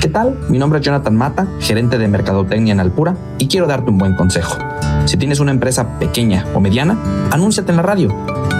¿Qué 0.00 0.08
tal? 0.08 0.38
Mi 0.48 0.58
nombre 0.58 0.78
es 0.78 0.86
Jonathan 0.86 1.16
Mata, 1.16 1.48
gerente 1.58 1.98
de 1.98 2.06
Mercadotecnia 2.06 2.72
en 2.72 2.78
Alpura, 2.78 3.16
y 3.38 3.48
quiero 3.48 3.66
darte 3.66 3.90
un 3.90 3.98
buen 3.98 4.14
consejo. 4.14 4.56
Si 5.06 5.16
tienes 5.16 5.40
una 5.40 5.50
empresa 5.50 5.98
pequeña 5.98 6.46
o 6.54 6.60
mediana, 6.60 6.96
anúnciate 7.32 7.72
en 7.72 7.78
la 7.78 7.82
radio. 7.82 8.14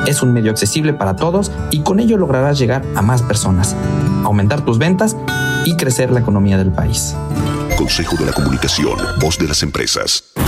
Es 0.08 0.20
un 0.20 0.32
medio 0.32 0.50
accesible 0.50 0.94
para 0.94 1.14
todos 1.14 1.52
y 1.70 1.82
con 1.82 2.00
ello 2.00 2.18
lograrás 2.18 2.58
llegar 2.58 2.82
a 2.96 3.02
más 3.02 3.22
personas, 3.22 3.76
aumentar 4.24 4.64
tus 4.64 4.78
ventas 4.78 5.16
y 5.64 5.76
crecer 5.76 6.10
la 6.10 6.20
economía 6.20 6.58
del 6.58 6.72
país. 6.72 7.14
Consejo 7.76 8.16
de 8.16 8.26
la 8.26 8.32
Comunicación, 8.32 8.98
voz 9.20 9.38
de 9.38 9.46
las 9.46 9.62
empresas. 9.62 10.24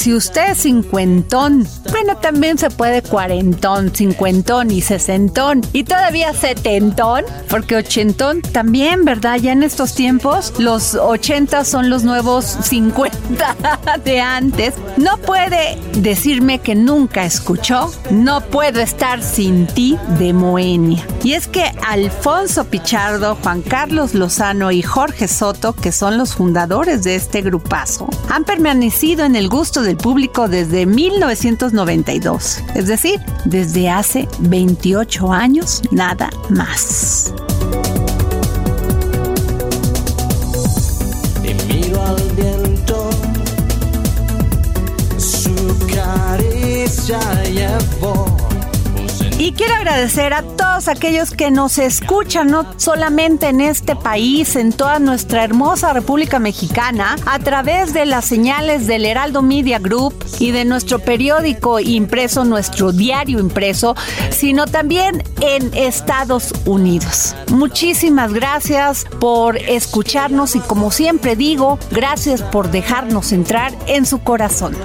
Si 0.00 0.14
usted 0.14 0.52
es 0.52 0.62
cincuentón, 0.62 1.68
bueno, 1.90 2.16
también 2.16 2.56
se 2.56 2.70
puede 2.70 3.02
cuarentón, 3.02 3.94
cincuentón 3.94 4.70
y 4.70 4.80
sesentón 4.80 5.60
y 5.74 5.84
todavía 5.84 6.32
setentón, 6.32 7.26
porque 7.50 7.76
ochentón 7.76 8.40
también, 8.40 9.04
¿verdad? 9.04 9.36
Ya 9.36 9.52
en 9.52 9.62
estos 9.62 9.94
tiempos, 9.94 10.54
los 10.56 10.94
ochentas 10.94 11.68
son 11.68 11.90
los 11.90 12.02
nuevos 12.02 12.46
cincuenta 12.46 13.54
de 14.06 14.20
antes. 14.22 14.72
No 14.96 15.18
puede 15.18 15.78
decirme 15.98 16.60
que 16.60 16.74
nunca 16.74 17.24
escuchó 17.24 17.92
No 18.10 18.40
puedo 18.40 18.80
estar 18.80 19.22
sin 19.22 19.66
ti 19.66 19.98
de 20.18 20.32
Moenia. 20.32 21.06
Y 21.22 21.34
es 21.34 21.46
que 21.46 21.70
Alfonso 21.86 22.64
Pichardo, 22.64 23.36
Juan 23.42 23.60
Carlos 23.60 24.14
Lozano 24.14 24.70
y 24.70 24.80
Jorge 24.80 25.28
Soto, 25.28 25.74
que 25.74 25.92
son 25.92 26.16
los 26.16 26.36
fundadores 26.36 27.04
de 27.04 27.16
este 27.16 27.42
grupazo, 27.42 28.08
han 28.30 28.44
permanecido 28.44 29.26
en 29.26 29.36
el 29.36 29.50
gusto 29.50 29.89
del 29.90 29.96
público 29.96 30.46
desde 30.46 30.86
1992, 30.86 32.62
es 32.76 32.86
decir, 32.86 33.20
desde 33.44 33.90
hace 33.90 34.28
28 34.38 35.32
años 35.32 35.82
nada 35.90 36.30
más. 36.48 37.34
Y 49.50 49.52
quiero 49.52 49.74
agradecer 49.74 50.32
a 50.32 50.42
todos 50.42 50.86
aquellos 50.86 51.32
que 51.32 51.50
nos 51.50 51.78
escuchan, 51.78 52.52
no 52.52 52.64
solamente 52.76 53.48
en 53.48 53.60
este 53.60 53.96
país, 53.96 54.54
en 54.54 54.70
toda 54.70 55.00
nuestra 55.00 55.42
hermosa 55.42 55.92
República 55.92 56.38
Mexicana, 56.38 57.16
a 57.26 57.40
través 57.40 57.92
de 57.92 58.06
las 58.06 58.26
señales 58.26 58.86
del 58.86 59.04
Heraldo 59.04 59.42
Media 59.42 59.80
Group 59.80 60.14
y 60.38 60.52
de 60.52 60.64
nuestro 60.64 61.00
periódico 61.00 61.80
impreso, 61.80 62.44
nuestro 62.44 62.92
diario 62.92 63.40
impreso, 63.40 63.96
sino 64.30 64.68
también 64.68 65.24
en 65.40 65.74
Estados 65.74 66.54
Unidos. 66.64 67.34
Muchísimas 67.50 68.32
gracias 68.32 69.04
por 69.18 69.56
escucharnos 69.56 70.54
y 70.54 70.60
como 70.60 70.92
siempre 70.92 71.34
digo, 71.34 71.76
gracias 71.90 72.40
por 72.40 72.70
dejarnos 72.70 73.32
entrar 73.32 73.76
en 73.88 74.06
su 74.06 74.20
corazón. 74.20 74.76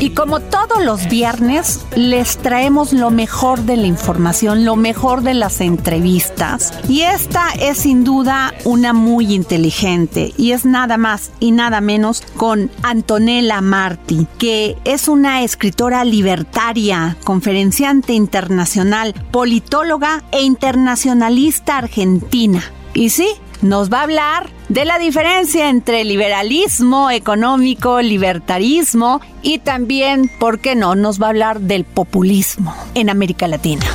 Y 0.00 0.10
como 0.10 0.40
todos 0.40 0.82
los 0.82 1.10
viernes, 1.10 1.84
les 1.94 2.38
traemos 2.38 2.94
lo 2.94 3.10
mejor 3.10 3.60
de 3.64 3.76
la 3.76 3.86
información, 3.86 4.64
lo 4.64 4.74
mejor 4.74 5.20
de 5.20 5.34
las 5.34 5.60
entrevistas. 5.60 6.72
Y 6.88 7.02
esta 7.02 7.50
es 7.60 7.80
sin 7.80 8.02
duda 8.02 8.54
una 8.64 8.94
muy 8.94 9.34
inteligente 9.34 10.32
y 10.38 10.52
es 10.52 10.64
nada 10.64 10.96
más 10.96 11.32
y 11.38 11.50
nada 11.50 11.82
menos 11.82 12.22
con 12.38 12.70
Antonella 12.82 13.60
Marti, 13.60 14.26
que 14.38 14.78
es 14.86 15.06
una 15.06 15.42
escritora 15.42 16.02
libertaria, 16.04 17.18
conferenciante 17.22 18.14
internacional, 18.14 19.14
politóloga 19.30 20.24
e 20.32 20.40
internacionalista 20.40 21.76
argentina. 21.76 22.62
Y 22.94 23.10
sí, 23.10 23.28
nos 23.62 23.92
va 23.92 24.00
a 24.00 24.02
hablar 24.02 24.50
de 24.68 24.84
la 24.84 24.98
diferencia 24.98 25.68
entre 25.68 26.04
liberalismo 26.04 27.10
económico, 27.10 28.00
libertarismo 28.00 29.20
y 29.42 29.58
también, 29.58 30.30
¿por 30.38 30.60
qué 30.60 30.74
no?, 30.74 30.94
nos 30.94 31.20
va 31.20 31.26
a 31.26 31.30
hablar 31.30 31.60
del 31.60 31.84
populismo 31.84 32.74
en 32.94 33.10
América 33.10 33.48
Latina. 33.48 33.86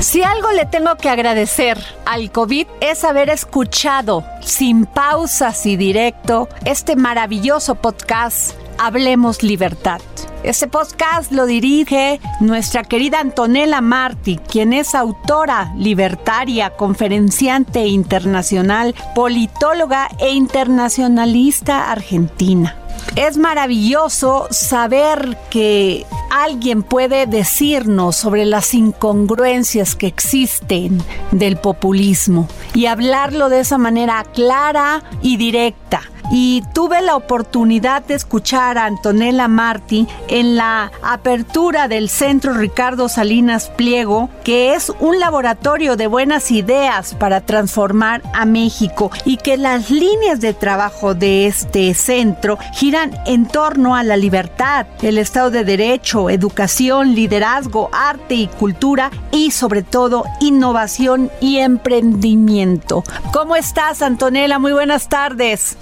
Si 0.00 0.22
algo 0.22 0.52
le 0.52 0.66
tengo 0.66 0.94
que 0.96 1.08
agradecer 1.08 1.78
al 2.04 2.30
COVID 2.30 2.66
es 2.80 3.02
haber 3.02 3.28
escuchado 3.30 4.24
sin 4.40 4.86
pausas 4.86 5.66
y 5.66 5.76
directo 5.76 6.48
este 6.64 6.94
maravilloso 6.94 7.74
podcast 7.74 8.54
Hablemos 8.78 9.42
Libertad. 9.42 10.00
Este 10.42 10.68
podcast 10.68 11.32
lo 11.32 11.46
dirige 11.46 12.20
nuestra 12.40 12.84
querida 12.84 13.20
Antonella 13.20 13.80
Marti, 13.80 14.36
quien 14.36 14.72
es 14.72 14.94
autora 14.94 15.72
libertaria, 15.76 16.70
conferenciante 16.70 17.86
internacional, 17.86 18.94
politóloga 19.14 20.08
e 20.18 20.32
internacionalista 20.32 21.90
argentina. 21.90 22.76
Es 23.16 23.38
maravilloso 23.38 24.46
saber 24.50 25.38
que 25.48 26.04
alguien 26.30 26.82
puede 26.82 27.26
decirnos 27.26 28.16
sobre 28.16 28.44
las 28.44 28.74
incongruencias 28.74 29.94
que 29.94 30.06
existen 30.06 31.02
del 31.30 31.56
populismo 31.56 32.48
y 32.74 32.86
hablarlo 32.86 33.48
de 33.48 33.60
esa 33.60 33.78
manera 33.78 34.22
clara 34.34 35.02
y 35.22 35.38
directa. 35.38 36.02
Y 36.30 36.62
tuve 36.72 37.02
la 37.02 37.16
oportunidad 37.16 38.02
de 38.04 38.14
escuchar 38.14 38.78
a 38.78 38.86
Antonella 38.86 39.48
Martí 39.48 40.06
en 40.28 40.56
la 40.56 40.90
apertura 41.02 41.88
del 41.88 42.08
Centro 42.08 42.54
Ricardo 42.54 43.08
Salinas 43.08 43.70
Pliego, 43.76 44.28
que 44.44 44.74
es 44.74 44.92
un 45.00 45.20
laboratorio 45.20 45.96
de 45.96 46.06
buenas 46.06 46.50
ideas 46.50 47.14
para 47.14 47.40
transformar 47.40 48.22
a 48.34 48.44
México 48.44 49.10
y 49.24 49.36
que 49.36 49.56
las 49.56 49.90
líneas 49.90 50.40
de 50.40 50.54
trabajo 50.54 51.14
de 51.14 51.46
este 51.46 51.94
centro 51.94 52.58
giran 52.74 53.16
en 53.26 53.46
torno 53.46 53.96
a 53.96 54.02
la 54.02 54.16
libertad, 54.16 54.86
el 55.02 55.18
Estado 55.18 55.50
de 55.50 55.64
Derecho, 55.64 56.30
educación, 56.30 57.14
liderazgo, 57.14 57.90
arte 57.92 58.34
y 58.34 58.46
cultura 58.46 59.10
y 59.30 59.50
sobre 59.50 59.82
todo 59.82 60.24
innovación 60.40 61.30
y 61.40 61.58
emprendimiento. 61.58 63.04
¿Cómo 63.32 63.56
estás, 63.56 64.02
Antonella? 64.02 64.58
Muy 64.58 64.72
buenas 64.72 65.08
tardes. 65.08 65.76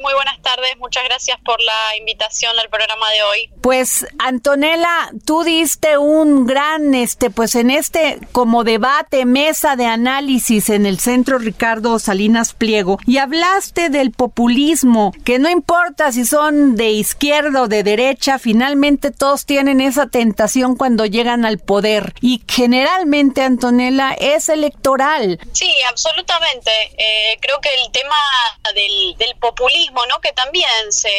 Muy 0.00 0.14
buenas 0.14 0.40
tardes. 0.42 0.76
Muchas 0.78 1.04
gracias 1.04 1.38
por 1.44 1.60
la 1.62 1.96
invitación 1.98 2.58
al 2.58 2.68
programa 2.68 3.10
de 3.10 3.22
hoy. 3.22 3.50
Pues 3.62 4.06
Antonella, 4.18 5.10
tú 5.24 5.42
diste 5.42 5.98
un 5.98 6.46
gran 6.46 6.94
este 6.94 7.30
pues 7.30 7.54
en 7.54 7.70
este 7.70 8.18
como 8.32 8.64
debate, 8.64 9.24
mesa 9.24 9.76
de 9.76 9.86
análisis 9.86 10.68
en 10.68 10.86
el 10.86 11.00
Centro 11.00 11.38
Ricardo 11.38 11.98
Salinas 11.98 12.52
Pliego 12.52 12.98
y 13.06 13.18
hablaste 13.18 13.88
del 13.88 14.12
populismo, 14.12 15.12
que 15.24 15.38
no 15.38 15.48
importa 15.48 16.12
si 16.12 16.24
son 16.24 16.76
de 16.76 16.90
izquierda 16.90 17.62
o 17.62 17.68
de 17.68 17.82
derecha, 17.82 18.38
finalmente 18.38 19.10
todos 19.10 19.46
tienen 19.46 19.80
esa 19.80 20.06
tentación 20.06 20.76
cuando 20.76 21.06
llegan 21.06 21.44
al 21.44 21.58
poder 21.58 22.12
y 22.20 22.42
generalmente 22.48 23.42
Antonella 23.42 24.14
es 24.18 24.48
electoral. 24.48 25.38
Sí, 25.52 25.72
absolutamente. 25.88 26.70
Eh, 26.98 27.38
creo 27.40 27.60
que 27.60 27.70
el 27.82 27.90
tema 27.92 28.16
del, 28.74 29.16
del 29.16 29.36
populismo, 29.36 29.63
¿no? 30.08 30.20
Que 30.20 30.32
también 30.32 30.92
se 30.92 31.10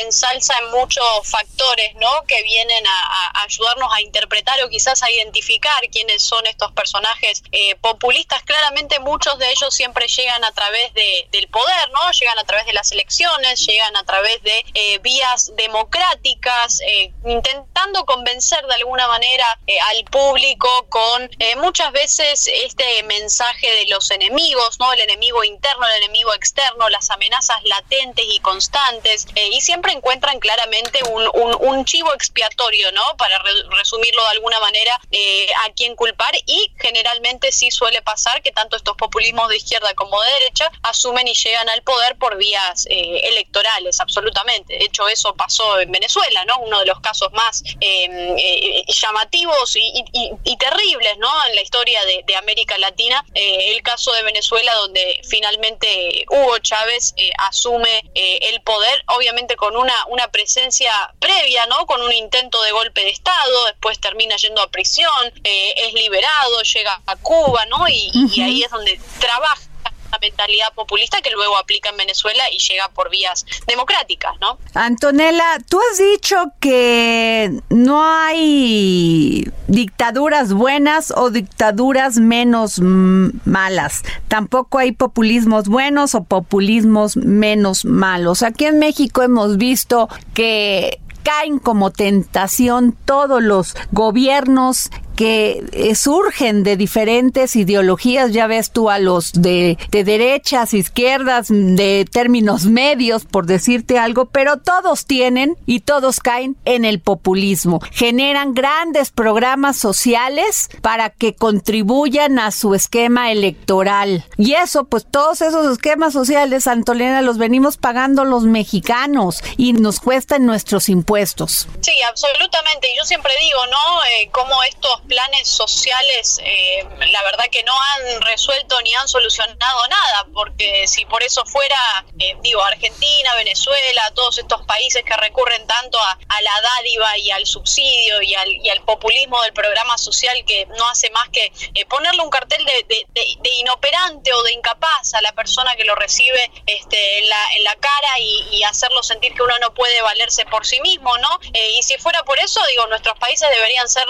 ensalza 0.00 0.58
en 0.58 0.70
muchos 0.70 1.04
factores, 1.24 1.94
¿no? 1.96 2.24
Que 2.26 2.42
vienen 2.42 2.86
a, 2.86 3.42
ayudarnos 3.42 3.92
a 3.92 4.00
interpretar 4.00 4.62
o 4.64 4.68
quizás 4.68 5.02
a 5.02 5.10
identificar 5.10 5.80
quiénes 5.92 6.22
son 6.22 6.46
estos 6.46 6.72
personajes 6.72 7.42
eh, 7.52 7.74
populistas. 7.76 8.42
Claramente 8.42 8.98
muchos 9.00 9.38
de 9.38 9.50
ellos 9.50 9.74
siempre 9.74 10.06
llegan 10.08 10.44
a 10.44 10.52
través 10.52 10.94
de, 10.94 11.28
del 11.30 11.48
poder, 11.48 11.90
¿no? 11.92 12.10
Llegan 12.12 12.38
a 12.38 12.44
través 12.44 12.66
de 12.66 12.72
las 12.72 12.90
elecciones, 12.92 13.66
llegan 13.66 13.96
a 13.96 14.04
través 14.04 14.42
de 14.42 14.64
eh, 14.74 14.98
vías 14.98 15.52
democráticas, 15.56 16.80
eh, 16.80 17.12
intentando 17.26 18.04
convencer 18.06 18.64
de 18.66 18.74
alguna 18.74 19.08
manera 19.08 19.58
al 19.90 20.04
público 20.04 20.68
con 20.88 21.30
muchas 21.56 21.92
veces 21.92 22.46
este 22.46 23.02
mensaje 23.04 23.70
de 23.70 23.86
los 23.86 24.10
enemigos, 24.10 24.78
¿no? 24.78 24.92
El 24.92 25.00
enemigo 25.00 25.44
interno, 25.44 25.86
el 25.86 26.02
enemigo 26.04 26.34
externo, 26.34 26.88
las 26.88 27.10
amenazas 27.10 27.62
latentes 27.64 27.89
y 28.16 28.38
constantes, 28.40 29.26
eh, 29.34 29.48
y 29.52 29.60
siempre 29.60 29.92
encuentran 29.92 30.38
claramente 30.38 31.00
un, 31.10 31.28
un, 31.60 31.84
chivo 31.84 32.12
expiatorio, 32.14 32.92
¿no? 32.92 33.02
Para 33.16 33.38
re 33.38 33.50
resumirlo 33.70 34.22
de 34.22 34.30
alguna 34.30 34.60
manera, 34.60 35.00
eh, 35.10 35.48
a 35.66 35.72
quién 35.72 35.96
culpar, 35.96 36.32
y 36.46 36.72
generalmente 36.78 37.50
sí 37.50 37.70
suele 37.70 38.00
pasar 38.02 38.42
que 38.42 38.52
tanto 38.52 38.76
estos 38.76 38.96
populismos 38.96 39.48
de 39.48 39.56
izquierda 39.56 39.92
como 39.94 40.20
de 40.22 40.32
derecha 40.34 40.70
asumen 40.82 41.26
y 41.26 41.34
llegan 41.34 41.68
al 41.68 41.82
poder 41.82 42.16
por 42.16 42.36
vías 42.36 42.86
eh, 42.90 43.22
electorales, 43.24 43.98
absolutamente. 43.98 44.74
De 44.74 44.84
hecho, 44.84 45.08
eso 45.08 45.34
pasó 45.34 45.80
en 45.80 45.90
Venezuela, 45.90 46.44
¿no? 46.44 46.58
Uno 46.60 46.80
de 46.80 46.86
los 46.86 47.00
casos 47.00 47.32
más 47.32 47.62
eh, 47.80 48.84
llamativos 48.86 49.74
y, 49.76 50.56
terribles, 50.58 51.16
¿no? 51.18 51.30
En 51.48 51.56
la 51.56 51.62
historia 51.62 52.04
de, 52.04 52.22
de 52.26 52.36
América 52.36 52.76
Latina, 52.78 53.24
el 53.34 53.82
caso 53.82 54.12
de 54.12 54.22
Venezuela, 54.22 54.74
donde 54.74 55.20
finalmente 55.24 56.26
Hugo 56.28 56.58
Chávez 56.58 57.14
asume 57.38 57.79
el 58.14 58.60
poder, 58.62 59.02
obviamente 59.08 59.56
con 59.56 59.76
una, 59.76 59.94
una 60.08 60.28
presencia 60.28 60.92
previa, 61.18 61.66
¿no? 61.66 61.86
Con 61.86 62.00
un 62.02 62.12
intento 62.12 62.60
de 62.62 62.72
golpe 62.72 63.02
de 63.02 63.10
Estado, 63.10 63.66
después 63.66 64.00
termina 64.00 64.36
yendo 64.36 64.62
a 64.62 64.70
prisión, 64.70 65.32
eh, 65.44 65.74
es 65.76 65.94
liberado, 65.94 66.62
llega 66.62 67.00
a 67.06 67.16
Cuba, 67.16 67.64
¿no? 67.66 67.88
Y, 67.88 68.10
uh 68.14 68.18
-huh. 68.20 68.36
y 68.36 68.42
ahí 68.42 68.62
es 68.62 68.70
donde 68.70 69.00
trabaja 69.18 69.69
la 70.10 70.18
mentalidad 70.18 70.72
populista 70.74 71.20
que 71.22 71.30
luego 71.30 71.56
aplica 71.56 71.90
en 71.90 71.96
Venezuela 71.96 72.42
y 72.52 72.58
llega 72.58 72.88
por 72.88 73.10
vías 73.10 73.46
democráticas, 73.66 74.32
¿no? 74.40 74.58
Antonella, 74.74 75.58
tú 75.68 75.78
has 75.90 75.98
dicho 75.98 76.36
que 76.60 77.60
no 77.68 78.04
hay 78.04 79.50
dictaduras 79.68 80.52
buenas 80.52 81.12
o 81.16 81.30
dictaduras 81.30 82.16
menos 82.16 82.80
malas. 82.80 84.02
Tampoco 84.28 84.78
hay 84.78 84.92
populismos 84.92 85.68
buenos 85.68 86.14
o 86.14 86.24
populismos 86.24 87.16
menos 87.16 87.84
malos. 87.84 88.42
Aquí 88.42 88.66
en 88.66 88.78
México 88.78 89.22
hemos 89.22 89.56
visto 89.56 90.08
que 90.34 91.00
caen 91.22 91.58
como 91.58 91.90
tentación 91.90 92.96
todos 93.04 93.42
los 93.42 93.74
gobiernos 93.92 94.90
que 95.20 95.62
eh, 95.72 95.94
surgen 95.96 96.62
de 96.62 96.78
diferentes 96.78 97.54
ideologías, 97.54 98.32
ya 98.32 98.46
ves 98.46 98.70
tú 98.70 98.88
a 98.88 98.98
los 98.98 99.34
de, 99.34 99.76
de, 99.90 100.02
derechas, 100.02 100.72
izquierdas, 100.72 101.48
de 101.50 102.06
términos 102.10 102.64
medios, 102.64 103.26
por 103.26 103.44
decirte 103.44 103.98
algo, 103.98 104.24
pero 104.24 104.56
todos 104.56 105.04
tienen 105.04 105.58
y 105.66 105.80
todos 105.80 106.20
caen 106.20 106.56
en 106.64 106.86
el 106.86 107.00
populismo. 107.00 107.80
Generan 107.92 108.54
grandes 108.54 109.10
programas 109.10 109.76
sociales 109.76 110.70
para 110.80 111.10
que 111.10 111.34
contribuyan 111.34 112.38
a 112.38 112.50
su 112.50 112.74
esquema 112.74 113.30
electoral. 113.30 114.24
Y 114.38 114.54
eso, 114.54 114.84
pues 114.84 115.04
todos 115.04 115.42
esos 115.42 115.70
esquemas 115.70 116.14
sociales, 116.14 116.66
Antolena, 116.66 117.20
los 117.20 117.36
venimos 117.36 117.76
pagando 117.76 118.24
los 118.24 118.44
mexicanos 118.44 119.44
y 119.58 119.74
nos 119.74 120.00
cuestan 120.00 120.46
nuestros 120.46 120.88
impuestos. 120.88 121.68
Sí, 121.82 121.92
absolutamente. 122.08 122.88
Yo 122.96 123.04
siempre 123.04 123.34
digo, 123.38 123.58
¿no? 123.66 124.02
Eh, 124.04 124.30
cómo 124.32 124.54
estos 124.62 125.09
planes 125.10 125.48
sociales, 125.48 126.38
eh, 126.40 126.86
la 127.10 127.22
verdad 127.24 127.46
que 127.50 127.64
no 127.64 127.74
han 127.74 128.22
resuelto 128.22 128.80
ni 128.82 128.94
han 128.94 129.08
solucionado 129.08 129.88
nada, 129.88 130.26
porque 130.32 130.86
si 130.86 131.04
por 131.04 131.20
eso 131.24 131.44
fuera, 131.46 132.06
eh, 132.20 132.36
digo, 132.42 132.62
Argentina, 132.62 133.34
Venezuela, 133.34 134.12
todos 134.14 134.38
estos 134.38 134.64
países 134.66 135.02
que 135.02 135.16
recurren 135.16 135.66
tanto 135.66 135.98
a, 135.98 136.16
la 136.40 136.60
dádiva 136.62 137.18
y 137.18 137.30
al 137.32 137.44
subsidio 137.44 138.22
y 138.22 138.34
al, 138.34 138.80
populismo 138.86 139.42
del 139.42 139.52
programa 139.52 139.98
social 139.98 140.42
que 140.46 140.64
no 140.78 140.88
hace 140.88 141.10
más 141.10 141.28
que 141.28 141.52
eh, 141.74 141.84
ponerle 141.86 142.22
un 142.22 142.30
cartel 142.30 142.64
de, 142.64 143.50
inoperante 143.58 144.32
o 144.32 144.42
de 144.42 144.52
incapaz 144.52 145.12
a 145.14 145.20
la 145.20 145.32
persona 145.32 145.76
que 145.76 145.84
lo 145.84 145.94
recibe 145.96 146.50
este, 146.66 147.18
en, 147.18 147.28
la, 147.28 147.52
en 147.56 147.64
la 147.64 147.74
cara 147.74 148.18
y, 148.20 148.48
y 148.52 148.62
hacerlo 148.62 149.02
sentir 149.02 149.34
que 149.34 149.42
uno 149.42 149.58
no 149.60 149.74
puede 149.74 150.00
valerse 150.00 150.46
por 150.46 150.64
sí 150.66 150.80
mismo, 150.80 151.18
¿no? 151.18 151.28
Y 151.76 151.82
si 151.82 151.98
fuera 151.98 152.22
por 152.22 152.38
eso, 152.38 152.60
digo, 152.70 152.86
nuestros 152.86 153.18
países 153.18 153.50
deberían 153.50 153.88
ser 153.88 154.06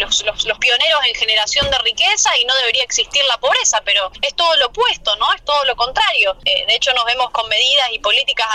los, 0.00 0.22
los, 0.24 0.31
los, 0.44 0.58
pioneros 0.58 1.00
en 1.06 1.14
generación 1.14 1.70
de 1.70 1.78
riqueza 1.78 2.30
y 2.38 2.44
no 2.44 2.54
debería 2.56 2.84
existir 2.84 3.24
la 3.24 3.38
pobreza, 3.38 3.80
pero 3.84 4.10
es 4.22 4.34
todo 4.34 4.54
lo 4.56 4.66
opuesto, 4.66 5.16
¿no? 5.16 5.32
Es 5.32 5.44
todo 5.44 5.64
lo 5.64 5.76
contrario. 5.76 6.36
Eh, 6.44 6.66
de 6.66 6.74
hecho, 6.74 6.92
nos 6.94 7.04
vemos 7.04 7.30
con 7.30 7.48
medidas 7.48 7.88
y 7.92 7.98
políticas 7.98 8.46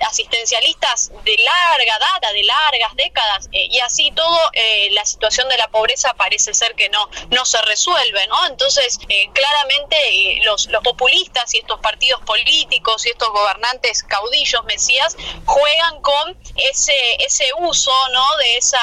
asistencialistas 0.00 1.10
de 1.24 1.36
larga 1.38 1.98
data, 1.98 2.32
de 2.32 2.42
largas 2.44 2.94
décadas, 2.94 3.48
eh, 3.52 3.66
y 3.70 3.80
así 3.80 4.10
todo, 4.12 4.38
eh, 4.52 4.90
la 4.92 5.04
situación 5.04 5.48
de 5.48 5.56
la 5.56 5.68
pobreza 5.68 6.14
parece 6.14 6.54
ser 6.54 6.74
que 6.74 6.88
no, 6.88 7.10
no 7.30 7.44
se 7.44 7.60
resuelve, 7.62 8.26
¿no? 8.28 8.46
Entonces, 8.46 8.98
claramente 9.32 10.40
los, 10.42 10.66
los 10.66 10.82
populistas 10.82 11.54
y 11.54 11.58
estos 11.58 11.80
partidos 11.80 12.20
políticos 12.22 13.06
y 13.06 13.10
estos 13.10 13.30
gobernantes 13.30 14.02
caudillos, 14.02 14.64
mesías, 14.64 15.16
juegan 15.44 16.00
con 16.02 16.38
ese, 16.56 16.94
ese 17.20 17.50
uso, 17.58 17.92
¿no? 18.12 18.36
De 18.36 18.56
esa 18.56 18.80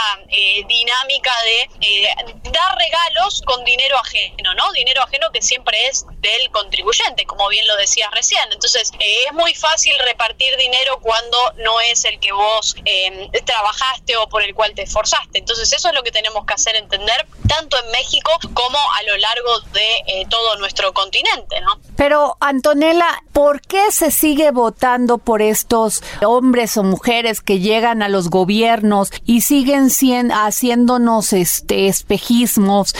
dinámica 0.67 1.31
de 1.43 2.42
dar 2.51 2.77
regalos 2.77 3.41
con 3.45 3.63
dinero 3.63 3.97
ajeno, 3.97 4.53
¿no? 4.55 4.71
Dinero 4.73 5.01
ajeno 5.03 5.31
que 5.31 5.41
siempre 5.41 5.87
es 5.87 6.05
del 6.19 6.49
contribuyente, 6.51 7.25
como 7.25 7.47
bien 7.49 7.65
lo 7.67 7.75
decías 7.77 8.09
recién. 8.11 8.41
Entonces, 8.51 8.91
eh, 8.99 9.25
es 9.27 9.33
muy 9.33 9.53
fácil 9.53 9.93
repartir 10.05 10.55
dinero 10.57 10.99
cuando 11.01 11.37
no 11.57 11.79
es 11.81 12.05
el 12.05 12.19
que 12.19 12.31
vos 12.31 12.75
eh, 12.85 13.29
trabajaste 13.45 14.17
o 14.17 14.27
por 14.27 14.43
el 14.43 14.53
cual 14.53 14.73
te 14.75 14.83
esforzaste. 14.83 15.39
Entonces, 15.39 15.71
eso 15.71 15.89
es 15.89 15.93
lo 15.93 16.03
que 16.03 16.11
tenemos 16.11 16.45
que 16.45 16.53
hacer 16.53 16.75
entender, 16.75 17.27
tanto 17.47 17.77
en 17.83 17.91
México 17.91 18.31
como 18.53 18.77
a 18.77 19.03
lo 19.03 19.17
largo 19.17 19.59
de 19.73 19.95
eh, 20.07 20.25
todo 20.29 20.57
nuestro 20.57 20.93
continente, 20.93 21.61
¿no? 21.61 21.79
Pero, 21.95 22.37
Antonella, 22.39 23.23
¿por 23.31 23.61
qué 23.61 23.91
se 23.91 24.11
sigue 24.11 24.51
votando 24.51 25.17
por 25.17 25.41
estos 25.41 26.01
hombres 26.25 26.77
o 26.77 26.83
mujeres 26.83 27.41
que 27.41 27.59
llegan 27.59 28.01
a 28.01 28.09
los 28.09 28.29
gobiernos 28.29 29.09
y 29.25 29.41
siguen 29.41 29.89
siendo, 29.89 30.35
haciéndonos 30.35 31.33
este 31.33 31.87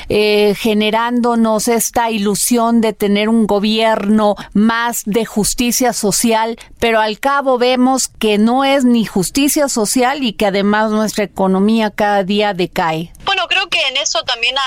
eh, 0.09 0.55
generándonos 0.57 1.67
esta 1.67 2.11
ilusión 2.11 2.81
de 2.81 2.93
tener 2.93 3.29
un 3.29 3.47
gobierno 3.47 4.35
más 4.53 5.03
de 5.05 5.25
justicia 5.25 5.93
social, 5.93 6.57
pero 6.79 6.99
al 6.99 7.19
cabo 7.19 7.57
vemos 7.57 8.07
que 8.07 8.37
no 8.37 8.63
es 8.63 8.85
ni 8.85 9.05
justicia 9.05 9.69
social 9.69 10.23
y 10.23 10.33
que 10.33 10.47
además 10.47 10.91
nuestra 10.91 11.23
economía 11.23 11.91
cada 11.91 12.23
día 12.23 12.53
decae? 12.53 13.11
Bueno, 13.33 13.47
creo 13.47 13.67
que 13.67 13.81
en 13.87 13.97
eso 13.97 14.21
también 14.25 14.55
ha, 14.59 14.61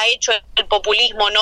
ha 0.00 0.06
hecho 0.08 0.32
el 0.56 0.66
populismo, 0.66 1.30
¿no? 1.30 1.40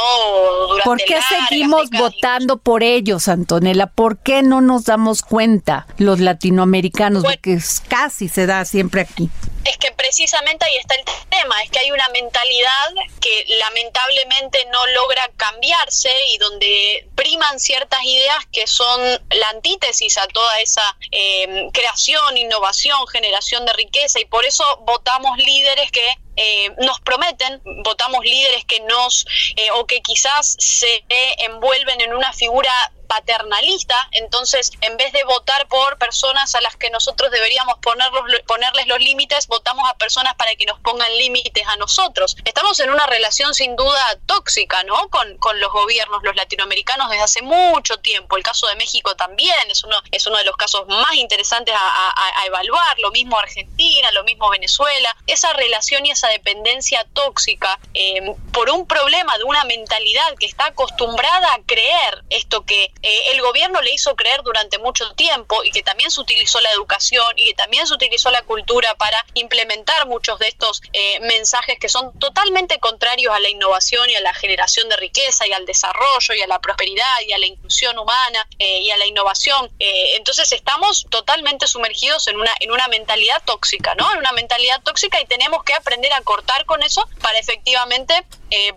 Durante 0.68 0.84
¿Por 0.84 0.98
qué 0.98 1.18
seguimos 1.22 1.88
décadas. 1.88 2.12
votando 2.12 2.58
por 2.58 2.82
ellos, 2.82 3.28
Antonella? 3.28 3.86
¿Por 3.86 4.18
qué 4.18 4.42
no 4.42 4.60
nos 4.60 4.84
damos 4.84 5.22
cuenta 5.22 5.86
los 5.96 6.20
latinoamericanos? 6.20 7.22
Bueno. 7.22 7.34
Porque 7.34 7.54
es- 7.54 7.80
casi 7.88 8.28
se 8.28 8.44
da 8.44 8.66
siempre 8.66 9.00
aquí. 9.00 9.30
Es 9.64 9.78
que 9.78 9.90
precisamente 9.92 10.66
ahí 10.66 10.76
está 10.76 10.96
el 10.96 11.04
tema, 11.30 11.54
es 11.62 11.70
que 11.70 11.78
hay 11.78 11.90
una 11.90 12.08
mentalidad 12.10 12.90
que 13.22 13.46
lamentablemente 13.58 14.58
no 14.70 14.86
logra 14.88 15.28
cambiarse 15.38 16.10
y 16.34 16.38
donde 16.38 17.08
priman 17.16 17.58
ciertas 17.58 18.04
ideas 18.04 18.36
que 18.52 18.66
son 18.66 19.00
la 19.30 19.48
antítesis 19.54 20.18
a 20.18 20.26
toda 20.28 20.60
esa 20.60 20.82
eh, 21.10 21.68
creación, 21.72 22.36
innovación, 22.36 22.98
generación 23.08 23.64
de 23.64 23.72
riqueza 23.72 24.20
y 24.20 24.26
por 24.26 24.44
eso 24.44 24.62
votamos 24.86 25.36
líderes 25.38 25.90
que 25.90 26.02
eh, 26.36 26.74
nos 26.78 27.00
prometen, 27.00 27.60
votamos 27.84 28.24
líderes 28.24 28.64
que 28.64 28.80
nos, 28.80 29.26
eh, 29.56 29.70
o 29.72 29.86
que 29.86 30.00
quizás 30.02 30.56
se 30.58 31.04
envuelven 31.38 32.00
en 32.00 32.14
una 32.14 32.32
figura 32.32 32.70
paternalista, 33.06 33.96
entonces 34.12 34.70
en 34.80 34.96
vez 34.96 35.12
de 35.12 35.24
votar 35.24 35.66
por 35.68 35.98
personas 35.98 36.54
a 36.54 36.60
las 36.60 36.76
que 36.76 36.90
nosotros 36.90 37.30
deberíamos 37.30 37.78
ponerlos, 37.80 38.24
ponerles 38.46 38.86
los 38.86 38.98
límites, 38.98 39.46
votamos 39.46 39.88
a 39.88 39.94
personas 39.96 40.34
para 40.34 40.54
que 40.54 40.66
nos 40.66 40.78
pongan 40.80 41.12
límites 41.16 41.66
a 41.66 41.76
nosotros. 41.76 42.36
Estamos 42.44 42.78
en 42.80 42.90
una 42.90 43.06
relación 43.06 43.54
sin 43.54 43.76
duda 43.76 44.18
tóxica, 44.26 44.82
¿no? 44.84 45.08
Con, 45.08 45.36
con 45.38 45.58
los 45.60 45.72
gobiernos, 45.72 46.22
los 46.22 46.36
latinoamericanos 46.36 47.10
desde 47.10 47.22
hace 47.22 47.42
mucho 47.42 47.98
tiempo. 47.98 48.36
El 48.36 48.42
caso 48.42 48.66
de 48.66 48.76
México 48.76 49.14
también 49.16 49.54
es 49.70 49.84
uno, 49.84 49.96
es 50.10 50.26
uno 50.26 50.38
de 50.38 50.44
los 50.44 50.56
casos 50.56 50.86
más 50.88 51.14
interesantes 51.14 51.74
a, 51.76 52.14
evaluar, 52.46 52.98
lo 53.00 53.10
mismo 53.10 53.38
Argentina, 53.38 54.10
lo 54.12 54.22
mismo 54.24 54.48
Venezuela. 54.50 55.16
Esa 55.26 55.52
relación 55.54 56.06
y 56.06 56.10
esa 56.10 56.28
dependencia 56.28 57.04
tóxica 57.12 57.78
eh, 57.94 58.34
por 58.52 58.70
un 58.70 58.86
problema 58.86 59.36
de 59.38 59.44
una 59.44 59.64
mentalidad 59.64 60.36
que 60.38 60.46
está 60.46 60.66
acostumbrada 60.66 61.54
a 61.54 61.62
creer 61.66 62.24
esto 62.30 62.64
que 62.64 62.92
eh, 63.02 63.32
el 63.32 63.40
gobierno 63.40 63.80
le 63.82 63.92
hizo 63.92 64.14
creer 64.16 64.42
durante 64.42 64.78
mucho 64.78 65.10
tiempo 65.14 65.62
y 65.64 65.70
que 65.70 65.82
también 65.82 66.10
se 66.10 66.20
utilizó 66.20 66.60
la 66.60 66.70
educación 66.72 67.24
y 67.36 67.46
que 67.46 67.54
también 67.54 67.86
se 67.86 67.94
utilizó 67.94 68.30
la 68.30 68.42
cultura 68.42 68.94
para 68.94 69.24
implementar 69.34 70.06
muchos 70.06 70.38
de 70.38 70.48
estos 70.48 70.82
eh, 70.92 71.20
mensajes 71.20 71.78
que 71.78 71.88
son 71.88 72.18
totalmente 72.18 72.78
contrarios 72.78 73.34
a 73.34 73.40
la 73.40 73.48
innovación 73.48 74.08
y 74.10 74.14
a 74.14 74.20
la 74.20 74.34
generación 74.34 74.88
de 74.88 74.96
riqueza 74.96 75.46
y 75.46 75.52
al 75.52 75.66
desarrollo 75.66 76.34
y 76.34 76.40
a 76.40 76.46
la 76.46 76.60
prosperidad 76.60 77.06
y 77.26 77.32
a 77.32 77.38
la 77.38 77.46
inclusión 77.46 77.98
humana 77.98 78.46
eh, 78.58 78.80
y 78.80 78.90
a 78.90 78.96
la 78.96 79.06
innovación. 79.06 79.70
Eh, 79.78 80.16
entonces 80.16 80.50
estamos 80.52 81.06
totalmente 81.10 81.66
sumergidos 81.66 82.26
en 82.28 82.36
una, 82.36 82.52
en 82.60 82.70
una 82.72 82.88
mentalidad 82.88 83.42
tóxica, 83.44 83.94
¿no? 83.94 84.10
En 84.12 84.18
una 84.18 84.32
mentalidad 84.32 84.82
tóxica 84.82 85.20
y 85.20 85.26
tenemos 85.26 85.62
que 85.64 85.74
aprender 85.74 86.12
a 86.12 86.20
cortar 86.22 86.64
con 86.64 86.82
eso 86.82 87.08
para 87.20 87.38
efectivamente 87.38 88.26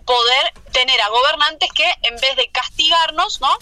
poder 0.04 0.52
tener 0.72 1.00
a 1.00 1.08
gobernantes 1.08 1.70
que 1.72 1.88
en 2.02 2.16
vez 2.16 2.36
de 2.36 2.48
castigarnos, 2.48 3.40
¿no? 3.40 3.56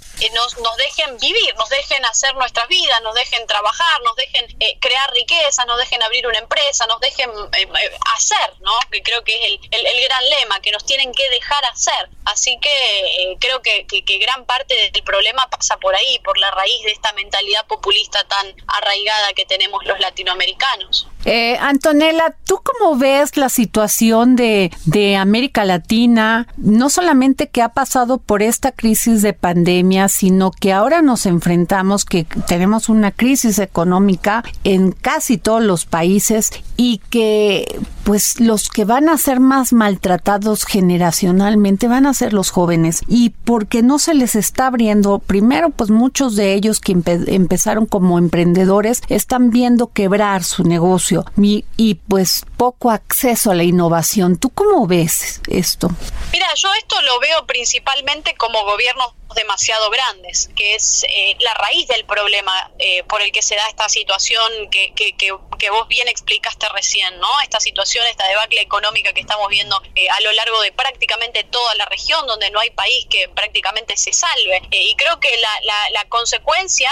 Nos, 0.59 0.77
dejen 0.77 1.19
vivir, 1.19 1.55
nos 1.57 1.69
dejen 1.69 2.05
hacer 2.07 2.35
nuestras 2.35 2.67
vidas, 2.69 3.01
nos 3.03 3.15
dejen 3.15 3.47
trabajar, 3.47 4.01
nos 4.03 4.17
dejen 4.17 4.47
eh, 4.61 4.79
crear 4.81 5.13
riqueza, 5.13 5.65
nos 5.67 5.79
dejen 5.79 6.03
abrir 6.03 6.27
una 6.27 6.39
empresa, 6.39 6.87
nos 6.87 7.01
dejen 7.01 7.31
eh, 7.31 7.63
eh, 7.83 7.99
hacer, 8.15 8.55
¿no? 8.61 8.73
Que 8.91 9.03
creo 9.03 9.23
que 9.25 9.35
es 9.37 9.45
el, 9.45 9.69
el- 9.73 9.87
el 9.87 10.05
gran 10.05 10.29
lema, 10.31 10.61
que 10.61 10.71
nos 10.73 10.85
tienen 10.87 11.13
que 11.13 11.29
dejar 11.31 11.65
hacer. 11.67 12.09
Así 12.33 12.59
que 12.61 12.69
eh, 12.69 13.37
creo 13.41 13.63
que, 13.63 13.87
gran 14.19 14.45
parte 14.45 14.75
del 14.93 15.03
problema 15.03 15.49
pasa 15.51 15.79
por 15.79 15.95
ahí, 15.95 16.19
por 16.23 16.37
la 16.39 16.51
raíz 16.51 16.83
de 16.85 16.91
esta 16.91 17.13
mentalidad 17.15 17.67
populista 17.67 18.19
tan 18.29 18.47
arraigada 18.67 19.33
que 19.35 19.47
tenemos 19.47 19.85
los 19.87 19.99
latinoamericanos. 19.99 21.09
Eh, 21.25 21.57
Antonella, 21.59 22.35
¿tú 22.45 22.61
cómo 22.63 22.97
ves 22.97 23.37
la 23.37 23.49
situación 23.49 24.37
de, 24.37 24.71
de 24.85 25.17
América 25.17 25.65
Latina? 25.65 26.47
No 26.59 26.91
solamente 26.91 27.49
que 27.49 27.63
ha 27.63 27.71
pasado 27.71 28.19
por 28.19 28.43
esta 28.43 28.73
crisis 28.73 29.23
de 29.23 29.33
pandemia, 29.33 30.09
sino 30.09 30.51
que 30.51 30.73
ahora 30.73 31.01
nos 31.01 31.25
enfrentamos 31.25 32.05
que 32.05 32.25
tenemos 32.47 32.91
una 32.91 33.11
crisis 33.11 33.59
económica 33.59 34.45
en 34.65 34.93
casi 34.93 35.39
todos 35.39 35.63
los 35.63 35.87
países 35.87 36.51
y 36.77 36.99
que 37.11 37.81
pues 38.09 38.41
los 38.41 38.71
que 38.71 38.87
van 38.87 39.11
a 39.11 39.19
ser 39.19 39.39
más 39.39 39.75
maltratados 39.75 40.65
generacionalmente 40.65 41.89
van 41.89 42.07
a 42.07 42.15
ser 42.15 42.33
los 42.33 42.49
jóvenes 42.51 43.03
y 43.07 43.31
porque 43.45 43.83
no 43.83 43.99
se 43.99 44.15
les 44.15 44.35
está 44.35 44.69
abriendo, 44.69 45.19
primero 45.19 45.69
pues 45.69 45.91
muchos 45.91 46.35
de 46.35 46.55
ellos 46.55 46.81
que 46.81 46.95
empe- 46.95 47.25
empezaron 47.29 47.85
como 47.85 48.17
emprendedores 48.19 49.03
están 49.11 49.51
viendo 49.51 49.89
quebrar 49.93 50.43
su 50.43 50.65
negocio 50.65 51.27
y, 51.37 51.67
y, 51.77 51.97
pues 51.97 52.47
poco 52.57 52.91
acceso 52.91 53.51
a 53.51 53.55
la 53.55 53.65
innovación. 53.65 54.39
¿Tú 54.39 54.49
cómo 54.49 54.87
ves 54.87 55.43
esto? 55.47 55.91
Mira, 56.33 56.47
yo 56.57 56.69
esto 56.81 56.97
lo 57.03 57.21
veo 57.21 57.45
principalmente 57.47 58.35
como 58.39 58.65
gobiernos 58.65 59.13
demasiado 59.35 59.91
grandes, 59.91 60.51
que 60.57 60.75
es 60.75 61.05
eh, 61.05 61.37
la 61.41 61.55
raíz 61.55 61.87
del 61.89 62.05
problema 62.05 62.71
eh, 62.79 63.03
por 63.05 63.23
el 63.23 63.33
que 63.33 63.43
se 63.43 63.57
da 63.57 63.69
esta 63.69 63.89
situación 63.89 64.71
que, 64.71 64.93
que, 64.95 65.15
que, 65.17 65.71
vos 65.71 65.89
bien 65.89 66.09
explicaste 66.09 66.69
recién, 66.71 67.19
¿no? 67.19 67.29
Esta 67.43 67.61
situación, 67.61 68.07
esta 68.07 68.27
debacle 68.27 68.61
económica 68.61 69.13
que 69.13 69.21
estamos 69.21 69.49
viendo 69.49 69.81
eh, 69.95 70.09
a 70.09 70.21
lo 70.21 70.33
largo 70.33 70.61
de 70.63 70.73
prácticamente 70.73 71.45
toda 71.45 71.75
la 71.75 71.85
región, 71.87 72.27
donde 72.27 72.51
no 72.51 72.61
hay 72.61 72.71
país 72.71 73.07
que 73.11 73.29
prácticamente 73.29 73.97
se 73.97 74.13
salve. 74.13 74.63
Y 74.71 74.95
creo 74.97 75.21
que 75.21 75.37
la, 75.37 75.61
la, 75.63 75.91
la 75.91 76.05
consecuencia, 76.09 76.91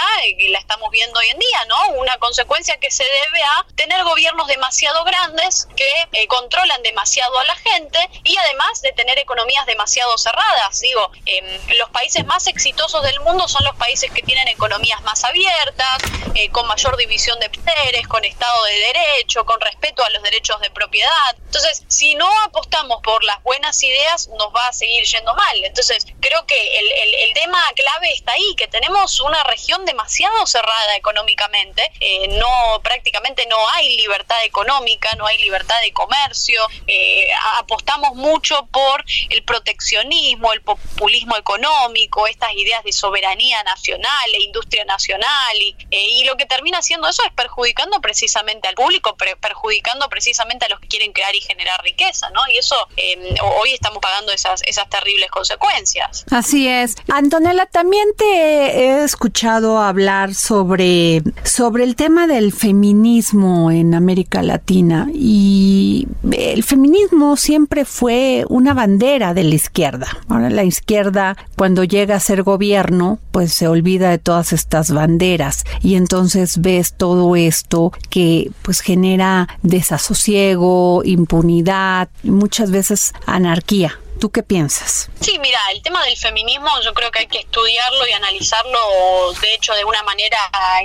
la 0.51 0.59
estamos 0.59 0.91
viendo 0.91 1.19
hoy 1.19 1.29
en 1.29 1.39
día, 1.39 1.65
¿no? 1.69 1.89
Una 2.01 2.19
consecuencia 2.19 2.77
que 2.79 2.91
se 2.91 3.05
debe 3.05 3.43
a 3.43 3.67
tener 3.77 4.03
gobiernos 4.05 4.47
demasiado 4.47 5.05
grandes 5.05 5.69
que 5.77 6.27
controlan 6.29 6.83
demasiado 6.83 7.39
a 7.39 7.45
la 7.45 7.57
gente 7.57 7.99
y 8.25 8.37
además 8.37 8.83
de 8.83 8.93
tener 8.93 9.19
economías 9.19 9.67
demasiado 9.67 10.17
cerradas. 10.19 10.81
Digo, 10.81 11.11
eh, 11.27 11.61
los 11.79 11.91
países 11.91 12.26
más 12.27 12.47
exitosos 12.47 13.03
del 13.03 13.19
mundo 13.21 13.49
son 13.49 13.65
los 13.65 13.77
países 13.77 14.11
que 14.13 14.23
tienen 14.23 14.49
economías 14.49 15.01
más 15.03 15.25
abiertas, 15.25 15.99
eh, 16.35 16.51
con 16.51 16.67
mayor 16.67 16.97
división 16.97 17.39
de 17.41 17.49
poderes, 17.51 18.07
con 18.09 18.25
Estado 18.25 18.65
de 18.65 18.75
Derecho, 18.93 19.45
con 19.47 19.61
respeto 19.61 20.05
a 20.05 20.11
los 20.11 20.23
derechos 20.23 20.61
de 20.61 20.71
propiedad. 20.71 21.11
Entonces, 21.47 21.85
si 21.89 22.15
no 22.15 22.29
apostamos 22.43 23.01
por 23.03 23.23
las 23.25 23.43
buenas 23.43 23.83
ideas, 23.83 24.29
nos 24.29 24.49
va 24.55 24.67
a 24.69 24.73
seguir 24.73 25.05
yendo 25.05 25.35
mal. 25.35 25.65
Entonces, 25.65 26.07
creo 26.21 26.47
que 26.47 26.79
el, 26.79 26.87
el- 26.93 27.27
tema 27.37 27.63
clave 27.75 28.13
está 28.15 28.33
ahí, 28.33 28.55
que 28.57 28.67
tenemos 28.67 29.21
una 29.21 29.45
región 29.45 29.85
demasiado 29.85 30.47
cerrada 30.47 30.97
económicamente, 30.97 31.93
eh, 32.01 32.29
no 32.29 32.81
prácticamente 32.83 33.47
no 33.47 33.57
hay 33.75 33.95
libertad 33.97 34.43
económica, 34.45 35.11
no 35.17 35.27
hay 35.27 35.37
libertad 35.39 35.77
de 35.83 35.93
comercio, 35.93 36.67
eh, 36.87 37.29
apostamos 37.59 38.15
mucho 38.15 38.67
por 38.73 39.05
el 39.29 39.43
proteccionismo, 39.45 40.53
el 40.55 40.63
populismo 40.63 41.37
económico, 41.37 42.16
estas 42.27 42.53
ideas 42.55 42.83
de 42.85 42.93
soberanía 42.93 43.63
nacional 43.65 44.29
e 44.33 44.43
industria 44.45 44.85
nacional 44.85 45.57
y, 45.61 45.77
eh, 45.91 46.09
y 46.21 46.25
lo 46.25 46.37
que 46.37 46.47
termina 46.47 46.79
haciendo 46.79 47.09
eso 47.09 47.23
es 47.27 47.33
perjudicando 47.33 48.01
precisamente 48.01 48.69
al 48.69 48.75
público, 48.75 49.17
per- 49.17 49.37
perjudicando 49.39 50.09
precisamente 50.09 50.67
a 50.67 50.69
los 50.69 50.81
que 50.81 50.89
quieren 50.89 51.13
crear 51.13 51.35
y 51.35 51.41
generar 51.41 51.83
riqueza, 51.83 52.31
¿no? 52.31 52.41
Y 52.53 52.59
eso 52.59 52.77
eh, 52.97 53.35
hoy 53.61 53.73
estamos 53.75 53.99
pagando 54.01 54.33
esas, 54.33 54.63
esas 54.67 54.89
terribles 54.89 55.31
consecuencias. 55.31 56.25
Así 56.31 56.69
es. 56.69 56.95
Antonella, 57.13 57.67
también 57.67 58.07
te 58.17 58.25
he 58.25 59.03
escuchado 59.05 59.79
hablar 59.81 60.35
sobre, 60.35 61.23
sobre 61.45 61.83
el 61.85 61.97
tema 61.97 62.27
del 62.29 62.53
feminismo 62.53 63.71
en 63.71 63.95
América 63.95 64.43
Latina 64.43 65.09
y 65.13 66.07
el 66.33 66.63
feminismo 66.63 67.37
siempre 67.37 67.85
fue 67.85 68.45
una 68.49 68.75
bandera 68.75 69.35
de 69.35 69.43
la 69.45 69.55
izquierda. 69.57 70.07
Ahora 70.29 70.51
la 70.51 70.63
izquierda 70.65 71.37
cuando 71.57 71.83
llega 71.85 72.06
a 72.13 72.21
ser 72.21 72.43
gobierno 72.43 73.19
pues 73.31 73.53
se 73.53 73.69
olvida 73.69 74.11
de 74.11 74.19
todas 74.19 74.53
estas 74.53 74.93
banderas 74.93 75.65
y 75.83 75.95
entonces 75.95 76.61
ves 76.61 76.95
todo 76.95 77.37
esto 77.37 77.93
que 78.11 78.51
pues 78.63 78.81
genera 78.81 79.49
desasosiego, 79.63 81.03
impunidad 81.05 82.09
muchas 82.23 82.71
veces 82.71 83.13
anarquía. 83.27 83.99
¿Tú 84.21 84.31
qué 84.31 84.43
piensas? 84.43 85.11
Sí, 85.21 85.39
mira, 85.39 85.61
el 85.73 85.83
tema 85.83 86.03
del 86.05 86.17
feminismo 86.17 86.69
yo 86.83 86.95
creo 86.95 87.11
que 87.11 87.21
hay 87.21 87.27
que 87.27 87.41
estudiarlo 87.41 88.07
y 88.07 88.13
analizarlo, 88.13 89.33
de 89.41 89.55
hecho, 89.55 89.75
de 89.75 89.85
una 89.85 90.03
manera 90.05 90.39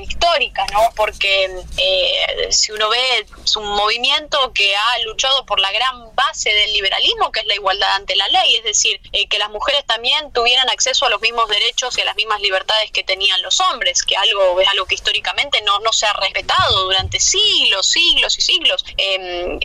histórica, 0.05 0.65
¿no? 0.73 0.89
Porque 0.95 1.45
eh, 1.77 2.47
si 2.51 2.73
uno 2.73 2.89
ve, 2.89 3.25
es 3.43 3.55
un 3.55 3.67
movimiento 3.69 4.51
que 4.53 4.75
ha 4.75 5.00
luchado 5.05 5.45
por 5.45 5.61
la 5.61 5.71
gran 5.71 6.13
base 6.13 6.53
del 6.53 6.73
liberalismo, 6.73 7.31
que 7.31 7.39
es 7.39 7.45
la 7.45 7.55
igualdad 7.55 7.93
ante 7.95 8.17
la 8.17 8.27
ley, 8.27 8.55
es 8.55 8.63
decir, 8.63 9.00
eh, 9.13 9.27
que 9.27 9.39
las 9.39 9.50
mujeres 9.50 9.85
también 9.85 10.33
tuvieran 10.33 10.69
acceso 10.69 11.05
a 11.05 11.09
los 11.09 11.21
mismos 11.21 11.47
derechos 11.47 11.97
y 11.97 12.01
a 12.01 12.05
las 12.05 12.17
mismas 12.17 12.41
libertades 12.41 12.91
que 12.91 13.03
tenían 13.03 13.41
los 13.41 13.61
hombres, 13.61 14.03
que 14.03 14.17
algo 14.17 14.59
es 14.59 14.67
algo 14.67 14.85
que 14.85 14.95
históricamente 14.95 15.61
no, 15.61 15.79
no 15.79 15.93
se 15.93 16.05
ha 16.05 16.13
respetado 16.13 16.83
durante 16.83 17.19
siglos, 17.19 17.88
siglos 17.88 18.38
y 18.38 18.41
siglos. 18.41 18.85
Eh, 18.97 19.57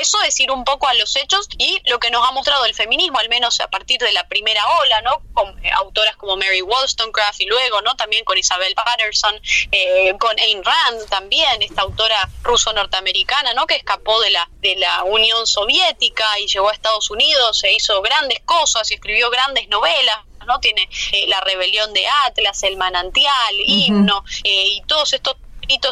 eso 0.00 0.18
es 0.22 0.38
ir 0.38 0.52
un 0.52 0.64
poco 0.64 0.86
a 0.86 0.94
los 0.94 1.16
hechos 1.16 1.48
y 1.58 1.80
lo 1.86 1.98
que 1.98 2.10
nos 2.10 2.26
ha 2.26 2.30
mostrado 2.30 2.64
el 2.64 2.74
feminismo 2.74 3.07
feminismo, 3.08 3.18
al 3.18 3.28
menos 3.28 3.60
a 3.60 3.68
partir 3.68 4.00
de 4.00 4.12
la 4.12 4.26
primera 4.28 4.62
ola, 4.80 5.00
¿no? 5.02 5.22
Con 5.32 5.48
eh, 5.64 5.70
autoras 5.74 6.16
como 6.16 6.36
Mary 6.36 6.62
Wollstonecraft 6.62 7.40
y 7.40 7.46
luego, 7.46 7.82
¿no? 7.82 7.96
También 7.96 8.24
con 8.24 8.38
Isabel 8.38 8.74
Patterson, 8.74 9.40
eh, 9.72 10.14
con 10.18 10.38
Ayn 10.38 10.62
Rand 10.64 11.08
también, 11.08 11.62
esta 11.62 11.82
autora 11.82 12.28
ruso-norteamericana, 12.42 13.54
¿no? 13.54 13.66
Que 13.66 13.76
escapó 13.76 14.20
de 14.20 14.30
la, 14.30 14.48
de 14.60 14.76
la 14.76 15.04
Unión 15.04 15.46
Soviética 15.46 16.38
y 16.40 16.46
llegó 16.46 16.68
a 16.68 16.72
Estados 16.72 17.10
Unidos, 17.10 17.64
e 17.64 17.72
hizo 17.72 18.00
grandes 18.02 18.40
cosas 18.44 18.90
y 18.90 18.94
escribió 18.94 19.30
grandes 19.30 19.68
novelas, 19.68 20.18
¿no? 20.46 20.60
Tiene 20.60 20.88
eh, 21.12 21.26
La 21.28 21.40
rebelión 21.40 21.92
de 21.92 22.06
Atlas, 22.26 22.62
El 22.62 22.76
manantial, 22.76 23.54
Himno, 23.66 24.24
eh, 24.44 24.68
y 24.68 24.82
todos 24.86 25.12
estos 25.12 25.36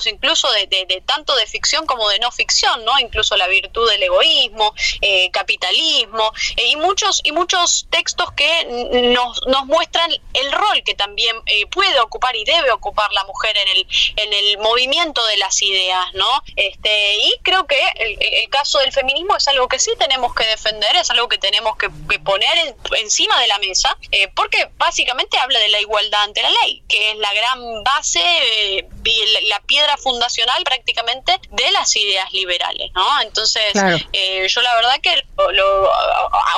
incluso 0.06 0.50
de, 0.52 1.02
tanto 1.06 1.34
de 1.36 1.46
ficción 1.46 1.86
como 1.86 2.08
de 2.08 2.18
no 2.18 2.30
ficción, 2.32 2.84
¿no? 2.84 2.98
Incluso 2.98 3.36
la 3.36 3.46
virtud 3.48 3.88
del 3.90 4.02
egoísmo, 4.02 4.74
eh, 5.00 5.30
capitalismo, 5.30 6.32
eh, 6.56 6.68
y 6.68 6.76
muchos, 6.76 7.20
y 7.24 7.32
muchos 7.32 7.86
textos 7.90 8.32
que 8.32 8.64
nos, 9.14 9.40
nos 9.46 9.66
muestran 9.66 10.10
el 10.32 10.52
rol 10.52 10.82
que 10.84 10.94
también 10.94 11.36
eh, 11.46 11.66
puede 11.66 12.00
ocupar 12.00 12.34
y 12.36 12.44
debe 12.44 12.70
ocupar 12.70 13.12
la 13.12 13.24
mujer 13.24 13.56
en 13.56 13.68
el, 13.68 13.86
en 14.16 14.32
el 14.32 14.58
movimiento 14.58 15.24
de 15.26 15.36
las 15.36 15.60
ideas, 15.62 16.06
¿no? 16.14 16.42
Este, 16.56 17.16
y 17.18 17.34
creo 17.42 17.66
que 17.66 17.80
el, 17.96 18.16
caso 18.50 18.78
del 18.78 18.92
feminismo 18.92 19.36
es 19.36 19.48
algo 19.48 19.68
que 19.68 19.78
sí 19.78 19.90
tenemos 19.98 20.34
que 20.34 20.44
defender, 20.46 20.94
es 20.96 21.10
algo 21.10 21.28
que 21.28 21.36
tenemos 21.36 21.76
que, 21.76 21.90
poner 22.20 22.56
en- 22.58 22.76
encima 22.98 23.38
de 23.40 23.46
la 23.48 23.58
mesa, 23.58 23.96
porque 24.34 24.70
básicamente 24.78 25.36
habla 25.38 25.58
de 25.58 25.68
la 25.68 25.80
igualdad 25.80 26.22
ante 26.22 26.42
la 26.42 26.50
ley, 26.62 26.82
que 26.88 27.10
es 27.10 27.16
la 27.18 27.32
gran 27.34 27.82
base 27.84 28.20
y 29.04 29.48
la 29.48 29.60
piedra 29.66 29.96
fundacional 29.96 30.62
prácticamente 30.64 31.38
de 31.50 31.70
las 31.72 31.94
ideas 31.96 32.32
liberales, 32.32 32.90
¿no? 32.94 33.20
Entonces, 33.22 33.72
Claro. 33.72 33.96
eh, 34.12 34.46
yo 34.48 34.62
la 34.62 34.74
verdad 34.76 35.00
que 35.02 35.22
lo- 35.36 35.52
lo- 35.52 35.90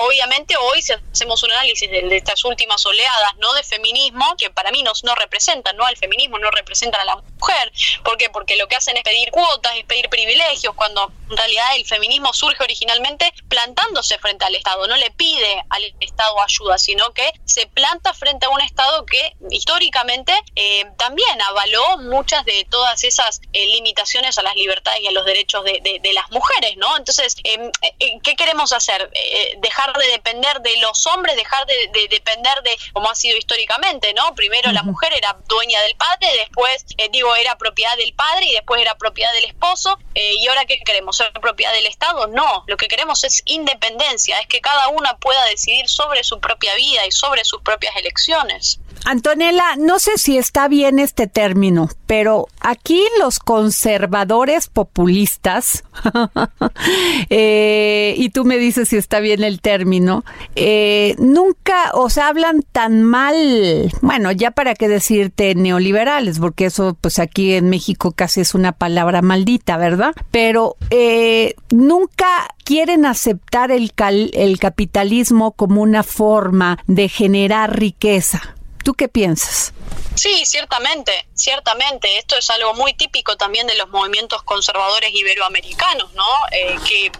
obviamente 0.00 0.56
hoy 0.56 0.82
si 0.82 0.92
hacemos 1.12 1.42
un 1.42 1.50
análisis 1.52 1.90
de, 1.90 2.02
de 2.02 2.16
estas 2.16 2.44
últimas 2.44 2.84
oleadas, 2.86 3.34
¿no? 3.38 3.52
De 3.54 3.62
feminismo, 3.62 4.34
que 4.36 4.50
para 4.50 4.70
mí 4.70 4.82
no, 4.82 4.92
no 5.02 5.14
representan, 5.14 5.76
¿no? 5.76 5.84
Al 5.84 5.96
feminismo 5.96 6.38
no 6.38 6.50
representan 6.50 7.00
a 7.00 7.04
la 7.04 7.16
mujer. 7.16 7.72
¿Por 8.04 8.16
qué? 8.16 8.30
Porque 8.30 8.56
lo 8.56 8.68
que 8.68 8.76
hacen 8.76 8.96
es 8.96 9.02
pedir 9.02 9.30
cuotas, 9.30 9.74
es 9.76 9.84
pedir 9.84 10.08
privilegios, 10.08 10.74
cuando 10.74 11.10
en 11.30 11.36
realidad 11.36 11.76
el 11.76 11.86
feminismo 11.86 12.32
surge 12.32 12.62
originalmente 12.62 13.32
plantándose 13.48 14.18
frente 14.18 14.44
al 14.44 14.54
Estado, 14.54 14.86
no 14.86 14.96
le 14.96 15.10
pide 15.10 15.62
al 15.70 15.84
Estado 16.00 16.40
ayuda, 16.40 16.78
sino 16.78 17.12
que 17.12 17.32
se 17.44 17.66
planta 17.66 18.14
frente 18.14 18.46
a 18.46 18.50
un 18.50 18.60
Estado 18.60 19.04
que 19.06 19.34
históricamente 19.50 20.32
eh, 20.56 20.84
también 20.96 21.40
avaló 21.42 21.98
muchas 21.98 22.44
de 22.44 22.66
todas 22.70 22.97
esas 23.04 23.40
eh, 23.52 23.66
limitaciones 23.66 24.38
a 24.38 24.42
las 24.42 24.54
libertades 24.56 25.00
y 25.00 25.06
a 25.06 25.12
los 25.12 25.24
derechos 25.24 25.64
de, 25.64 25.80
de- 25.82 25.98
de 26.00 26.12
las 26.12 26.30
mujeres, 26.30 26.76
¿no? 26.76 26.96
Entonces, 26.96 27.36
eh, 27.44 27.70
eh, 28.00 28.18
¿qué 28.22 28.36
queremos 28.36 28.72
hacer? 28.72 29.10
Eh, 29.14 29.54
dejar 29.58 29.92
de 29.96 30.06
depender 30.08 30.60
de 30.60 30.76
los 30.78 31.06
hombres, 31.06 31.36
dejar 31.36 31.66
de, 31.66 31.74
de 31.92 32.08
depender 32.08 32.62
de, 32.62 32.76
como 32.92 33.10
ha 33.10 33.14
sido 33.14 33.36
históricamente, 33.36 34.12
¿no? 34.14 34.34
Primero 34.34 34.70
la 34.72 34.82
mujer 34.82 35.12
era 35.14 35.36
dueña 35.48 35.80
del 35.82 35.94
padre, 35.96 36.28
después, 36.38 36.84
eh, 36.96 37.08
digo, 37.10 37.34
era 37.36 37.56
propiedad 37.58 37.96
del 37.96 38.12
padre 38.14 38.46
y 38.46 38.52
después 38.52 38.80
era 38.80 38.94
propiedad 38.96 39.32
del 39.34 39.44
esposo, 39.44 39.98
y 40.14 40.46
ahora 40.48 40.64
¿qué 40.64 40.78
queremos? 40.80 41.16
¿Ser 41.16 41.32
propiedad 41.32 41.72
del 41.72 41.86
Estado? 41.86 42.26
No, 42.26 42.64
lo 42.66 42.76
que 42.76 42.88
queremos 42.88 43.22
es 43.24 43.42
independencia, 43.44 44.38
es 44.40 44.46
que 44.46 44.60
cada 44.60 44.88
una 44.88 45.16
pueda 45.16 45.44
decidir 45.46 45.88
sobre 45.88 46.24
su 46.24 46.40
propia 46.40 46.74
vida 46.74 47.06
y 47.06 47.12
sobre 47.12 47.44
sus 47.44 47.62
propias 47.62 47.96
elecciones. 47.96 48.80
Antonella, 49.04 49.76
no 49.78 49.98
sé 49.98 50.12
si 50.16 50.36
está 50.36 50.68
bien 50.68 50.98
este 50.98 51.26
término, 51.26 51.88
pero 52.06 52.46
aquí 52.60 53.02
los 53.18 53.38
conservadores 53.38 54.68
populistas, 54.68 55.82
eh, 57.30 58.14
y 58.16 58.30
tú 58.30 58.44
me 58.44 58.58
dices 58.58 58.88
si 58.90 58.96
está 58.96 59.20
bien 59.20 59.42
el 59.44 59.60
término, 59.60 60.24
eh, 60.56 61.14
nunca 61.18 61.90
os 61.94 62.18
hablan 62.18 62.62
tan 62.72 63.02
mal, 63.02 63.90
bueno, 64.02 64.30
ya 64.32 64.50
para 64.50 64.74
qué 64.74 64.88
decirte 64.88 65.54
neoliberales, 65.54 66.38
porque 66.38 66.66
eso 66.66 66.96
pues 67.00 67.18
aquí 67.18 67.54
en 67.54 67.70
México 67.70 68.12
casi 68.12 68.40
es 68.40 68.54
una 68.54 68.72
palabra 68.72 69.22
maldita, 69.22 69.76
¿verdad? 69.76 70.14
Pero 70.30 70.76
eh, 70.90 71.54
nunca 71.70 72.26
quieren 72.64 73.06
aceptar 73.06 73.70
el, 73.70 73.92
cal- 73.94 74.30
el 74.34 74.58
capitalismo 74.58 75.52
como 75.52 75.80
una 75.82 76.02
forma 76.02 76.78
de 76.86 77.08
generar 77.08 77.78
riqueza. 77.78 78.54
¿Tú 78.88 78.94
qué 78.94 79.06
piensas? 79.06 79.74
Sí, 80.14 80.46
ciertamente, 80.46 81.12
ciertamente. 81.34 82.16
Esto 82.16 82.38
es 82.38 82.48
algo 82.48 82.72
muy 82.72 82.94
típico 82.94 83.36
también 83.36 83.66
de 83.66 83.74
los 83.74 83.90
movimientos 83.90 84.42
conservadores 84.44 85.10
iberoamericanos, 85.12 86.14
¿no? 86.14 86.24
Eh, 86.52 86.74
que 86.88 87.12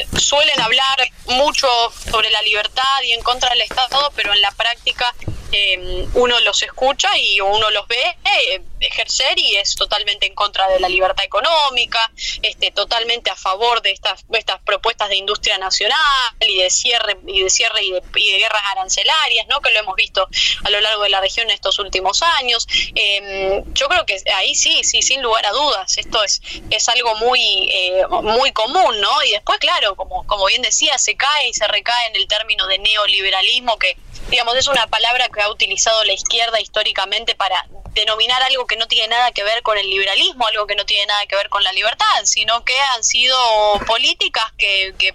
eh, 0.00 0.06
suelen 0.18 0.58
hablar 0.62 1.10
mucho 1.26 1.68
sobre 2.10 2.30
la 2.30 2.40
libertad 2.40 3.02
y 3.04 3.12
en 3.12 3.22
contra 3.22 3.50
del 3.50 3.60
Estado, 3.60 4.10
pero 4.16 4.32
en 4.32 4.40
la 4.40 4.50
práctica 4.52 5.14
eh, 5.52 6.08
uno 6.14 6.40
los 6.40 6.62
escucha 6.62 7.10
y 7.18 7.38
uno 7.42 7.68
los 7.68 7.86
ve 7.86 8.16
ejercer 8.80 9.38
y 9.38 9.56
es 9.56 9.74
totalmente 9.74 10.26
en 10.26 10.34
contra 10.34 10.68
de 10.68 10.80
la 10.80 10.88
libertad 10.88 11.24
económica, 11.24 12.10
este, 12.42 12.70
totalmente 12.70 13.30
a 13.30 13.36
favor 13.36 13.82
de 13.82 13.92
estas, 13.92 14.24
estas 14.32 14.60
propuestas 14.62 15.08
de 15.08 15.16
industria 15.16 15.58
nacional 15.58 15.96
y 16.40 16.58
de 16.58 16.70
cierre 16.70 17.18
y 17.26 17.42
de 17.42 17.50
cierre 17.50 17.82
y 17.84 17.92
de, 17.92 18.02
y 18.16 18.32
de 18.32 18.38
guerras 18.38 18.62
arancelarias, 18.72 19.46
¿no? 19.48 19.60
que 19.60 19.70
lo 19.70 19.80
hemos 19.80 19.96
visto 19.96 20.28
a 20.64 20.70
lo 20.70 20.80
largo 20.80 21.02
de 21.02 21.10
la 21.10 21.20
región 21.20 21.48
en 21.48 21.54
estos 21.54 21.78
últimos 21.78 22.22
años. 22.22 22.66
Eh, 22.94 23.62
yo 23.72 23.88
creo 23.88 24.06
que 24.06 24.22
ahí 24.34 24.54
sí, 24.54 24.82
sí, 24.84 25.02
sin 25.02 25.22
lugar 25.22 25.46
a 25.46 25.50
dudas, 25.50 25.98
esto 25.98 26.22
es, 26.24 26.40
es 26.70 26.88
algo 26.88 27.14
muy, 27.16 27.70
eh, 27.72 28.04
muy 28.08 28.52
común, 28.52 29.00
¿no? 29.00 29.22
Y 29.24 29.32
después, 29.32 29.58
claro, 29.58 29.96
como, 29.96 30.26
como 30.26 30.46
bien 30.46 30.62
decía, 30.62 30.98
se 30.98 31.16
cae 31.16 31.48
y 31.48 31.54
se 31.54 31.66
recae 31.68 32.08
en 32.08 32.16
el 32.16 32.26
término 32.26 32.66
de 32.66 32.78
neoliberalismo 32.78 33.78
que 33.78 33.96
digamos, 34.28 34.56
es 34.56 34.68
una 34.68 34.86
palabra 34.86 35.28
que 35.28 35.40
ha 35.40 35.50
utilizado 35.50 36.04
la 36.04 36.12
izquierda 36.12 36.60
históricamente 36.60 37.34
para 37.34 37.66
denominar 37.94 38.42
algo 38.42 38.66
que 38.66 38.76
no 38.76 38.86
tiene 38.86 39.08
nada 39.08 39.32
que 39.32 39.42
ver 39.42 39.62
con 39.62 39.76
el 39.78 39.88
liberalismo, 39.88 40.46
algo 40.46 40.66
que 40.66 40.76
no 40.76 40.84
tiene 40.84 41.06
nada 41.06 41.26
que 41.26 41.36
ver 41.36 41.48
con 41.48 41.62
la 41.64 41.72
libertad, 41.72 42.06
sino 42.24 42.64
que 42.64 42.74
han 42.94 43.04
sido 43.04 43.36
políticas 43.86 44.52
que, 44.56 44.94
que 44.98 45.14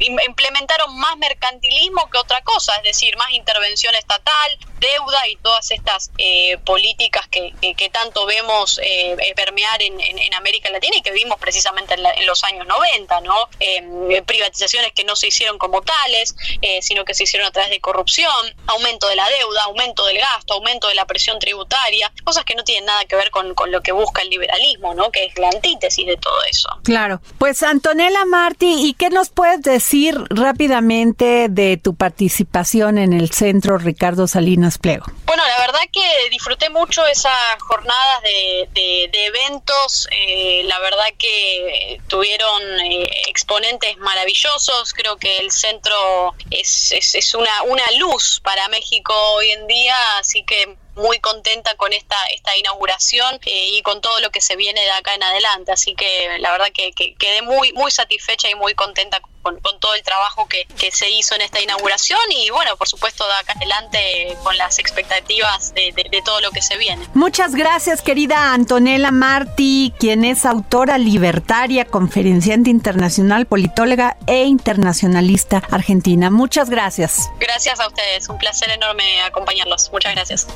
implementaron 0.00 0.96
más 0.98 1.16
mercantilismo 1.16 2.08
que 2.10 2.18
otra 2.18 2.40
cosa, 2.42 2.74
es 2.76 2.82
decir, 2.84 3.16
más 3.16 3.30
intervención 3.32 3.94
estatal, 3.94 4.58
deuda 4.78 5.26
y 5.28 5.36
todas 5.36 5.70
estas 5.70 6.10
eh, 6.18 6.56
políticas 6.64 7.26
que, 7.28 7.52
que- 7.60 7.74
que 7.74 7.90
tanto 7.90 8.26
vemos 8.26 8.78
eh, 8.78 9.16
eh, 9.18 9.34
permear 9.34 9.82
en, 9.82 10.00
en- 10.00 10.34
América 10.34 10.70
Latina 10.70 10.96
y 10.96 11.02
que 11.02 11.10
vimos 11.10 11.36
precisamente 11.40 11.94
en, 11.94 12.26
los 12.26 12.44
años 12.44 12.64
90, 12.66 13.20
¿no? 13.22 13.34
Eh, 13.58 14.22
privatizaciones 14.24 14.92
que 14.92 15.02
no 15.02 15.16
se 15.16 15.26
hicieron 15.28 15.58
como 15.58 15.82
tales, 15.82 16.36
eh, 16.62 16.80
sino 16.80 17.04
que 17.04 17.12
se 17.14 17.24
hicieron 17.24 17.48
a 17.48 17.50
través 17.50 17.70
de 17.70 17.80
corrupción, 17.80 18.30
aumento 18.68 19.08
de 19.08 19.16
la 19.16 19.28
deuda, 19.30 19.64
aumento 19.64 20.06
del 20.06 20.18
gasto, 20.18 20.54
aumento 20.54 20.86
de 20.86 20.94
la 20.94 21.06
presión 21.06 21.40
tributaria, 21.40 22.12
cosas 22.24 22.44
que 22.44 22.54
no 22.54 22.62
tienen 22.62 22.84
nada 22.84 23.04
que 23.06 23.16
ver 23.16 23.30
con, 23.32 23.54
con 23.54 23.72
lo 23.72 23.80
que 23.80 23.90
busca 23.90 24.22
el 24.22 24.30
liberalismo, 24.30 24.94
¿no? 24.94 25.10
Que 25.10 25.24
es 25.24 25.38
la 25.38 25.48
antítesis 25.48 26.06
de 26.06 26.16
todo 26.18 26.36
eso. 26.48 26.68
Claro. 26.84 27.20
Pues 27.38 27.62
Antonella 27.64 28.24
Martí, 28.26 28.86
¿y 28.88 28.94
qué 28.94 29.10
nos 29.10 29.30
puedes 29.38 29.62
decir 29.62 30.16
rápidamente 30.30 31.46
de 31.48 31.76
tu 31.76 31.94
participación 31.94 32.98
en 32.98 33.12
el 33.12 33.30
Centro 33.30 33.78
Ricardo 33.78 34.26
Salinas 34.26 34.78
Pliego? 34.78 35.06
Bueno, 35.26 35.44
la 35.46 35.60
verdad 35.64 35.78
que 35.92 36.28
disfruté 36.30 36.70
mucho 36.70 37.06
esas 37.06 37.32
jornadas 37.60 38.22
de, 38.24 38.68
de- 38.74 39.08
de 39.12 39.26
eventos, 39.26 40.08
eh, 40.10 40.62
la 40.64 40.80
verdad 40.80 41.04
que 41.16 42.00
tuvieron 42.08 42.62
eh, 42.80 43.08
exponentes 43.28 43.96
maravillosos, 43.98 44.92
creo 44.92 45.16
que 45.18 45.38
el 45.38 45.52
centro 45.52 46.34
es, 46.50 46.92
una 47.34 47.84
luz 48.00 48.40
para 48.42 48.66
México 48.68 49.14
hoy 49.34 49.50
en 49.52 49.68
día, 49.68 49.94
así 50.18 50.42
que 50.42 50.76
muy 50.98 51.18
contenta 51.20 51.74
con 51.76 51.92
esta 51.92 52.16
esta 52.32 52.56
inauguración 52.56 53.40
eh, 53.46 53.68
y 53.72 53.82
con 53.82 54.00
todo 54.00 54.20
lo 54.20 54.30
que 54.30 54.40
se 54.40 54.56
viene 54.56 54.80
de 54.82 54.90
acá 54.90 55.14
en 55.14 55.22
adelante, 55.22 55.72
así 55.72 55.94
que 55.94 56.38
la 56.38 56.52
verdad 56.52 56.68
que, 56.72 56.92
que 56.92 57.14
quedé 57.14 57.42
muy 57.42 57.72
muy 57.72 57.90
satisfecha 57.90 58.48
y 58.50 58.54
muy 58.54 58.74
contenta 58.74 59.20
con, 59.20 59.37
con 59.42 59.58
todo 59.80 59.94
el 59.94 60.02
trabajo 60.02 60.46
que, 60.48 60.66
que 60.78 60.90
se 60.90 61.08
hizo 61.10 61.34
en 61.34 61.40
esta 61.42 61.60
inauguración 61.60 62.20
y 62.30 62.50
bueno, 62.50 62.76
por 62.76 62.88
supuesto 62.88 63.26
de 63.26 63.32
acá 63.34 63.52
adelante 63.56 64.36
con 64.42 64.56
las 64.58 64.78
expectativas 64.78 65.72
de, 65.74 65.92
de- 65.92 66.08
de 66.10 66.22
todo 66.22 66.40
lo 66.40 66.50
que 66.50 66.60
se 66.62 66.76
viene. 66.76 67.06
Muchas 67.14 67.54
gracias, 67.54 68.02
querida 68.02 68.52
Antonella 68.52 69.10
Martí, 69.10 69.92
quien 69.98 70.24
es 70.24 70.44
autora 70.44 70.98
libertaria, 70.98 71.84
conferenciante 71.84 72.70
internacional, 72.70 73.46
politóloga 73.46 74.16
e 74.26 74.44
internacionalista 74.44 75.62
argentina. 75.70 76.30
Muchas 76.30 76.68
gracias. 76.70 77.28
Gracias 77.38 77.80
a 77.80 77.86
ustedes, 77.86 78.28
un 78.28 78.38
placer 78.38 78.70
enorme 78.70 79.20
acompañarlos. 79.22 79.90
Muchas 79.92 80.14
gracias. 80.14 80.46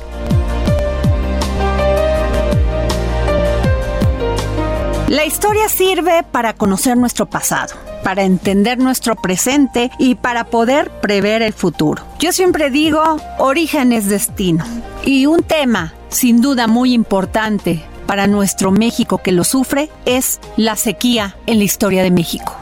La 5.07 5.25
historia 5.25 5.69
sirve 5.69 6.23
para 6.23 6.53
conocer 6.53 6.97
nuestro 6.97 7.27
pasado, 7.27 7.75
para 8.03 8.23
entender 8.23 8.77
nuestro 8.77 9.15
presente 9.15 9.89
y 9.97 10.15
para 10.15 10.45
poder 10.45 10.91
prever 11.01 11.41
el 11.41 11.53
futuro. 11.53 12.03
Yo 12.19 12.31
siempre 12.31 12.69
digo, 12.69 13.01
origen 13.39 13.91
es 13.91 14.09
destino. 14.09 14.65
Y 15.05 15.25
un 15.25 15.41
tema, 15.41 15.93
sin 16.09 16.41
duda 16.41 16.67
muy 16.67 16.93
importante 16.93 17.83
para 18.05 18.27
nuestro 18.27 18.71
México 18.71 19.19
que 19.23 19.31
lo 19.31 19.43
sufre, 19.43 19.89
es 20.05 20.39
la 20.57 20.75
sequía 20.75 21.37
en 21.47 21.57
la 21.57 21.63
historia 21.63 22.03
de 22.03 22.11
México. 22.11 22.55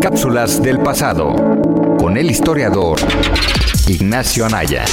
Cápsulas 0.00 0.62
del 0.62 0.78
pasado 0.78 1.34
con 1.98 2.16
el 2.16 2.30
historiador 2.30 2.98
Ignacio 3.88 4.46
Anaya. 4.46 4.84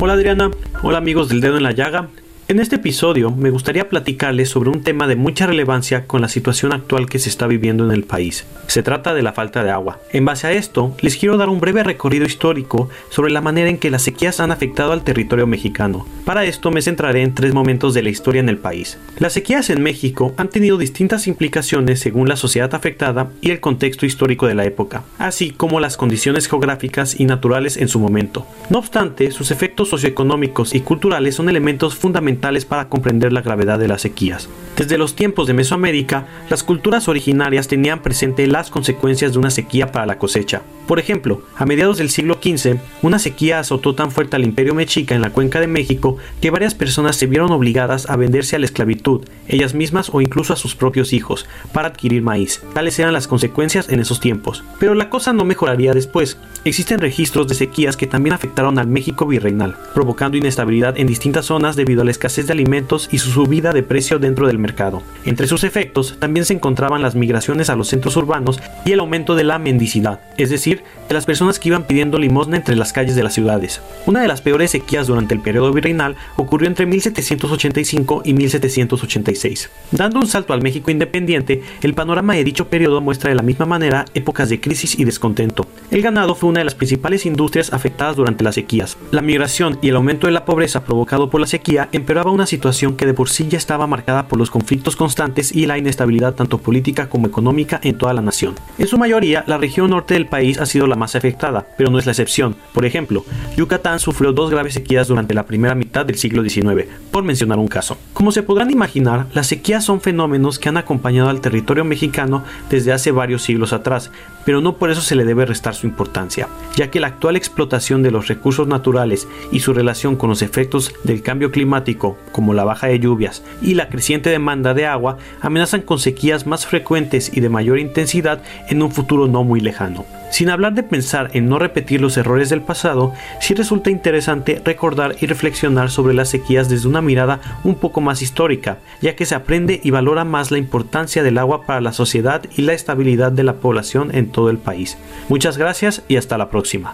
Hola 0.00 0.12
Adriana, 0.12 0.50
hola 0.82 0.98
amigos 0.98 1.28
del 1.28 1.40
dedo 1.40 1.56
en 1.56 1.62
la 1.62 1.72
llaga. 1.72 2.08
En 2.48 2.60
este 2.60 2.76
episodio 2.76 3.32
me 3.32 3.50
gustaría 3.50 3.88
platicarles 3.88 4.50
sobre 4.50 4.70
un 4.70 4.84
tema 4.84 5.08
de 5.08 5.16
mucha 5.16 5.48
relevancia 5.48 6.06
con 6.06 6.20
la 6.20 6.28
situación 6.28 6.72
actual 6.72 7.08
que 7.08 7.18
se 7.18 7.28
está 7.28 7.48
viviendo 7.48 7.84
en 7.84 7.90
el 7.90 8.04
país. 8.04 8.46
Se 8.68 8.84
trata 8.84 9.14
de 9.14 9.22
la 9.22 9.32
falta 9.32 9.64
de 9.64 9.72
agua. 9.72 9.98
En 10.12 10.24
base 10.24 10.46
a 10.46 10.52
esto, 10.52 10.94
les 11.00 11.16
quiero 11.16 11.38
dar 11.38 11.48
un 11.48 11.58
breve 11.58 11.82
recorrido 11.82 12.24
histórico 12.24 12.88
sobre 13.10 13.32
la 13.32 13.40
manera 13.40 13.68
en 13.68 13.78
que 13.78 13.90
las 13.90 14.02
sequías 14.02 14.38
han 14.38 14.52
afectado 14.52 14.92
al 14.92 15.02
territorio 15.02 15.48
mexicano. 15.48 16.06
Para 16.24 16.44
esto 16.44 16.70
me 16.70 16.82
centraré 16.82 17.22
en 17.22 17.34
tres 17.34 17.52
momentos 17.52 17.94
de 17.94 18.04
la 18.04 18.10
historia 18.10 18.38
en 18.38 18.48
el 18.48 18.58
país. 18.58 18.96
Las 19.18 19.32
sequías 19.32 19.68
en 19.68 19.82
México 19.82 20.32
han 20.36 20.48
tenido 20.48 20.78
distintas 20.78 21.26
implicaciones 21.26 21.98
según 21.98 22.28
la 22.28 22.36
sociedad 22.36 22.72
afectada 22.76 23.28
y 23.40 23.50
el 23.50 23.58
contexto 23.58 24.06
histórico 24.06 24.46
de 24.46 24.54
la 24.54 24.66
época, 24.66 25.02
así 25.18 25.50
como 25.50 25.80
las 25.80 25.96
condiciones 25.96 26.46
geográficas 26.46 27.18
y 27.18 27.24
naturales 27.24 27.76
en 27.76 27.88
su 27.88 27.98
momento. 27.98 28.46
No 28.70 28.78
obstante, 28.78 29.32
sus 29.32 29.50
efectos 29.50 29.88
socioeconómicos 29.88 30.76
y 30.76 30.80
culturales 30.80 31.34
son 31.34 31.48
elementos 31.48 31.96
fundamentales 31.96 32.35
para 32.64 32.88
comprender 32.88 33.32
la 33.32 33.42
gravedad 33.42 33.78
de 33.78 33.88
las 33.88 34.02
sequías. 34.02 34.48
Desde 34.76 34.98
los 34.98 35.16
tiempos 35.16 35.46
de 35.46 35.54
Mesoamérica, 35.54 36.26
las 36.50 36.62
culturas 36.62 37.08
originarias 37.08 37.66
tenían 37.66 38.02
presente 38.02 38.46
las 38.46 38.70
consecuencias 38.70 39.32
de 39.32 39.38
una 39.38 39.50
sequía 39.50 39.90
para 39.90 40.04
la 40.04 40.18
cosecha. 40.18 40.62
Por 40.86 40.98
ejemplo, 40.98 41.42
a 41.56 41.64
mediados 41.64 41.96
del 41.96 42.10
siglo 42.10 42.38
XV, 42.42 42.76
una 43.02 43.18
sequía 43.18 43.58
azotó 43.58 43.94
tan 43.94 44.10
fuerte 44.10 44.36
al 44.36 44.44
imperio 44.44 44.74
mexica 44.74 45.14
en 45.14 45.22
la 45.22 45.30
cuenca 45.30 45.60
de 45.60 45.66
México 45.66 46.18
que 46.40 46.50
varias 46.50 46.74
personas 46.74 47.16
se 47.16 47.26
vieron 47.26 47.50
obligadas 47.52 48.08
a 48.10 48.16
venderse 48.16 48.54
a 48.54 48.58
la 48.58 48.66
esclavitud, 48.66 49.24
ellas 49.48 49.74
mismas 49.74 50.10
o 50.12 50.20
incluso 50.20 50.52
a 50.52 50.56
sus 50.56 50.76
propios 50.76 51.14
hijos, 51.14 51.46
para 51.72 51.88
adquirir 51.88 52.22
maíz. 52.22 52.62
Tales 52.74 52.98
eran 52.98 53.14
las 53.14 53.28
consecuencias 53.28 53.88
en 53.88 54.00
esos 54.00 54.20
tiempos. 54.20 54.62
Pero 54.78 54.94
la 54.94 55.08
cosa 55.08 55.32
no 55.32 55.44
mejoraría 55.44 55.94
después. 55.94 56.36
Existen 56.64 57.00
registros 57.00 57.48
de 57.48 57.54
sequías 57.54 57.96
que 57.96 58.06
también 58.06 58.34
afectaron 58.34 58.78
al 58.78 58.86
México 58.86 59.26
virreinal, 59.26 59.76
provocando 59.94 60.36
inestabilidad 60.36 60.98
en 60.98 61.06
distintas 61.06 61.46
zonas 61.46 61.76
debido 61.76 62.02
a 62.02 62.04
la 62.04 62.10
escasez 62.10 62.25
de 62.26 62.52
alimentos 62.52 63.08
y 63.12 63.18
su 63.18 63.30
subida 63.30 63.72
de 63.72 63.84
precio 63.84 64.18
dentro 64.18 64.48
del 64.48 64.58
mercado. 64.58 65.02
Entre 65.24 65.46
sus 65.46 65.62
efectos 65.62 66.16
también 66.18 66.44
se 66.44 66.54
encontraban 66.54 67.00
las 67.00 67.14
migraciones 67.14 67.70
a 67.70 67.76
los 67.76 67.88
centros 67.88 68.16
urbanos 68.16 68.60
y 68.84 68.92
el 68.92 68.98
aumento 68.98 69.36
de 69.36 69.44
la 69.44 69.60
mendicidad, 69.60 70.20
es 70.36 70.50
decir, 70.50 70.82
de 71.08 71.14
las 71.14 71.24
personas 71.24 71.60
que 71.60 71.68
iban 71.68 71.84
pidiendo 71.84 72.18
limosna 72.18 72.56
entre 72.56 72.74
las 72.74 72.92
calles 72.92 73.14
de 73.14 73.22
las 73.22 73.34
ciudades. 73.34 73.80
Una 74.06 74.20
de 74.20 74.28
las 74.28 74.40
peores 74.40 74.72
sequías 74.72 75.06
durante 75.06 75.34
el 75.34 75.40
periodo 75.40 75.72
virreinal 75.72 76.16
ocurrió 76.34 76.66
entre 76.66 76.84
1785 76.86 78.22
y 78.24 78.34
1786. 78.34 79.70
Dando 79.92 80.18
un 80.18 80.26
salto 80.26 80.52
al 80.52 80.62
México 80.62 80.90
independiente, 80.90 81.62
el 81.80 81.94
panorama 81.94 82.34
de 82.34 82.42
dicho 82.42 82.68
periodo 82.68 83.00
muestra 83.00 83.30
de 83.30 83.36
la 83.36 83.42
misma 83.42 83.66
manera 83.66 84.04
épocas 84.14 84.48
de 84.48 84.60
crisis 84.60 84.98
y 84.98 85.04
descontento. 85.04 85.66
El 85.92 86.02
ganado 86.02 86.34
fue 86.34 86.50
una 86.50 86.58
de 86.58 86.64
las 86.64 86.74
principales 86.74 87.24
industrias 87.24 87.72
afectadas 87.72 88.16
durante 88.16 88.42
las 88.42 88.56
sequías. 88.56 88.98
La 89.12 89.22
migración 89.22 89.78
y 89.80 89.90
el 89.90 89.96
aumento 89.96 90.26
de 90.26 90.32
la 90.32 90.44
pobreza 90.44 90.84
provocado 90.84 91.30
por 91.30 91.40
la 91.40 91.46
sequía 91.46 91.88
una 92.24 92.46
situación 92.46 92.96
que 92.96 93.06
de 93.06 93.14
por 93.14 93.28
sí 93.28 93.46
ya 93.48 93.58
estaba 93.58 93.86
marcada 93.86 94.28
por 94.28 94.38
los 94.38 94.50
conflictos 94.50 94.96
constantes 94.96 95.54
y 95.54 95.66
la 95.66 95.78
inestabilidad 95.78 96.34
tanto 96.34 96.58
política 96.58 97.08
como 97.08 97.26
económica 97.26 97.80
en 97.82 97.98
toda 97.98 98.14
la 98.14 98.22
nación. 98.22 98.54
En 98.78 98.86
su 98.86 98.98
mayoría, 98.98 99.44
la 99.46 99.58
región 99.58 99.90
norte 99.90 100.14
del 100.14 100.26
país 100.26 100.58
ha 100.58 100.66
sido 100.66 100.86
la 100.86 100.96
más 100.96 101.14
afectada, 101.14 101.66
pero 101.76 101.90
no 101.90 101.98
es 101.98 102.06
la 102.06 102.12
excepción. 102.12 102.56
Por 102.72 102.84
ejemplo, 102.84 103.24
Yucatán 103.56 104.00
sufrió 104.00 104.32
dos 104.32 104.50
graves 104.50 104.74
sequías 104.74 105.08
durante 105.08 105.34
la 105.34 105.46
primera 105.46 105.74
mitad 105.74 106.06
del 106.06 106.16
siglo 106.16 106.42
XIX, 106.42 106.86
por 107.10 107.24
mencionar 107.24 107.58
un 107.58 107.68
caso. 107.68 107.96
Como 108.12 108.32
se 108.32 108.42
podrán 108.42 108.70
imaginar, 108.70 109.26
las 109.34 109.48
sequías 109.48 109.84
son 109.84 110.00
fenómenos 110.00 110.58
que 110.58 110.68
han 110.68 110.76
acompañado 110.76 111.28
al 111.28 111.40
territorio 111.40 111.84
mexicano 111.84 112.44
desde 112.70 112.92
hace 112.92 113.10
varios 113.10 113.42
siglos 113.42 113.72
atrás, 113.72 114.10
pero 114.46 114.62
no 114.62 114.76
por 114.76 114.90
eso 114.90 115.02
se 115.02 115.16
le 115.16 115.26
debe 115.26 115.44
restar 115.44 115.74
su 115.74 115.86
importancia, 115.86 116.48
ya 116.76 116.88
que 116.90 117.00
la 117.00 117.08
actual 117.08 117.36
explotación 117.36 118.02
de 118.02 118.12
los 118.12 118.28
recursos 118.28 118.66
naturales 118.68 119.28
y 119.50 119.58
su 119.58 119.74
relación 119.74 120.16
con 120.16 120.30
los 120.30 120.40
efectos 120.40 120.94
del 121.02 121.20
cambio 121.20 121.50
climático, 121.50 122.16
como 122.32 122.54
la 122.54 122.64
baja 122.64 122.86
de 122.86 123.00
lluvias 123.00 123.42
y 123.60 123.74
la 123.74 123.88
creciente 123.88 124.30
demanda 124.30 124.72
de 124.72 124.86
agua, 124.86 125.18
amenazan 125.42 125.82
con 125.82 125.98
sequías 125.98 126.46
más 126.46 126.64
frecuentes 126.64 127.36
y 127.36 127.40
de 127.40 127.48
mayor 127.48 127.80
intensidad 127.80 128.40
en 128.68 128.82
un 128.82 128.92
futuro 128.92 129.26
no 129.26 129.42
muy 129.42 129.60
lejano. 129.60 130.06
Sin 130.30 130.50
hablar 130.50 130.74
de 130.74 130.82
pensar 130.82 131.30
en 131.34 131.48
no 131.48 131.58
repetir 131.58 132.00
los 132.00 132.16
errores 132.16 132.50
del 132.50 132.60
pasado, 132.60 133.14
sí 133.40 133.54
resulta 133.54 133.90
interesante 133.90 134.60
recordar 134.64 135.16
y 135.20 135.26
reflexionar 135.26 135.90
sobre 135.90 136.14
las 136.14 136.28
sequías 136.28 136.68
desde 136.68 136.88
una 136.88 137.00
mirada 137.00 137.40
un 137.64 137.76
poco 137.76 138.00
más 138.00 138.22
histórica, 138.22 138.78
ya 139.00 139.16
que 139.16 139.24
se 139.24 139.34
aprende 139.34 139.80
y 139.82 139.90
valora 139.90 140.24
más 140.24 140.50
la 140.50 140.58
importancia 140.58 141.22
del 141.22 141.38
agua 141.38 141.64
para 141.64 141.80
la 141.80 141.92
sociedad 141.92 142.42
y 142.56 142.62
la 142.62 142.74
estabilidad 142.74 143.32
de 143.32 143.44
la 143.44 143.54
población 143.54 144.14
en 144.14 144.30
todo 144.36 144.50
el 144.50 144.58
país. 144.58 144.98
Muchas 145.30 145.56
gracias 145.56 146.02
y 146.08 146.18
hasta 146.18 146.36
la 146.36 146.50
próxima. 146.50 146.92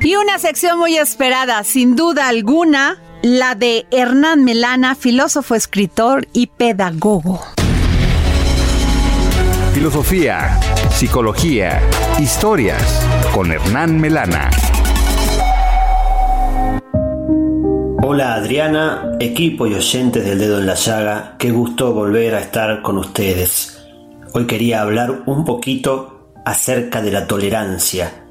Y 0.00 0.14
una 0.16 0.38
sección 0.38 0.78
muy 0.78 0.96
esperada, 0.96 1.64
sin 1.64 1.96
duda 1.96 2.28
alguna, 2.28 3.00
la 3.22 3.54
de 3.54 3.86
Hernán 3.90 4.44
Melana, 4.44 4.94
filósofo, 4.94 5.54
escritor 5.54 6.28
y 6.34 6.48
pedagogo. 6.48 7.40
Filosofía, 9.72 10.60
psicología, 10.90 11.80
historias 12.20 13.02
con 13.32 13.50
Hernán 13.50 13.98
Melana. 13.98 14.50
Hola 18.02 18.34
Adriana, 18.34 19.12
equipo 19.18 19.66
y 19.66 19.74
oyentes 19.74 20.26
del 20.26 20.40
dedo 20.40 20.58
en 20.58 20.66
la 20.66 20.74
llaga, 20.74 21.36
qué 21.38 21.52
gusto 21.52 21.94
volver 21.94 22.34
a 22.34 22.40
estar 22.40 22.82
con 22.82 22.98
ustedes. 22.98 23.82
Hoy 24.34 24.46
quería 24.46 24.82
hablar 24.82 25.22
un 25.24 25.44
poquito 25.44 26.11
acerca 26.44 27.02
de 27.02 27.12
la 27.12 27.26
tolerancia. 27.26 28.24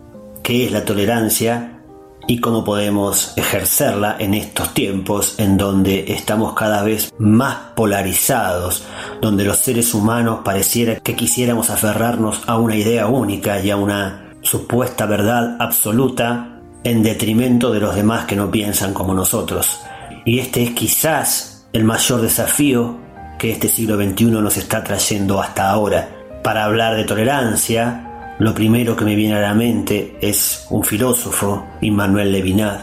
¿Qué 0.43 0.65
es 0.65 0.71
la 0.71 0.86
tolerancia? 0.86 1.82
y 2.28 2.39
cómo 2.39 2.63
podemos 2.63 3.34
ejercerla 3.36 4.15
en 4.19 4.34
estos 4.34 4.74
tiempos 4.74 5.36
en 5.38 5.58
donde 5.58 6.13
estamos 6.13 6.54
cada 6.54 6.84
vez 6.84 7.12
más 7.17 7.58
polarizados, 7.76 8.86
donde 9.21 9.43
los 9.43 9.58
seres 9.58 9.93
humanos 9.93 10.39
pareciera 10.43 10.95
que 10.97 11.15
quisiéramos 11.15 11.69
aferrarnos 11.69 12.41
a 12.47 12.58
una 12.58 12.76
idea 12.76 13.08
única 13.08 13.60
y 13.60 13.71
a 13.71 13.76
una 13.76 14.34
supuesta 14.41 15.06
verdad 15.06 15.58
absoluta 15.60 16.62
en 16.84 17.04
detrimento 17.04 17.71
de 17.71 17.80
los 17.80 17.95
demás 17.95 18.26
que 18.26 18.36
no 18.36 18.50
piensan 18.50 18.93
como 18.93 19.13
nosotros. 19.13 19.80
Y 20.26 20.39
este 20.39 20.63
es 20.63 20.71
quizás 20.71 21.67
el 21.74 21.84
mayor 21.84 22.21
desafío 22.21 22.97
que 23.39 23.52
este 23.52 23.67
siglo 23.67 23.95
XXI 23.97 24.26
nos 24.26 24.58
está 24.58 24.84
trayendo 24.84 25.41
hasta 25.41 25.69
ahora. 25.69 26.21
Para 26.44 26.66
hablar 26.66 26.96
de 26.96 27.04
tolerancia, 27.04 28.36
lo 28.40 28.56
primero 28.56 28.96
que 28.96 29.06
me 29.06 29.16
viene 29.16 29.36
a 29.36 29.42
la 29.42 29.54
mente 29.54 30.18
es 30.22 30.66
un 30.72 30.84
filósofo, 30.84 31.68
Immanuel 31.82 32.32
Levinas, 32.32 32.82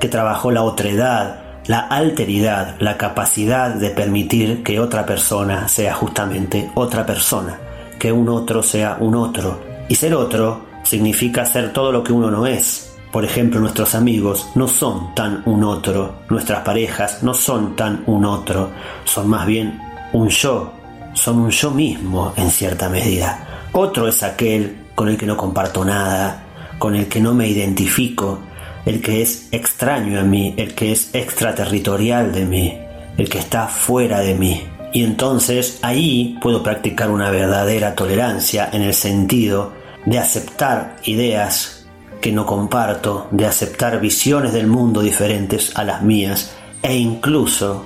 que 0.00 0.08
trabajó 0.08 0.50
la 0.50 0.62
otredad, 0.62 1.42
la 1.66 1.80
alteridad, 1.80 2.76
la 2.78 2.96
capacidad 2.96 3.74
de 3.74 3.90
permitir 3.90 4.62
que 4.62 4.80
otra 4.80 5.04
persona 5.04 5.68
sea 5.68 5.92
justamente 5.92 6.70
otra 6.74 7.04
persona, 7.04 7.58
que 7.98 8.10
un 8.10 8.28
otro 8.30 8.62
sea 8.62 8.96
un 8.98 9.14
otro. 9.16 9.60
Y 9.88 9.96
ser 9.96 10.14
otro 10.14 10.64
significa 10.82 11.44
ser 11.44 11.74
todo 11.74 11.92
lo 11.92 12.02
que 12.02 12.12
uno 12.14 12.30
no 12.30 12.46
es. 12.46 12.96
Por 13.12 13.24
ejemplo, 13.24 13.60
nuestros 13.60 13.94
amigos 13.94 14.48
no 14.54 14.66
son 14.66 15.14
tan 15.14 15.42
un 15.44 15.62
otro, 15.64 16.22
nuestras 16.30 16.60
parejas 16.60 17.22
no 17.22 17.34
son 17.34 17.76
tan 17.76 18.02
un 18.06 18.24
otro, 18.24 18.70
son 19.04 19.28
más 19.28 19.46
bien 19.46 19.78
un 20.12 20.28
yo, 20.28 20.72
son 21.14 21.50
yo 21.50 21.70
mismo 21.70 22.34
en 22.36 22.50
cierta 22.50 22.88
medida. 22.88 23.68
Otro 23.72 24.06
es 24.06 24.22
aquel 24.22 24.84
con 24.94 25.08
el 25.08 25.16
que 25.16 25.26
no 25.26 25.36
comparto 25.36 25.84
nada, 25.84 26.44
con 26.78 26.94
el 26.94 27.08
que 27.08 27.20
no 27.20 27.34
me 27.34 27.48
identifico, 27.48 28.40
el 28.84 29.00
que 29.00 29.22
es 29.22 29.48
extraño 29.50 30.20
a 30.20 30.22
mí, 30.22 30.54
el 30.56 30.74
que 30.74 30.92
es 30.92 31.14
extraterritorial 31.14 32.32
de 32.32 32.44
mí, 32.44 32.78
el 33.16 33.28
que 33.28 33.38
está 33.38 33.66
fuera 33.68 34.20
de 34.20 34.34
mí. 34.34 34.62
Y 34.92 35.02
entonces 35.02 35.78
ahí 35.82 36.38
puedo 36.40 36.62
practicar 36.62 37.10
una 37.10 37.30
verdadera 37.30 37.94
tolerancia 37.94 38.68
en 38.72 38.82
el 38.82 38.94
sentido 38.94 39.72
de 40.06 40.18
aceptar 40.18 40.96
ideas 41.04 41.86
que 42.20 42.32
no 42.32 42.46
comparto, 42.46 43.28
de 43.30 43.46
aceptar 43.46 44.00
visiones 44.00 44.52
del 44.52 44.66
mundo 44.66 45.02
diferentes 45.02 45.76
a 45.76 45.84
las 45.84 46.02
mías 46.02 46.54
e 46.82 46.96
incluso 46.96 47.84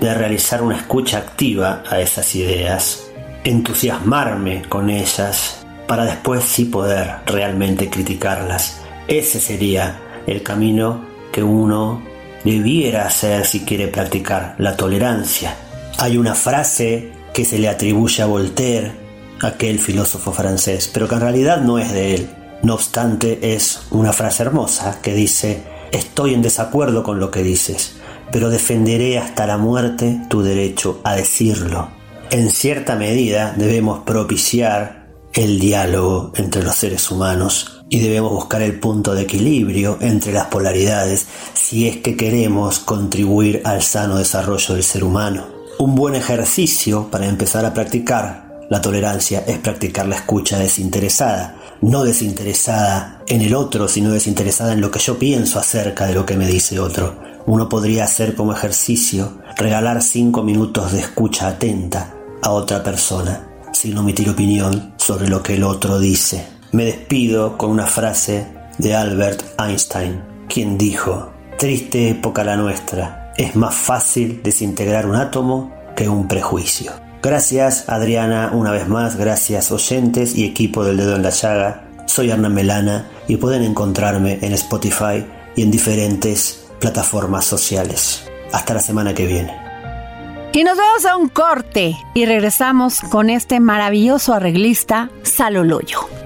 de 0.00 0.14
realizar 0.14 0.62
una 0.62 0.76
escucha 0.76 1.18
activa 1.18 1.82
a 1.88 2.00
esas 2.00 2.34
ideas, 2.34 3.10
entusiasmarme 3.44 4.62
con 4.68 4.90
ellas 4.90 5.64
para 5.86 6.04
después 6.04 6.44
sí 6.44 6.64
poder 6.64 7.16
realmente 7.26 7.88
criticarlas. 7.88 8.80
Ese 9.08 9.40
sería 9.40 10.00
el 10.26 10.42
camino 10.42 11.04
que 11.32 11.42
uno 11.42 12.02
debiera 12.44 13.06
hacer 13.06 13.46
si 13.46 13.60
quiere 13.60 13.88
practicar 13.88 14.54
la 14.58 14.76
tolerancia. 14.76 15.54
Hay 15.98 16.16
una 16.16 16.34
frase 16.34 17.12
que 17.32 17.44
se 17.44 17.58
le 17.58 17.68
atribuye 17.68 18.22
a 18.22 18.26
Voltaire, 18.26 18.92
aquel 19.42 19.78
filósofo 19.78 20.32
francés, 20.32 20.90
pero 20.92 21.08
que 21.08 21.14
en 21.14 21.20
realidad 21.20 21.60
no 21.60 21.78
es 21.78 21.92
de 21.92 22.14
él. 22.14 22.30
No 22.62 22.74
obstante, 22.74 23.54
es 23.54 23.82
una 23.90 24.12
frase 24.12 24.42
hermosa 24.42 25.00
que 25.02 25.14
dice, 25.14 25.62
estoy 25.92 26.34
en 26.34 26.42
desacuerdo 26.42 27.02
con 27.02 27.20
lo 27.20 27.30
que 27.30 27.42
dices, 27.42 27.96
pero 28.32 28.50
defenderé 28.50 29.18
hasta 29.18 29.46
la 29.46 29.58
muerte 29.58 30.20
tu 30.28 30.42
derecho 30.42 31.00
a 31.04 31.14
decirlo. 31.14 31.88
En 32.30 32.50
cierta 32.50 32.96
medida 32.96 33.54
debemos 33.56 34.00
propiciar 34.00 35.06
el 35.32 35.60
diálogo 35.60 36.32
entre 36.34 36.62
los 36.62 36.74
seres 36.74 37.10
humanos 37.10 37.84
y 37.88 38.00
debemos 38.00 38.32
buscar 38.32 38.62
el 38.62 38.80
punto 38.80 39.14
de 39.14 39.22
equilibrio 39.22 39.98
entre 40.00 40.32
las 40.32 40.46
polaridades 40.46 41.26
si 41.54 41.86
es 41.86 41.98
que 41.98 42.16
queremos 42.16 42.78
contribuir 42.78 43.62
al 43.64 43.82
sano 43.82 44.16
desarrollo 44.16 44.74
del 44.74 44.82
ser 44.82 45.04
humano. 45.04 45.46
Un 45.78 45.94
buen 45.94 46.14
ejercicio 46.14 47.08
para 47.10 47.26
empezar 47.26 47.64
a 47.64 47.74
practicar 47.74 48.46
la 48.68 48.80
tolerancia 48.80 49.44
es 49.46 49.58
practicar 49.58 50.08
la 50.08 50.16
escucha 50.16 50.58
desinteresada, 50.58 51.56
no 51.82 52.02
desinteresada 52.02 53.22
en 53.28 53.42
el 53.42 53.54
otro, 53.54 53.86
sino 53.86 54.10
desinteresada 54.10 54.72
en 54.72 54.80
lo 54.80 54.90
que 54.90 54.98
yo 54.98 55.18
pienso 55.18 55.58
acerca 55.58 56.06
de 56.06 56.14
lo 56.14 56.26
que 56.26 56.36
me 56.36 56.48
dice 56.48 56.80
otro. 56.80 57.35
Uno 57.46 57.68
podría 57.68 58.04
hacer 58.04 58.34
como 58.34 58.52
ejercicio 58.52 59.38
regalar 59.56 60.02
cinco 60.02 60.42
minutos 60.42 60.92
de 60.92 60.98
escucha 60.98 61.46
atenta 61.46 62.12
a 62.42 62.50
otra 62.50 62.82
persona, 62.82 63.48
sin 63.72 63.96
omitir 63.96 64.28
opinión 64.28 64.94
sobre 64.96 65.28
lo 65.28 65.42
que 65.42 65.54
el 65.54 65.62
otro 65.62 66.00
dice. 66.00 66.46
Me 66.72 66.84
despido 66.84 67.56
con 67.56 67.70
una 67.70 67.86
frase 67.86 68.48
de 68.78 68.96
Albert 68.96 69.44
Einstein, 69.60 70.22
quien 70.48 70.76
dijo, 70.76 71.32
triste 71.56 72.10
época 72.10 72.42
la 72.42 72.56
nuestra, 72.56 73.32
es 73.36 73.54
más 73.54 73.74
fácil 73.74 74.42
desintegrar 74.42 75.06
un 75.06 75.14
átomo 75.14 75.72
que 75.94 76.08
un 76.08 76.26
prejuicio. 76.26 76.92
Gracias 77.22 77.88
Adriana 77.88 78.50
una 78.52 78.72
vez 78.72 78.88
más, 78.88 79.16
gracias 79.16 79.70
oyentes 79.70 80.36
y 80.36 80.44
equipo 80.44 80.84
del 80.84 80.96
dedo 80.96 81.14
en 81.16 81.22
la 81.22 81.30
llaga. 81.30 81.88
Soy 82.06 82.30
Hernán 82.30 82.54
Melana 82.54 83.08
y 83.28 83.36
pueden 83.36 83.62
encontrarme 83.62 84.38
en 84.42 84.52
Spotify 84.52 85.24
y 85.54 85.62
en 85.62 85.70
diferentes 85.70 86.65
plataformas 86.80 87.44
sociales. 87.44 88.28
Hasta 88.52 88.74
la 88.74 88.80
semana 88.80 89.14
que 89.14 89.26
viene. 89.26 89.66
Y 90.52 90.64
nos 90.64 90.78
vamos 90.78 91.04
a 91.04 91.16
un 91.16 91.28
corte 91.28 91.96
y 92.14 92.24
regresamos 92.24 93.00
con 93.00 93.28
este 93.28 93.60
maravilloso 93.60 94.32
arreglista 94.32 95.10
Salo 95.22 95.64
Loyo. 95.64 96.25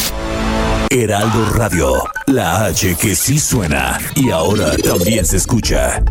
Heraldo 0.93 1.45
Radio, 1.53 2.03
la 2.25 2.65
H 2.65 2.97
que 2.97 3.15
sí 3.15 3.39
suena 3.39 3.97
y 4.13 4.29
ahora 4.29 4.75
también 4.75 5.25
se 5.25 5.37
escucha. 5.37 6.03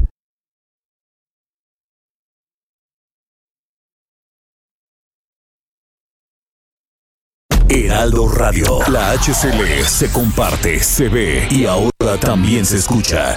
Heraldo 7.69 8.27
Radio, 8.31 8.79
la 8.89 9.13
HCL 9.13 9.85
se 9.85 10.11
comparte, 10.11 10.81
se 10.81 11.11
ve 11.11 11.47
y 11.51 11.67
ahora 11.67 12.19
también 12.19 12.65
se 12.65 12.79
escucha. 12.79 13.37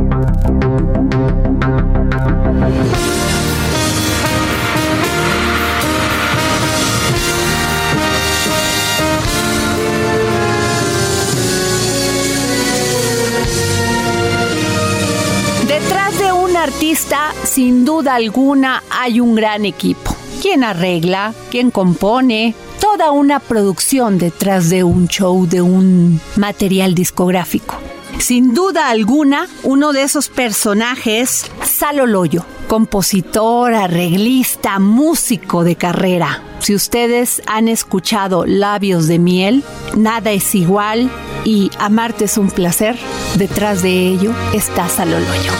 Artista, 16.61 17.33
sin 17.43 17.85
duda 17.85 18.15
alguna, 18.15 18.83
hay 18.91 19.19
un 19.19 19.33
gran 19.33 19.65
equipo. 19.65 20.15
¿Quién 20.41 20.63
arregla? 20.63 21.33
¿Quién 21.49 21.71
compone? 21.71 22.53
Toda 22.79 23.11
una 23.11 23.39
producción 23.39 24.19
detrás 24.19 24.69
de 24.69 24.83
un 24.83 25.07
show, 25.07 25.47
de 25.47 25.61
un 25.61 26.21
material 26.35 26.93
discográfico. 26.93 27.75
Sin 28.19 28.53
duda 28.53 28.89
alguna, 28.89 29.47
uno 29.63 29.91
de 29.91 30.03
esos 30.03 30.29
personajes, 30.29 31.45
Salo 31.63 32.05
Loyo, 32.05 32.45
compositor, 32.67 33.73
arreglista, 33.73 34.77
músico 34.77 35.63
de 35.63 35.75
carrera. 35.75 36.43
Si 36.59 36.75
ustedes 36.75 37.41
han 37.47 37.67
escuchado 37.67 38.45
Labios 38.45 39.07
de 39.07 39.17
Miel, 39.17 39.63
Nada 39.95 40.31
es 40.31 40.53
igual 40.53 41.09
y 41.43 41.71
Amarte 41.79 42.25
es 42.25 42.37
un 42.37 42.51
placer, 42.51 42.97
detrás 43.35 43.81
de 43.81 44.09
ello 44.09 44.31
está 44.53 44.87
Salo 44.89 45.19
Loyo. 45.19 45.51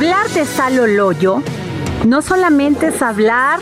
Hablar 0.00 0.30
de 0.30 0.46
Salo 0.46 0.86
Loyo 0.86 1.42
no 2.06 2.22
solamente 2.22 2.86
es 2.86 3.02
hablar 3.02 3.60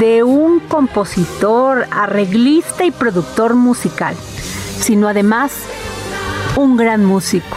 de 0.00 0.24
un 0.24 0.58
compositor, 0.58 1.86
arreglista 1.92 2.84
y 2.84 2.90
productor 2.90 3.54
musical, 3.54 4.16
sino 4.80 5.06
además 5.06 5.52
un 6.56 6.76
gran 6.76 7.04
músico. 7.04 7.56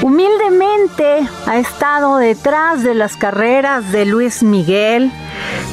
Humildemente 0.00 1.28
ha 1.46 1.58
estado 1.58 2.16
detrás 2.16 2.82
de 2.82 2.94
las 2.94 3.14
carreras 3.14 3.92
de 3.92 4.06
Luis 4.06 4.42
Miguel, 4.42 5.12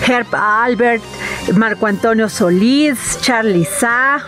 Herb 0.05 0.27
Albert, 0.35 1.03
Marco 1.55 1.87
Antonio 1.87 2.27
Solís, 2.27 3.17
Charlie 3.21 3.63
Sa, 3.63 4.19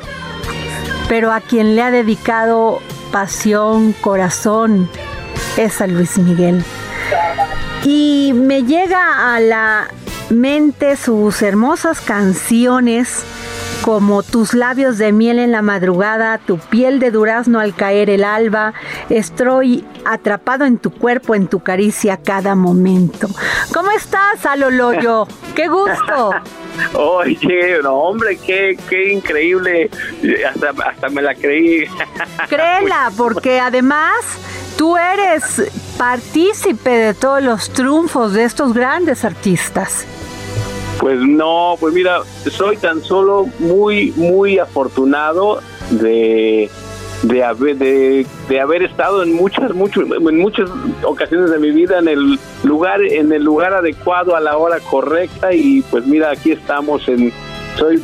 pero 1.09 1.33
a 1.33 1.41
quien 1.41 1.75
le 1.75 1.81
ha 1.81 1.91
dedicado 1.91 2.79
pasión, 3.11 3.91
corazón, 3.99 4.89
es 5.57 5.81
a 5.81 5.87
Luis 5.87 6.17
Miguel. 6.17 6.63
Y 7.83 8.33
me 8.35 8.63
llega 8.63 9.35
a 9.35 9.39
la 9.39 9.87
mente 10.29 10.95
sus 10.95 11.41
hermosas 11.41 12.01
canciones 12.01 13.23
como 13.81 14.23
tus 14.23 14.53
labios 14.53 14.97
de 14.97 15.11
miel 15.11 15.39
en 15.39 15.51
la 15.51 15.61
madrugada, 15.61 16.37
tu 16.37 16.57
piel 16.57 16.99
de 16.99 17.11
durazno 17.11 17.59
al 17.59 17.75
caer 17.75 18.09
el 18.09 18.23
alba, 18.23 18.73
estoy 19.09 19.85
atrapado 20.05 20.65
en 20.65 20.77
tu 20.77 20.91
cuerpo, 20.91 21.35
en 21.35 21.47
tu 21.47 21.61
caricia 21.61 22.17
cada 22.17 22.55
momento. 22.55 23.27
¿Cómo 23.73 23.91
estás, 23.91 24.45
Aloloyo? 24.45 25.27
¡Qué 25.55 25.67
gusto! 25.67 26.31
Oye, 26.93 27.79
no, 27.83 27.93
hombre, 27.95 28.37
qué, 28.37 28.77
qué 28.89 29.11
increíble. 29.11 29.89
Hasta, 30.47 30.69
hasta 30.83 31.09
me 31.09 31.21
la 31.21 31.35
creí. 31.35 31.85
Créela, 32.49 33.11
porque 33.17 33.59
además 33.59 34.15
tú 34.77 34.97
eres 34.97 35.69
partícipe 35.97 36.89
de 36.89 37.13
todos 37.13 37.41
los 37.41 37.69
triunfos 37.71 38.33
de 38.33 38.43
estos 38.45 38.73
grandes 38.73 39.25
artistas. 39.25 40.05
Pues 40.99 41.19
no, 41.21 41.75
pues 41.79 41.93
mira, 41.93 42.23
soy 42.51 42.75
tan 42.77 43.01
solo 43.01 43.47
muy, 43.59 44.11
muy 44.17 44.59
afortunado 44.59 45.61
de, 45.91 46.69
de, 47.23 47.43
haber, 47.43 47.77
de, 47.77 48.59
haber 48.59 48.83
estado 48.83 49.23
en 49.23 49.33
muchas, 49.33 49.73
muchas, 49.73 50.03
en 50.11 50.37
muchas 50.37 50.69
ocasiones 51.03 51.51
de 51.51 51.59
mi 51.59 51.71
vida 51.71 51.99
en 51.99 52.09
el 52.09 52.39
lugar, 52.63 53.01
en 53.01 53.31
el 53.31 53.43
lugar 53.43 53.73
adecuado 53.73 54.35
a 54.35 54.41
la 54.41 54.57
hora 54.57 54.79
correcta 54.81 55.53
y 55.53 55.81
pues 55.83 56.05
mira, 56.05 56.31
aquí 56.31 56.51
estamos 56.51 57.07
en, 57.07 57.31
soy, 57.77 58.03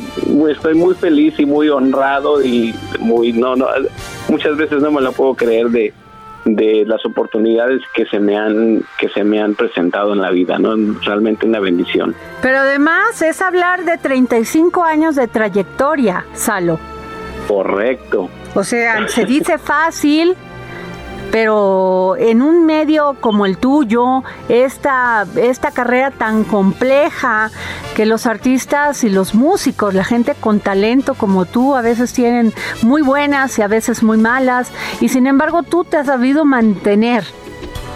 estoy 0.50 0.74
muy 0.74 0.94
feliz 0.94 1.34
y 1.38 1.44
muy 1.44 1.68
honrado 1.68 2.42
y 2.42 2.74
muy, 2.98 3.32
no, 3.32 3.56
no, 3.56 3.66
muchas 4.28 4.56
veces 4.56 4.80
no 4.80 4.90
me 4.90 5.02
lo 5.02 5.12
puedo 5.12 5.34
creer 5.34 5.68
de, 5.68 5.92
de 6.46 6.84
las 6.86 7.04
oportunidades 7.04 7.82
que 7.92 8.06
se 8.06 8.20
me 8.20 8.36
han 8.38 8.84
que 8.98 9.08
se 9.08 9.24
me 9.24 9.40
han 9.40 9.54
presentado 9.56 10.12
en 10.12 10.20
la 10.20 10.30
vida, 10.30 10.58
¿no? 10.58 10.76
Realmente 11.02 11.44
una 11.44 11.58
bendición. 11.58 12.14
Pero 12.40 12.58
además 12.58 13.20
es 13.20 13.42
hablar 13.42 13.84
de 13.84 13.98
35 13.98 14.84
años 14.84 15.16
de 15.16 15.26
trayectoria, 15.26 16.24
Salo. 16.34 16.78
Correcto. 17.48 18.30
O 18.54 18.64
sea, 18.64 19.06
se 19.08 19.24
dice 19.24 19.58
fácil, 19.58 20.36
pero 21.30 22.16
en 22.16 22.42
un 22.42 22.66
medio 22.66 23.16
como 23.20 23.46
el 23.46 23.58
tuyo, 23.58 24.22
esta, 24.48 25.26
esta 25.36 25.70
carrera 25.70 26.10
tan 26.10 26.44
compleja 26.44 27.50
que 27.94 28.06
los 28.06 28.26
artistas 28.26 29.04
y 29.04 29.10
los 29.10 29.34
músicos, 29.34 29.94
la 29.94 30.04
gente 30.04 30.34
con 30.34 30.60
talento 30.60 31.14
como 31.14 31.44
tú, 31.44 31.74
a 31.74 31.82
veces 31.82 32.12
tienen 32.12 32.52
muy 32.82 33.02
buenas 33.02 33.58
y 33.58 33.62
a 33.62 33.68
veces 33.68 34.02
muy 34.02 34.18
malas, 34.18 34.70
y 35.00 35.08
sin 35.08 35.26
embargo 35.26 35.62
tú 35.62 35.84
te 35.84 35.96
has 35.96 36.06
sabido 36.06 36.44
mantener 36.44 37.24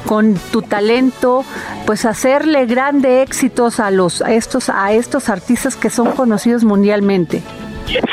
con 0.07 0.35
tu 0.51 0.63
talento, 0.63 1.45
pues 1.87 2.05
hacerle 2.05 2.67
grandes 2.67 3.23
éxitos 3.23 3.81
a 3.81 3.91
los 3.91 4.23
a 4.23 4.33
estos 4.33 4.69
a 4.71 4.93
estos 4.93 5.29
artistas 5.29 5.77
que 5.77 5.91
son 5.91 6.13
conocidos 6.13 6.65
mundialmente. 6.65 7.43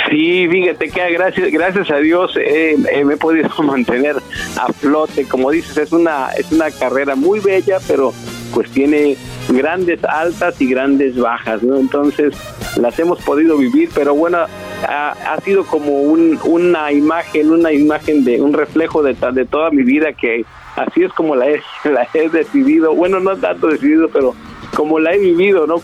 Sí, 0.10 0.48
fíjate 0.50 0.90
que 0.90 1.12
gracias, 1.12 1.52
gracias 1.52 1.92
a 1.92 1.98
Dios 1.98 2.36
eh, 2.38 2.76
eh, 2.92 3.06
me 3.06 3.16
he 3.16 3.18
podido 3.18 3.50
mantener 3.64 4.16
a 4.58 4.72
flote. 4.74 5.28
Como 5.28 5.52
dices, 5.52 5.78
es 5.78 5.92
una, 5.92 6.30
es 6.32 6.52
una 6.52 6.72
carrera 6.72 7.16
muy 7.16 7.40
bella, 7.40 7.78
pero 7.88 8.14
pues 8.54 8.70
tiene 8.72 9.18
grandes 9.50 10.04
altas 10.04 10.60
y 10.62 10.70
grandes 10.70 11.18
bajas, 11.18 11.62
¿no? 11.62 11.78
Entonces 11.78 12.34
las 12.78 12.98
hemos 13.00 13.22
podido 13.22 13.58
vivir, 13.58 13.90
pero 13.94 14.16
bueno, 14.16 14.40
ha, 14.88 15.12
ha 15.12 15.42
sido 15.42 15.66
como 15.66 16.02
un, 16.02 16.40
una 16.44 16.92
imagen, 16.92 17.52
una 17.52 17.72
imagen 17.72 18.24
de 18.24 18.42
un 18.42 18.54
reflejo 18.54 19.04
de, 19.04 19.16
de 19.34 19.46
toda 19.46 19.70
mi 19.72 19.84
vida 19.84 20.14
que 20.14 20.46
así 20.76 21.04
es 21.04 21.14
como 21.14 21.36
la 21.36 21.50
he, 21.50 21.62
la 21.92 22.08
he 22.14 22.30
decidido, 22.30 22.96
bueno, 22.96 23.20
no 23.20 23.36
tanto 23.38 23.68
decidido, 23.68 24.10
pero 24.10 24.34
como 24.76 25.00
la 25.00 25.14
he 25.14 25.20
vivido, 25.20 25.68
¿no? 25.68 25.76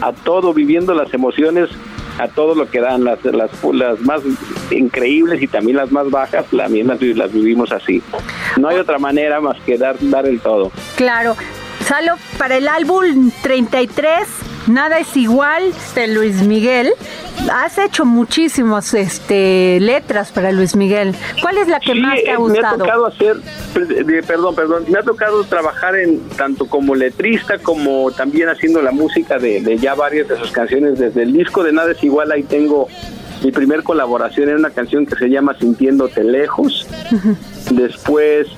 A 0.00 0.12
todo, 0.12 0.52
viviendo 0.54 0.94
las 0.94 1.12
emociones 1.12 1.68
a 2.20 2.28
todo 2.28 2.54
lo 2.54 2.70
que 2.70 2.80
dan 2.80 3.04
las, 3.04 3.24
las, 3.24 3.50
las 3.72 4.00
más 4.00 4.20
increíbles 4.70 5.42
y 5.42 5.46
también 5.46 5.76
las 5.76 5.90
más 5.90 6.10
bajas, 6.10 6.46
también 6.46 6.86
las, 6.86 7.00
las 7.00 7.32
vivimos 7.32 7.72
así. 7.72 8.02
No 8.58 8.68
hay 8.68 8.78
otra 8.78 8.98
manera 8.98 9.40
más 9.40 9.58
que 9.64 9.78
dar, 9.78 9.96
dar 10.00 10.26
el 10.26 10.40
todo. 10.40 10.70
Claro. 10.96 11.36
Salo, 11.84 12.16
para 12.38 12.56
el 12.56 12.68
álbum 12.68 13.30
33, 13.42 14.28
Nada 14.66 14.98
es 14.98 15.16
igual 15.16 15.72
de 15.94 16.08
Luis 16.08 16.42
Miguel. 16.42 16.92
Has 17.50 17.78
hecho 17.78 18.04
muchísimas 18.04 18.92
este, 18.94 19.78
letras 19.80 20.30
para 20.30 20.52
Luis 20.52 20.76
Miguel. 20.76 21.14
¿Cuál 21.40 21.58
es 21.58 21.68
la 21.68 21.80
que 21.80 21.92
Sí, 21.92 22.00
más 22.00 22.22
te 22.22 22.30
ha 22.30 22.34
eh, 22.34 22.36
gustado? 22.36 22.76
Me 22.78 22.84
ha 22.84 22.86
tocado 22.86 23.06
hacer, 23.06 23.36
eh, 23.76 24.22
perdón, 24.26 24.54
perdón, 24.54 24.84
me 24.88 24.98
ha 24.98 25.02
tocado 25.02 25.42
trabajar 25.44 25.96
en 25.96 26.20
tanto 26.30 26.66
como 26.66 26.94
letrista 26.94 27.58
como 27.58 28.10
también 28.12 28.48
haciendo 28.48 28.82
la 28.82 28.92
música 28.92 29.38
de, 29.38 29.60
de 29.60 29.78
ya 29.78 29.94
varias 29.94 30.28
de 30.28 30.36
sus 30.36 30.50
canciones. 30.50 30.98
Desde 30.98 31.22
el 31.22 31.32
disco 31.32 31.62
de 31.62 31.72
Nada 31.72 31.92
es 31.92 32.02
igual, 32.04 32.30
ahí 32.30 32.42
tengo 32.42 32.88
mi 33.42 33.52
primer 33.52 33.82
colaboración 33.82 34.50
en 34.50 34.56
una 34.56 34.70
canción 34.70 35.06
que 35.06 35.16
se 35.16 35.28
llama 35.28 35.56
Sintiéndote 35.58 36.24
lejos. 36.24 36.86
Después 37.70 38.48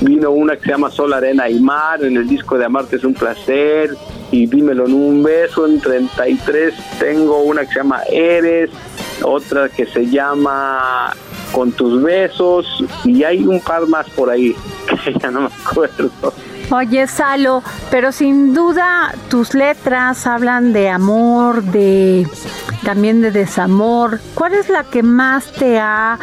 vino 0.00 0.30
una 0.30 0.56
que 0.56 0.62
se 0.62 0.70
llama 0.70 0.90
Sol, 0.90 1.12
Arena 1.12 1.48
y 1.48 1.58
Mar, 1.60 2.02
en 2.02 2.16
el 2.16 2.28
disco 2.28 2.58
de 2.58 2.64
Amarte 2.64 2.96
es 2.96 3.04
un 3.04 3.14
placer, 3.14 3.96
y 4.30 4.46
Dímelo 4.46 4.86
en 4.86 4.94
un 4.94 5.22
beso, 5.22 5.66
en 5.66 5.80
33 5.80 6.74
tengo 6.98 7.42
una 7.42 7.62
que 7.62 7.68
se 7.68 7.78
llama 7.78 8.02
Eres, 8.10 8.70
otra 9.22 9.68
que 9.68 9.86
se 9.86 10.06
llama 10.06 11.12
Con 11.52 11.72
tus 11.72 12.02
besos, 12.02 12.84
y 13.04 13.24
hay 13.24 13.44
un 13.44 13.60
par 13.60 13.86
más 13.86 14.08
por 14.10 14.30
ahí, 14.30 14.54
que 15.04 15.14
ya 15.14 15.30
no 15.30 15.42
me 15.42 15.46
acuerdo. 15.46 16.10
Oye, 16.70 17.06
Salo, 17.06 17.62
pero 17.90 18.12
sin 18.12 18.52
duda 18.52 19.14
tus 19.30 19.54
letras 19.54 20.26
hablan 20.26 20.74
de 20.74 20.90
amor, 20.90 21.62
de 21.62 22.26
también 22.84 23.22
de 23.22 23.30
desamor. 23.30 24.20
¿Cuál 24.34 24.52
es 24.52 24.68
la 24.68 24.84
que 24.84 25.02
más 25.02 25.50
te 25.52 25.78
ha 25.78 26.18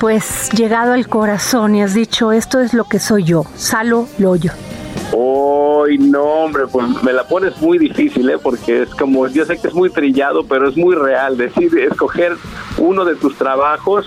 pues 0.00 0.50
llegado 0.52 0.92
al 0.92 1.08
corazón 1.08 1.74
y 1.74 1.82
has 1.82 1.94
dicho 1.94 2.32
esto 2.32 2.60
es 2.60 2.74
lo 2.74 2.84
que 2.84 2.98
soy 2.98 3.24
yo, 3.24 3.44
Salo 3.54 4.08
Loyo? 4.18 4.52
Hoy 5.12 5.98
no, 5.98 6.22
hombre, 6.22 6.64
pues 6.70 6.86
me 7.02 7.12
la 7.12 7.26
pones 7.26 7.60
muy 7.60 7.78
difícil, 7.78 8.28
¿eh? 8.30 8.38
Porque 8.40 8.82
es 8.82 8.90
como, 8.90 9.26
yo 9.28 9.44
sé 9.44 9.58
que 9.58 9.68
es 9.68 9.74
muy 9.74 9.90
trillado, 9.90 10.44
pero 10.46 10.68
es 10.68 10.76
muy 10.76 10.94
real. 10.94 11.36
Decir, 11.38 11.76
escoger 11.78 12.36
uno 12.76 13.04
de 13.04 13.16
tus 13.16 13.36
trabajos 13.36 14.06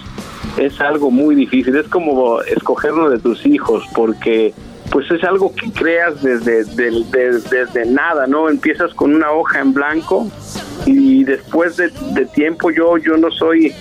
es 0.58 0.80
algo 0.80 1.12
muy 1.12 1.36
difícil. 1.36 1.76
Es 1.76 1.88
como 1.88 2.42
escoger 2.42 2.94
uno 2.94 3.10
de 3.10 3.20
tus 3.20 3.46
hijos, 3.46 3.84
porque 3.96 4.54
pues 4.92 5.10
es 5.10 5.24
algo 5.24 5.54
que 5.56 5.72
creas 5.72 6.22
desde, 6.22 6.66
desde 6.66 7.86
nada, 7.86 8.28
¿no? 8.28 8.50
Empiezas 8.50 8.94
con 8.94 9.16
una 9.16 9.32
hoja 9.32 9.60
en 9.60 9.74
blanco 9.74 10.30
y 10.86 11.24
después 11.24 11.78
de, 11.78 11.90
de 12.14 12.26
tiempo 12.26 12.72
yo, 12.72 12.98
yo 12.98 13.16
no 13.16 13.32
soy 13.32 13.74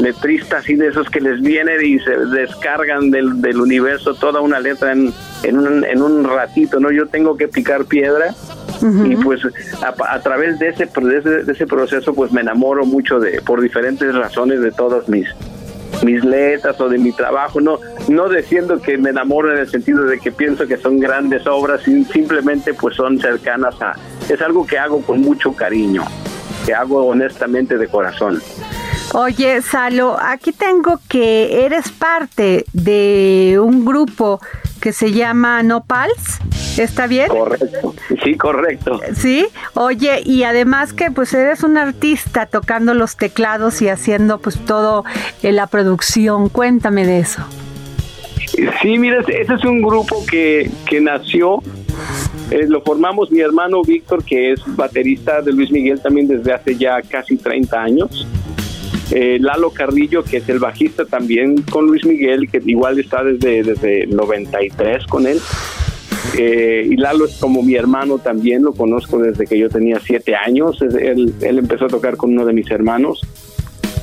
letrista 0.00 0.58
así 0.58 0.74
de 0.74 0.88
esos 0.88 1.08
que 1.08 1.20
les 1.20 1.40
vienen 1.40 1.80
y 1.84 1.98
se 2.00 2.16
descargan 2.16 3.10
del, 3.10 3.40
del 3.40 3.60
universo 3.60 4.14
toda 4.14 4.40
una 4.40 4.60
letra 4.60 4.92
en, 4.92 5.12
en, 5.42 5.58
un, 5.58 5.84
en 5.84 6.02
un 6.02 6.24
ratito, 6.24 6.80
¿no? 6.80 6.90
Yo 6.90 7.06
tengo 7.06 7.36
que 7.36 7.48
picar 7.48 7.84
piedra 7.84 8.34
y 9.06 9.16
pues 9.16 9.40
a, 9.82 10.14
a 10.14 10.20
través 10.20 10.58
de 10.58 10.68
ese, 10.68 10.86
de 10.86 11.18
ese 11.18 11.30
de 11.44 11.52
ese 11.52 11.66
proceso 11.66 12.12
pues 12.12 12.32
me 12.32 12.40
enamoro 12.42 12.84
mucho 12.84 13.18
de 13.20 13.40
por 13.40 13.60
diferentes 13.62 14.14
razones 14.14 14.60
de 14.60 14.72
todas 14.72 15.08
mis 15.08 15.26
mis 16.02 16.22
letras 16.24 16.78
o 16.80 16.88
de 16.88 16.98
mi 16.98 17.12
trabajo 17.12 17.60
no 17.60 17.78
no 18.08 18.28
diciendo 18.28 18.80
que 18.82 18.98
me 18.98 19.10
enamoro 19.10 19.52
en 19.52 19.58
el 19.60 19.70
sentido 19.70 20.04
de 20.04 20.18
que 20.18 20.32
pienso 20.32 20.66
que 20.66 20.76
son 20.76 20.98
grandes 20.98 21.46
obras 21.46 21.82
sim- 21.82 22.04
simplemente 22.12 22.74
pues 22.74 22.96
son 22.96 23.18
cercanas 23.20 23.80
a 23.80 23.94
es 24.28 24.42
algo 24.42 24.66
que 24.66 24.76
hago 24.76 25.00
con 25.02 25.20
mucho 25.20 25.52
cariño 25.54 26.02
que 26.64 26.74
hago 26.74 27.06
honestamente 27.06 27.78
de 27.78 27.88
corazón 27.88 28.40
Oye, 29.12 29.62
Salo, 29.62 30.16
aquí 30.20 30.50
tengo 30.50 30.98
que 31.08 31.64
eres 31.64 31.90
parte 31.92 32.64
de 32.72 33.60
un 33.62 33.84
grupo 33.84 34.40
que 34.80 34.92
se 34.92 35.12
llama 35.12 35.62
Nopals, 35.62 36.40
¿está 36.78 37.06
bien? 37.06 37.28
correcto 37.28 37.94
sí 38.24 38.36
correcto 38.36 39.00
Sí, 39.14 39.46
oye, 39.74 40.20
y 40.24 40.42
además 40.42 40.92
que 40.92 41.10
pues 41.10 41.32
eres 41.32 41.62
un 41.62 41.78
artista 41.78 42.46
tocando 42.46 42.92
los 42.92 43.16
teclados 43.16 43.82
y 43.82 43.88
haciendo 43.88 44.38
pues 44.38 44.58
todo 44.58 45.04
en 45.42 45.56
la 45.56 45.68
producción. 45.68 46.48
Cuéntame 46.48 47.06
de 47.06 47.20
eso. 47.20 47.42
Sí, 48.82 48.98
mira, 48.98 49.20
ese 49.20 49.42
ese 49.42 49.54
es 49.54 49.64
un 49.64 49.80
grupo 49.80 50.24
que, 50.26 50.70
que 50.86 51.00
nació, 51.00 51.62
eh, 52.50 52.66
lo 52.68 52.82
formamos 52.82 53.30
mi 53.30 53.40
hermano 53.40 53.82
Víctor, 53.82 54.24
que 54.24 54.52
es 54.52 54.60
baterista 54.76 55.40
de 55.42 55.52
Luis 55.52 55.70
Miguel 55.70 56.00
también 56.00 56.28
desde 56.28 56.52
hace 56.52 56.76
ya 56.76 57.00
casi 57.02 57.36
30 57.36 57.82
años. 57.82 58.26
Eh, 59.10 59.38
Lalo 59.40 59.70
Carrillo, 59.70 60.24
que 60.24 60.38
es 60.38 60.48
el 60.48 60.58
bajista 60.58 61.04
también 61.04 61.62
con 61.62 61.86
Luis 61.86 62.04
Miguel, 62.04 62.48
que 62.50 62.60
igual 62.64 62.98
está 62.98 63.22
desde, 63.22 63.62
desde 63.62 64.04
el 64.04 64.16
93 64.16 65.06
con 65.06 65.26
él. 65.26 65.38
Eh, 66.38 66.88
y 66.90 66.96
Lalo 66.96 67.26
es 67.26 67.36
como 67.36 67.62
mi 67.62 67.74
hermano 67.74 68.18
también, 68.18 68.62
lo 68.62 68.72
conozco 68.72 69.18
desde 69.18 69.46
que 69.46 69.58
yo 69.58 69.68
tenía 69.68 70.00
siete 70.00 70.34
años. 70.34 70.80
Es- 70.82 70.94
Él, 70.94 71.34
él 71.42 71.58
empezó 71.58 71.84
a 71.84 71.88
tocar 71.88 72.16
con 72.16 72.30
uno 72.32 72.44
de 72.46 72.52
mis 72.54 72.70
hermanos. 72.70 73.20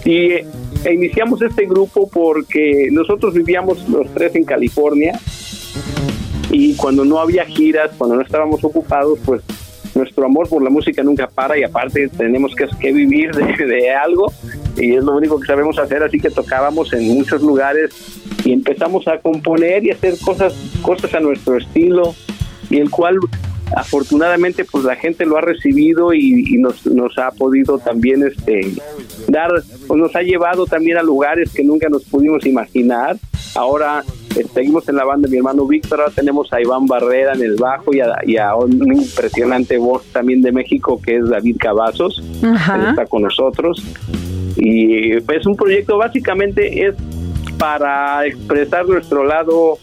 Y 0.05 0.31
eh, 0.31 0.45
iniciamos 0.91 1.41
este 1.41 1.65
grupo 1.65 2.09
porque 2.09 2.87
nosotros 2.91 3.33
vivíamos 3.33 3.87
los 3.89 4.11
tres 4.13 4.35
en 4.35 4.45
California 4.45 5.19
y 6.51 6.75
cuando 6.75 7.05
no 7.05 7.19
había 7.19 7.45
giras, 7.45 7.91
cuando 7.97 8.17
no 8.17 8.21
estábamos 8.21 8.63
ocupados, 8.63 9.19
pues 9.25 9.41
nuestro 9.95 10.25
amor 10.25 10.47
por 10.47 10.61
la 10.61 10.69
música 10.69 11.03
nunca 11.03 11.27
para 11.27 11.57
y 11.57 11.63
aparte 11.63 12.09
tenemos 12.09 12.53
que, 12.55 12.67
que 12.79 12.91
vivir 12.91 13.31
de, 13.31 13.65
de 13.65 13.91
algo 13.91 14.31
y 14.77 14.95
es 14.95 15.03
lo 15.03 15.15
único 15.15 15.39
que 15.39 15.47
sabemos 15.47 15.79
hacer, 15.79 16.03
así 16.03 16.19
que 16.19 16.29
tocábamos 16.29 16.93
en 16.93 17.07
muchos 17.07 17.41
lugares 17.41 17.91
y 18.45 18.53
empezamos 18.53 19.07
a 19.07 19.19
componer 19.19 19.85
y 19.85 19.91
hacer 19.91 20.15
cosas, 20.19 20.53
cosas 20.81 21.13
a 21.13 21.19
nuestro 21.19 21.57
estilo 21.57 22.15
y 22.69 22.77
el 22.77 22.89
cual 22.89 23.17
afortunadamente 23.75 24.65
pues 24.65 24.83
la 24.83 24.95
gente 24.95 25.25
lo 25.25 25.37
ha 25.37 25.41
recibido 25.41 26.13
y, 26.13 26.45
y 26.47 26.57
nos, 26.57 26.85
nos 26.85 27.17
ha 27.17 27.31
podido 27.31 27.79
también 27.79 28.23
este 28.23 28.73
dar 29.27 29.51
o 29.87 29.95
nos 29.95 30.15
ha 30.15 30.21
llevado 30.21 30.65
también 30.65 30.97
a 30.97 31.03
lugares 31.03 31.51
que 31.53 31.63
nunca 31.63 31.87
nos 31.89 32.03
pudimos 32.03 32.45
imaginar. 32.45 33.17
Ahora 33.55 34.03
eh, 34.35 34.45
seguimos 34.53 34.87
en 34.89 34.95
la 34.95 35.05
banda 35.05 35.27
de 35.27 35.31
mi 35.31 35.37
hermano 35.37 35.65
Víctor 35.65 36.01
ahora 36.01 36.13
tenemos 36.13 36.51
a 36.53 36.61
Iván 36.61 36.85
Barrera 36.85 37.33
en 37.33 37.41
el 37.41 37.55
bajo 37.55 37.93
y 37.93 37.99
a, 37.99 38.13
y 38.25 38.37
a 38.37 38.55
un 38.55 38.71
impresionante 38.93 39.77
voz 39.77 40.05
también 40.07 40.41
de 40.41 40.51
México 40.51 40.99
que 41.03 41.17
es 41.17 41.29
David 41.29 41.57
Cavazos 41.59 42.23
él 42.41 42.87
está 42.89 43.05
con 43.05 43.23
nosotros 43.23 43.83
y 44.57 45.19
pues, 45.21 45.39
es 45.39 45.45
un 45.45 45.55
proyecto 45.55 45.97
básicamente 45.97 46.85
es 46.87 46.95
para 47.57 48.25
expresar 48.25 48.87
nuestro 48.87 49.23
lado 49.23 49.77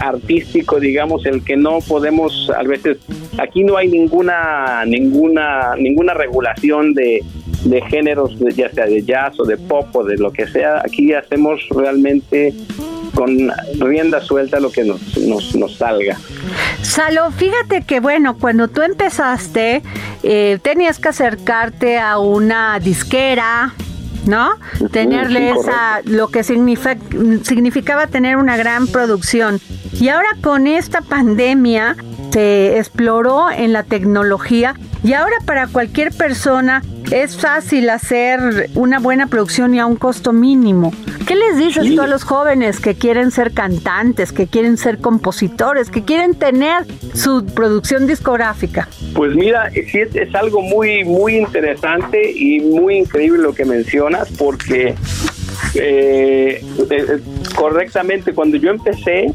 artístico, 0.00 0.78
digamos, 0.80 1.24
el 1.26 1.44
que 1.44 1.56
no 1.56 1.78
podemos 1.86 2.50
a 2.50 2.62
veces 2.62 2.98
aquí 3.38 3.64
no 3.64 3.76
hay 3.76 3.88
ninguna 3.88 4.84
ninguna 4.84 5.76
ninguna 5.76 6.14
regulación 6.14 6.94
de, 6.94 7.22
de 7.64 7.82
géneros, 7.82 8.36
ya 8.54 8.70
sea 8.70 8.86
de 8.86 9.02
jazz 9.02 9.38
o 9.38 9.44
de 9.44 9.56
pop 9.56 9.94
o 9.94 10.04
de 10.04 10.16
lo 10.16 10.32
que 10.32 10.46
sea. 10.46 10.82
Aquí 10.84 11.12
hacemos 11.12 11.66
realmente 11.70 12.54
con 13.16 13.50
rienda 13.78 14.20
suelta 14.20 14.60
lo 14.60 14.70
que 14.70 14.84
nos, 14.84 15.16
nos, 15.16 15.56
nos 15.56 15.76
salga. 15.78 16.18
Salo, 16.82 17.30
fíjate 17.30 17.82
que 17.82 17.98
bueno, 17.98 18.36
cuando 18.36 18.68
tú 18.68 18.82
empezaste, 18.82 19.82
eh, 20.22 20.58
tenías 20.62 20.98
que 20.98 21.08
acercarte 21.08 21.98
a 21.98 22.18
una 22.18 22.78
disquera, 22.78 23.72
¿no? 24.26 24.50
Tenerle 24.92 25.52
sí, 25.54 25.58
esa, 25.60 26.02
lo 26.04 26.28
que 26.28 26.44
significa, 26.44 26.98
significaba 27.42 28.06
tener 28.06 28.36
una 28.36 28.58
gran 28.58 28.86
producción. 28.86 29.60
Y 29.98 30.10
ahora 30.10 30.28
con 30.42 30.66
esta 30.66 31.00
pandemia 31.00 31.96
se 32.32 32.76
exploró 32.76 33.50
en 33.50 33.72
la 33.72 33.82
tecnología 33.82 34.74
y 35.02 35.14
ahora 35.14 35.36
para 35.46 35.68
cualquier 35.68 36.12
persona 36.12 36.82
es 37.10 37.36
fácil 37.36 37.88
hacer 37.90 38.70
una 38.74 38.98
buena 38.98 39.26
producción 39.26 39.74
y 39.74 39.80
a 39.80 39.86
un 39.86 39.96
costo 39.96 40.32
mínimo. 40.32 40.92
¿Qué 41.26 41.34
les 41.34 41.56
dices 41.56 41.94
tú 41.94 42.02
a 42.02 42.06
los 42.06 42.24
jóvenes 42.24 42.78
que 42.78 42.94
quieren 42.94 43.30
ser 43.30 43.52
cantantes, 43.52 44.32
que 44.32 44.46
quieren 44.46 44.76
ser 44.76 44.98
compositores, 44.98 45.90
que 45.90 46.04
quieren 46.04 46.34
tener 46.34 46.84
su 47.14 47.44
producción 47.46 48.06
discográfica? 48.06 48.88
Pues 49.14 49.34
mira, 49.34 49.70
sí 49.70 49.98
es, 49.98 50.14
es 50.14 50.34
algo 50.34 50.62
muy, 50.62 51.04
muy 51.04 51.36
interesante 51.36 52.30
y 52.32 52.60
muy 52.60 52.98
increíble 52.98 53.42
lo 53.42 53.54
que 53.54 53.64
mencionas, 53.64 54.30
porque 54.38 54.94
eh, 55.74 56.62
eh, 56.90 57.20
correctamente 57.54 58.32
cuando 58.32 58.56
yo 58.56 58.70
empecé, 58.70 59.26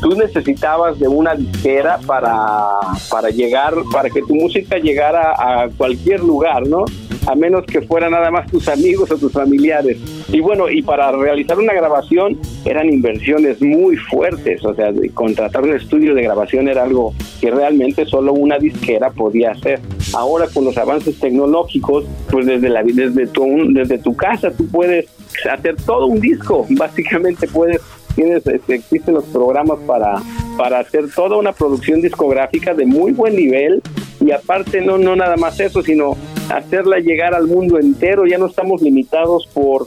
tú 0.00 0.10
necesitabas 0.16 0.98
de 0.98 1.08
una 1.08 1.34
disquera 1.34 1.98
para, 2.06 2.78
para 3.10 3.30
llegar, 3.30 3.74
para 3.92 4.10
que 4.10 4.22
tu 4.22 4.34
música 4.34 4.78
llegara 4.78 5.32
a 5.32 5.68
cualquier 5.68 6.20
lugar, 6.20 6.66
¿no? 6.66 6.84
A 7.26 7.34
menos 7.34 7.66
que 7.66 7.82
fuera 7.82 8.08
nada 8.08 8.30
más 8.30 8.50
tus 8.50 8.66
amigos 8.68 9.10
o 9.10 9.16
tus 9.16 9.32
familiares. 9.32 9.98
Y 10.28 10.40
bueno, 10.40 10.70
y 10.70 10.82
para 10.82 11.12
realizar 11.12 11.58
una 11.58 11.74
grabación 11.74 12.38
eran 12.64 12.88
inversiones 12.88 13.60
muy 13.60 13.96
fuertes, 13.96 14.64
o 14.64 14.74
sea, 14.74 14.90
contratar 15.12 15.62
un 15.62 15.74
estudio 15.74 16.14
de 16.14 16.22
grabación 16.22 16.68
era 16.68 16.84
algo 16.84 17.12
que 17.40 17.50
realmente 17.50 18.06
solo 18.06 18.32
una 18.32 18.58
disquera 18.58 19.10
podía 19.10 19.50
hacer. 19.50 19.80
Ahora 20.14 20.46
con 20.52 20.64
los 20.64 20.78
avances 20.78 21.18
tecnológicos, 21.18 22.04
pues 22.30 22.46
desde 22.46 22.68
la 22.70 22.82
desde 22.82 23.26
tu 23.26 23.44
desde 23.72 23.98
tu 23.98 24.16
casa 24.16 24.50
tú 24.50 24.66
puedes 24.68 25.06
hacer 25.50 25.76
todo 25.84 26.06
un 26.06 26.20
disco, 26.20 26.66
básicamente 26.70 27.46
puedes 27.48 27.80
tienes 28.14 28.46
este, 28.46 28.74
existen 28.74 29.14
los 29.14 29.24
programas 29.24 29.78
para 29.86 30.22
para 30.56 30.80
hacer 30.80 31.06
toda 31.14 31.36
una 31.36 31.52
producción 31.52 32.02
discográfica 32.02 32.74
de 32.74 32.84
muy 32.86 33.12
buen 33.12 33.36
nivel 33.36 33.82
y 34.20 34.30
aparte 34.30 34.80
no 34.80 34.98
no 34.98 35.16
nada 35.16 35.36
más 35.36 35.58
eso, 35.60 35.82
sino 35.82 36.16
hacerla 36.50 36.98
llegar 36.98 37.34
al 37.34 37.46
mundo 37.46 37.78
entero, 37.78 38.26
ya 38.26 38.38
no 38.38 38.46
estamos 38.46 38.82
limitados 38.82 39.46
por 39.52 39.86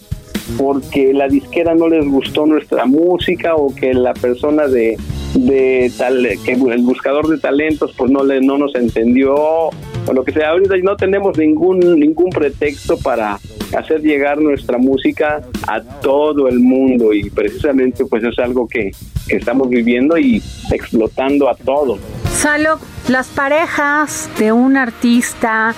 porque 0.57 1.13
la 1.13 1.27
disquera 1.27 1.73
no 1.73 1.87
les 1.87 2.05
gustó 2.05 2.45
nuestra 2.45 2.85
música 2.85 3.55
o 3.55 3.73
que 3.73 3.93
la 3.93 4.13
persona 4.13 4.67
de, 4.67 4.97
de 5.33 5.91
tal 5.97 6.27
que 6.45 6.53
el 6.53 6.81
buscador 6.83 7.27
de 7.27 7.39
talentos 7.39 7.93
pues 7.97 8.11
no 8.11 8.23
le 8.23 8.39
no 8.41 8.57
nos 8.57 8.75
entendió 8.75 9.33
o 9.35 9.71
lo 10.13 10.23
que 10.23 10.31
sea 10.31 10.49
ahorita 10.49 10.75
no 10.83 10.95
tenemos 10.95 11.37
ningún 11.37 11.79
ningún 11.99 12.29
pretexto 12.29 12.97
para 12.97 13.39
hacer 13.75 14.01
llegar 14.01 14.39
nuestra 14.39 14.77
música 14.77 15.41
a 15.67 15.81
todo 15.81 16.47
el 16.47 16.59
mundo 16.59 17.13
y 17.13 17.29
precisamente 17.29 18.05
pues 18.05 18.23
es 18.23 18.37
algo 18.37 18.67
que, 18.67 18.91
que 19.27 19.37
estamos 19.37 19.69
viviendo 19.69 20.17
y 20.17 20.41
explotando 20.71 21.49
a 21.49 21.55
todos 21.55 21.99
Salo, 22.43 22.77
las 23.07 23.27
parejas 23.27 24.29
de 24.37 24.51
un 24.51 24.75
artista 24.75 25.73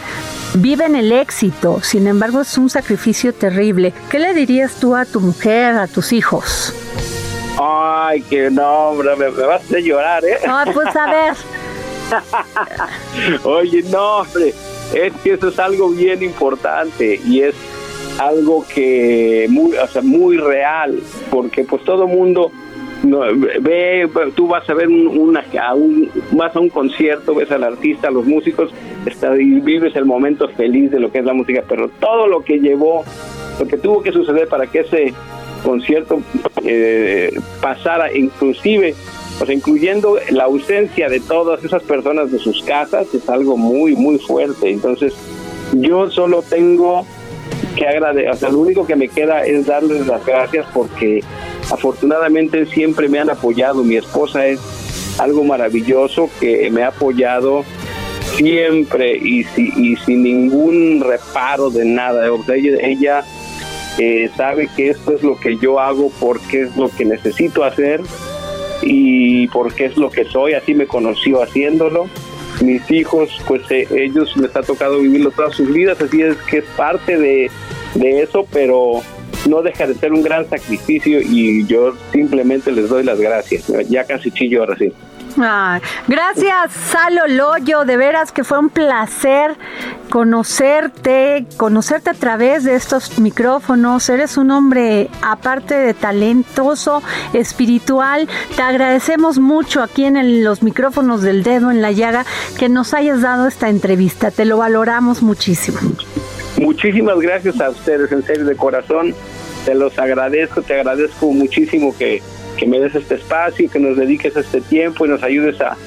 viven 0.56 0.96
el 0.96 1.12
éxito, 1.12 1.80
sin 1.84 2.08
embargo 2.08 2.42
es 2.42 2.58
un 2.58 2.70
sacrificio 2.70 3.34
terrible. 3.34 3.94
¿Qué 4.10 4.18
le 4.18 4.34
dirías 4.34 4.80
tú 4.80 4.96
a 4.96 5.06
tu 5.06 5.20
mujer, 5.20 5.76
a 5.76 5.88
tus 5.88 6.12
hijos? 6.12 6.74
Ay, 8.16 8.22
que 8.22 8.50
no, 8.50 8.92
hombre, 8.92 9.14
me, 9.18 9.30
me 9.30 9.44
vas 9.44 9.62
a 9.62 9.66
hacer 9.66 9.84
llorar, 9.84 10.24
¿eh? 10.24 10.38
Ah, 10.48 10.64
pues 10.74 10.96
a 10.96 11.12
ver. 11.12 11.34
Oye, 13.44 13.84
no, 13.92 14.20
hombre, 14.20 14.54
es 14.94 15.14
que 15.22 15.34
eso 15.34 15.50
es 15.50 15.60
algo 15.60 15.90
bien 15.90 16.24
importante 16.24 17.20
y 17.26 17.42
es 17.42 17.56
algo 18.18 18.66
que 18.74 19.48
muy, 19.50 19.76
o 19.76 19.88
sea, 19.88 20.02
muy 20.02 20.38
real, 20.38 20.98
porque 21.30 21.66
pues 21.66 21.84
todo 21.84 22.08
mundo 22.08 22.54
no, 23.04 23.20
ve, 23.60 24.10
tú 24.34 24.48
vas 24.48 24.70
a 24.70 24.74
ver 24.74 24.88
un, 24.88 25.08
una, 25.08 25.44
a 25.62 25.74
un, 25.74 26.10
vas 26.32 26.56
a 26.56 26.62
un 26.62 26.70
concierto, 26.70 27.36
ves 27.36 27.52
al 27.52 27.66
artista, 27.66 28.08
a 28.08 28.12
los 28.12 28.26
músicos, 28.26 28.72
está, 29.06 29.36
y 29.36 29.60
vives 29.60 29.94
el 29.98 30.06
momento 30.06 30.48
feliz 30.48 30.90
de 30.90 31.02
lo 31.02 31.12
que 31.12 31.20
es 31.20 31.26
la 31.26 31.34
música, 31.34 31.66
pero 31.68 31.90
todo 32.00 32.28
lo 32.28 32.46
que 32.46 32.60
llevó, 32.60 33.04
lo 33.60 33.68
que 33.68 33.76
tuvo 33.76 34.02
que 34.02 34.14
suceder 34.14 34.48
para 34.48 34.68
que 34.68 34.80
ese 34.80 35.14
concierto 35.66 36.22
eh, 36.64 37.38
pasara, 37.62 38.16
inclusive, 38.16 38.96
o 39.42 39.46
sea, 39.46 39.54
incluyendo 39.54 40.18
la 40.30 40.46
ausencia 40.46 41.10
de 41.10 41.20
todas 41.20 41.64
esas 41.64 41.84
personas 41.84 42.32
de 42.32 42.40
sus 42.40 42.64
casas, 42.64 43.14
es 43.14 43.28
algo 43.28 43.58
muy, 43.58 43.96
muy 43.96 44.20
fuerte. 44.20 44.70
Entonces, 44.70 45.14
yo 45.74 46.10
solo 46.12 46.44
tengo 46.44 47.06
que 47.76 47.88
agradecer, 47.88 48.30
o 48.30 48.36
sea, 48.36 48.50
lo 48.50 48.60
único 48.60 48.86
que 48.86 48.96
me 48.96 49.10
queda 49.10 49.44
es 49.46 49.66
darles 49.66 50.08
las 50.08 50.26
gracias 50.26 50.66
porque 50.74 51.22
afortunadamente 51.72 52.66
siempre 52.68 53.10
me 53.10 53.20
han 53.20 53.30
apoyado. 53.30 53.84
Mi 53.84 53.98
esposa 53.98 54.46
es 54.46 54.60
algo 55.18 55.44
maravilloso 55.44 56.30
que 56.40 56.70
me 56.72 56.84
ha 56.84 56.88
apoyado 56.88 57.66
siempre 58.38 59.18
y, 59.18 59.44
si, 59.44 59.72
y 59.76 59.96
sin 59.98 60.24
ningún 60.24 61.02
reparo 61.02 61.70
de 61.70 61.86
nada. 61.86 62.32
O 62.32 62.44
ella 62.52 63.24
eh, 63.98 64.30
sabe 64.36 64.70
que 64.76 64.90
esto 64.90 65.14
es 65.14 65.24
lo 65.24 65.40
que 65.40 65.58
yo 65.58 65.80
hago 65.80 66.12
porque 66.20 66.64
es 66.64 66.76
lo 66.76 66.90
que 66.90 67.06
necesito 67.06 67.64
hacer 67.64 68.02
y 68.82 69.48
porque 69.48 69.86
es 69.86 69.98
lo 69.98 70.10
que 70.10 70.26
soy, 70.26 70.54
así 70.54 70.74
me 70.74 70.88
conoció 70.88 71.42
haciéndolo. 71.42 72.08
Mis 72.62 72.90
hijos, 72.90 73.30
pues 73.48 73.64
eh, 73.70 73.88
ellos 73.92 74.36
les 74.38 74.56
ha 74.56 74.62
tocado 74.62 75.00
vivirlo 75.00 75.32
todas 75.32 75.56
sus 75.56 75.72
vidas, 75.72 76.02
así 76.02 76.22
es 76.22 76.36
que 76.50 76.60
es 76.60 76.66
parte 76.78 77.18
de, 77.18 77.50
de 77.96 78.22
eso, 78.22 78.48
pero 78.52 79.02
no 79.48 79.62
deja 79.62 79.88
de 79.88 79.96
ser 79.96 80.14
un 80.14 80.24
gran 80.24 80.50
sacrificio 80.50 81.22
y 81.22 81.66
yo 81.66 81.94
simplemente 82.12 82.72
les 82.72 82.90
doy 82.90 83.04
las 83.04 83.20
gracias. 83.20 83.68
Ya 83.90 84.04
casi 84.06 84.32
chillo 84.32 84.62
ahora 84.62 84.78
sí. 84.78 84.92
Ay, 85.38 85.82
gracias, 86.08 86.72
Salo 86.72 87.28
Loyo. 87.28 87.86
De 87.86 87.98
veras 87.98 88.32
que 88.32 88.44
fue 88.44 88.60
un 88.60 88.70
placer 88.70 89.56
conocerte, 90.10 91.46
conocerte 91.58 92.12
a 92.12 92.14
través 92.14 92.64
de 92.64 92.76
estos 92.76 93.20
micrófonos. 93.20 94.08
Eres 94.10 94.38
un 94.38 94.52
hombre, 94.52 95.10
aparte 95.22 95.76
de 95.76 95.94
talentoso, 95.94 97.04
espiritual. 97.34 98.30
Te 98.56 98.62
agradecemos 98.62 99.40
mucho 99.40 99.84
aquí 99.84 100.06
en 100.06 100.44
los 100.44 100.64
micrófonos 100.64 101.22
del 101.22 101.44
dedo 101.44 101.72
en 101.72 101.82
la 101.82 101.92
llaga 101.92 102.26
que 102.58 102.70
nos 102.70 102.94
hayas 102.94 103.22
dado 103.22 103.48
esta 103.48 103.70
entrevista. 103.70 104.32
Te 104.32 104.46
lo 104.46 104.58
valoramos 104.58 105.22
muchísimo. 105.22 105.80
Muchísimas 106.58 107.20
gracias 107.20 107.60
a 107.60 107.70
ustedes, 107.70 108.12
en 108.12 108.24
serio, 108.24 108.46
de 108.46 108.56
corazón. 108.56 109.14
Te 109.66 109.76
los 109.76 109.98
agradezco, 110.00 110.62
te 110.62 110.76
agradezco 110.76 111.32
muchísimo 111.32 111.96
que, 111.98 112.22
que 112.56 112.66
me 112.66 112.80
des 112.80 112.96
este 112.96 113.16
espacio, 113.16 113.70
que 113.70 113.80
nos 113.80 113.98
dediques 113.98 114.36
este 114.36 114.62
tiempo 114.62 115.06
y 115.06 115.10
nos 115.10 115.24
ayudes 115.24 115.60
a, 115.62 115.78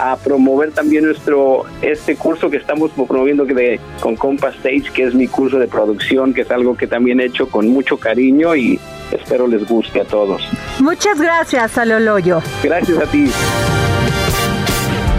a 0.00 0.16
promover 0.16 0.72
también 0.72 1.04
nuestro 1.04 1.64
este 1.82 2.16
curso 2.16 2.50
que 2.50 2.56
estamos 2.56 2.90
promoviendo 2.92 3.46
que 3.46 3.54
de, 3.54 3.80
con 4.00 4.16
Compass 4.16 4.54
Stage, 4.56 4.92
que 4.92 5.04
es 5.04 5.14
mi 5.14 5.26
curso 5.28 5.58
de 5.58 5.68
producción, 5.68 6.32
que 6.32 6.42
es 6.42 6.50
algo 6.50 6.76
que 6.76 6.86
también 6.86 7.20
he 7.20 7.26
hecho 7.26 7.48
con 7.48 7.68
mucho 7.68 7.98
cariño 7.98 8.56
y 8.56 8.80
espero 9.12 9.46
les 9.46 9.66
guste 9.68 10.00
a 10.00 10.04
todos. 10.04 10.42
Muchas 10.78 11.20
gracias, 11.20 11.72
Salo 11.72 12.00
Loyo. 12.00 12.40
Gracias 12.62 12.98
a 12.98 13.06
ti. 13.06 13.30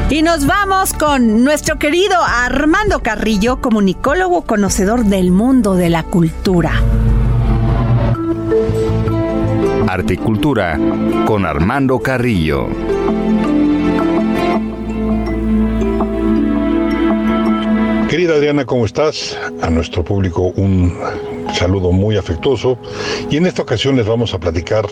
Y 0.09 0.23
nos 0.23 0.45
vamos 0.45 0.93
con 0.93 1.45
nuestro 1.45 1.79
querido 1.79 2.17
Armando 2.21 3.01
Carrillo, 3.01 3.61
comunicólogo 3.61 4.41
conocedor 4.41 5.05
del 5.05 5.31
mundo 5.31 5.75
de 5.75 5.89
la 5.89 6.03
cultura. 6.03 6.73
Arte 9.91 10.13
y 10.13 10.17
Cultura 10.17 10.79
con 11.25 11.45
Armando 11.45 11.99
Carrillo. 11.99 12.69
Querida 18.09 18.35
Adriana, 18.35 18.63
¿cómo 18.63 18.85
estás? 18.85 19.37
A 19.61 19.69
nuestro 19.69 20.01
público 20.05 20.53
un 20.55 20.97
saludo 21.53 21.91
muy 21.91 22.15
afectuoso 22.15 22.77
y 23.29 23.35
en 23.35 23.45
esta 23.47 23.63
ocasión 23.63 23.97
les 23.97 24.07
vamos 24.07 24.33
a 24.33 24.39
platicar 24.39 24.85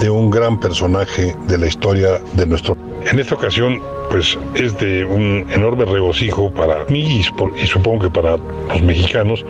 de 0.00 0.10
un 0.10 0.28
gran 0.28 0.58
personaje 0.58 1.36
de 1.46 1.58
la 1.58 1.68
historia 1.68 2.20
de 2.32 2.44
nuestro... 2.44 2.76
En 3.08 3.20
esta 3.20 3.36
ocasión, 3.36 3.80
pues 4.10 4.36
es 4.56 4.76
de 4.78 5.04
un 5.04 5.46
enorme 5.52 5.84
regocijo 5.84 6.52
para 6.52 6.84
mí 6.86 6.98
y, 6.98 7.62
y 7.62 7.66
supongo 7.68 8.06
que 8.06 8.10
para 8.10 8.38
los 8.38 8.82
mexicanos 8.82 9.46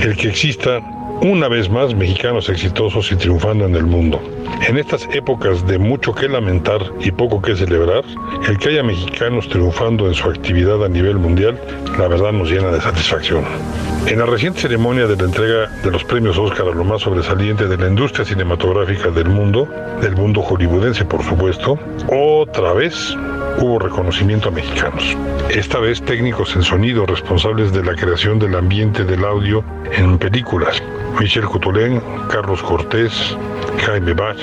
el 0.00 0.16
que 0.16 0.28
exista 0.28 0.80
una 1.22 1.48
vez 1.48 1.68
más 1.70 1.94
mexicanos 1.94 2.48
exitosos 2.48 3.10
y 3.12 3.16
triunfando 3.16 3.66
en 3.66 3.74
el 3.74 3.84
mundo. 3.84 4.20
En 4.68 4.78
estas 4.78 5.08
épocas 5.12 5.66
de 5.66 5.78
mucho 5.78 6.14
que 6.14 6.28
lamentar 6.28 6.80
y 7.00 7.10
poco 7.10 7.40
que 7.40 7.56
celebrar, 7.56 8.04
el 8.48 8.58
que 8.58 8.70
haya 8.70 8.82
mexicanos 8.82 9.48
triunfando 9.48 10.06
en 10.06 10.14
su 10.14 10.28
actividad 10.28 10.84
a 10.84 10.88
nivel 10.88 11.16
mundial, 11.16 11.58
la 11.98 12.08
verdad 12.08 12.32
nos 12.32 12.50
llena 12.50 12.70
de 12.70 12.80
satisfacción. 12.80 13.44
En 14.06 14.18
la 14.20 14.26
reciente 14.26 14.60
ceremonia 14.60 15.06
de 15.06 15.16
la 15.16 15.24
entrega 15.24 15.68
de 15.82 15.90
los 15.90 16.04
premios 16.04 16.38
Oscar 16.38 16.68
a 16.68 16.74
lo 16.74 16.84
más 16.84 17.02
sobresaliente 17.02 17.66
de 17.66 17.76
la 17.76 17.88
industria 17.88 18.24
cinematográfica 18.24 19.10
del 19.10 19.28
mundo, 19.28 19.68
del 20.00 20.14
mundo 20.14 20.42
hollywoodense 20.42 21.04
por 21.04 21.24
supuesto, 21.24 21.78
otra 22.08 22.72
vez 22.72 23.16
hubo 23.58 23.78
reconocimiento 23.78 24.48
a 24.48 24.52
mexicanos. 24.52 25.16
Esta 25.50 25.80
vez 25.80 26.00
técnicos 26.02 26.54
en 26.54 26.62
sonido 26.62 27.04
responsables 27.06 27.72
de 27.72 27.82
la 27.82 27.94
creación 27.94 28.38
del 28.38 28.54
ambiente 28.54 29.04
del 29.04 29.24
audio 29.24 29.64
en 29.92 30.18
películas. 30.18 30.82
Michel 31.18 31.44
Coutulin, 31.44 32.00
Carlos 32.30 32.62
Cortés, 32.62 33.36
Jaime 33.84 34.12
Bach, 34.12 34.36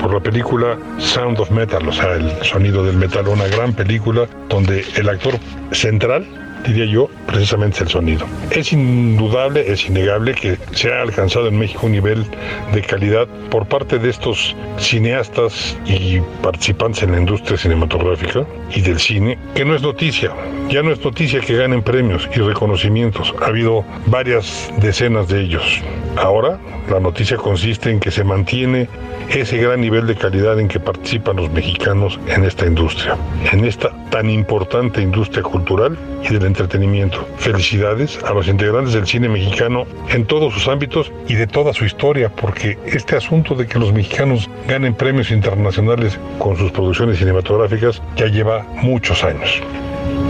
por 0.00 0.12
la 0.12 0.20
película 0.20 0.76
Sound 0.98 1.38
of 1.40 1.50
Metal, 1.50 1.86
o 1.88 1.92
sea, 1.92 2.14
el 2.14 2.30
sonido 2.44 2.84
del 2.84 2.96
metal, 2.96 3.28
una 3.28 3.46
gran 3.46 3.72
película 3.72 4.26
donde 4.48 4.84
el 4.96 5.08
actor 5.08 5.38
central 5.70 6.26
diría 6.66 6.86
yo, 6.86 7.08
precisamente 7.26 7.82
el 7.82 7.88
sonido. 7.88 8.26
Es 8.50 8.72
indudable, 8.72 9.70
es 9.70 9.88
innegable 9.88 10.34
que 10.34 10.58
se 10.72 10.92
ha 10.92 11.02
alcanzado 11.02 11.48
en 11.48 11.58
México 11.58 11.86
un 11.86 11.92
nivel 11.92 12.24
de 12.72 12.82
calidad 12.82 13.26
por 13.50 13.66
parte 13.66 13.98
de 13.98 14.10
estos 14.10 14.54
cineastas 14.78 15.76
y 15.86 16.20
participantes 16.42 17.02
en 17.02 17.12
la 17.12 17.18
industria 17.18 17.56
cinematográfica 17.56 18.46
y 18.74 18.80
del 18.80 18.98
cine, 18.98 19.38
que 19.54 19.64
no 19.64 19.74
es 19.74 19.82
noticia. 19.82 20.32
Ya 20.68 20.82
no 20.82 20.92
es 20.92 21.04
noticia 21.04 21.40
que 21.40 21.56
ganen 21.56 21.82
premios 21.82 22.28
y 22.34 22.40
reconocimientos. 22.40 23.34
Ha 23.40 23.46
habido 23.46 23.84
varias 24.06 24.72
decenas 24.80 25.28
de 25.28 25.40
ellos. 25.40 25.80
Ahora 26.16 26.58
la 26.90 27.00
noticia 27.00 27.36
consiste 27.36 27.90
en 27.90 28.00
que 28.00 28.10
se 28.10 28.24
mantiene 28.24 28.88
ese 29.30 29.56
gran 29.58 29.80
nivel 29.80 30.06
de 30.06 30.14
calidad 30.14 30.58
en 30.58 30.68
que 30.68 30.80
participan 30.80 31.36
los 31.36 31.50
mexicanos 31.50 32.18
en 32.28 32.44
esta 32.44 32.66
industria, 32.66 33.16
en 33.50 33.64
esta 33.64 33.90
tan 34.10 34.28
importante 34.28 35.00
industria 35.00 35.42
cultural 35.42 35.96
y 36.22 36.32
del 36.32 36.44
entretenimiento. 36.52 37.26
Felicidades 37.38 38.18
a 38.24 38.32
los 38.32 38.46
integrantes 38.46 38.94
del 38.94 39.06
cine 39.06 39.28
mexicano 39.28 39.86
en 40.10 40.26
todos 40.26 40.52
sus 40.52 40.68
ámbitos 40.68 41.10
y 41.28 41.34
de 41.34 41.46
toda 41.46 41.72
su 41.72 41.84
historia, 41.84 42.28
porque 42.28 42.78
este 42.86 43.16
asunto 43.16 43.54
de 43.54 43.66
que 43.66 43.78
los 43.78 43.92
mexicanos 43.92 44.48
ganen 44.68 44.94
premios 44.94 45.30
internacionales 45.30 46.18
con 46.38 46.56
sus 46.56 46.70
producciones 46.70 47.18
cinematográficas 47.18 48.02
ya 48.16 48.26
lleva 48.26 48.66
muchos 48.82 49.24
años. 49.24 49.62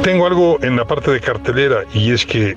Tengo 0.02 0.26
algo 0.26 0.58
en 0.62 0.76
la 0.76 0.84
parte 0.84 1.10
de 1.10 1.20
cartelera 1.20 1.84
y 1.94 2.12
es 2.12 2.26
que 2.26 2.56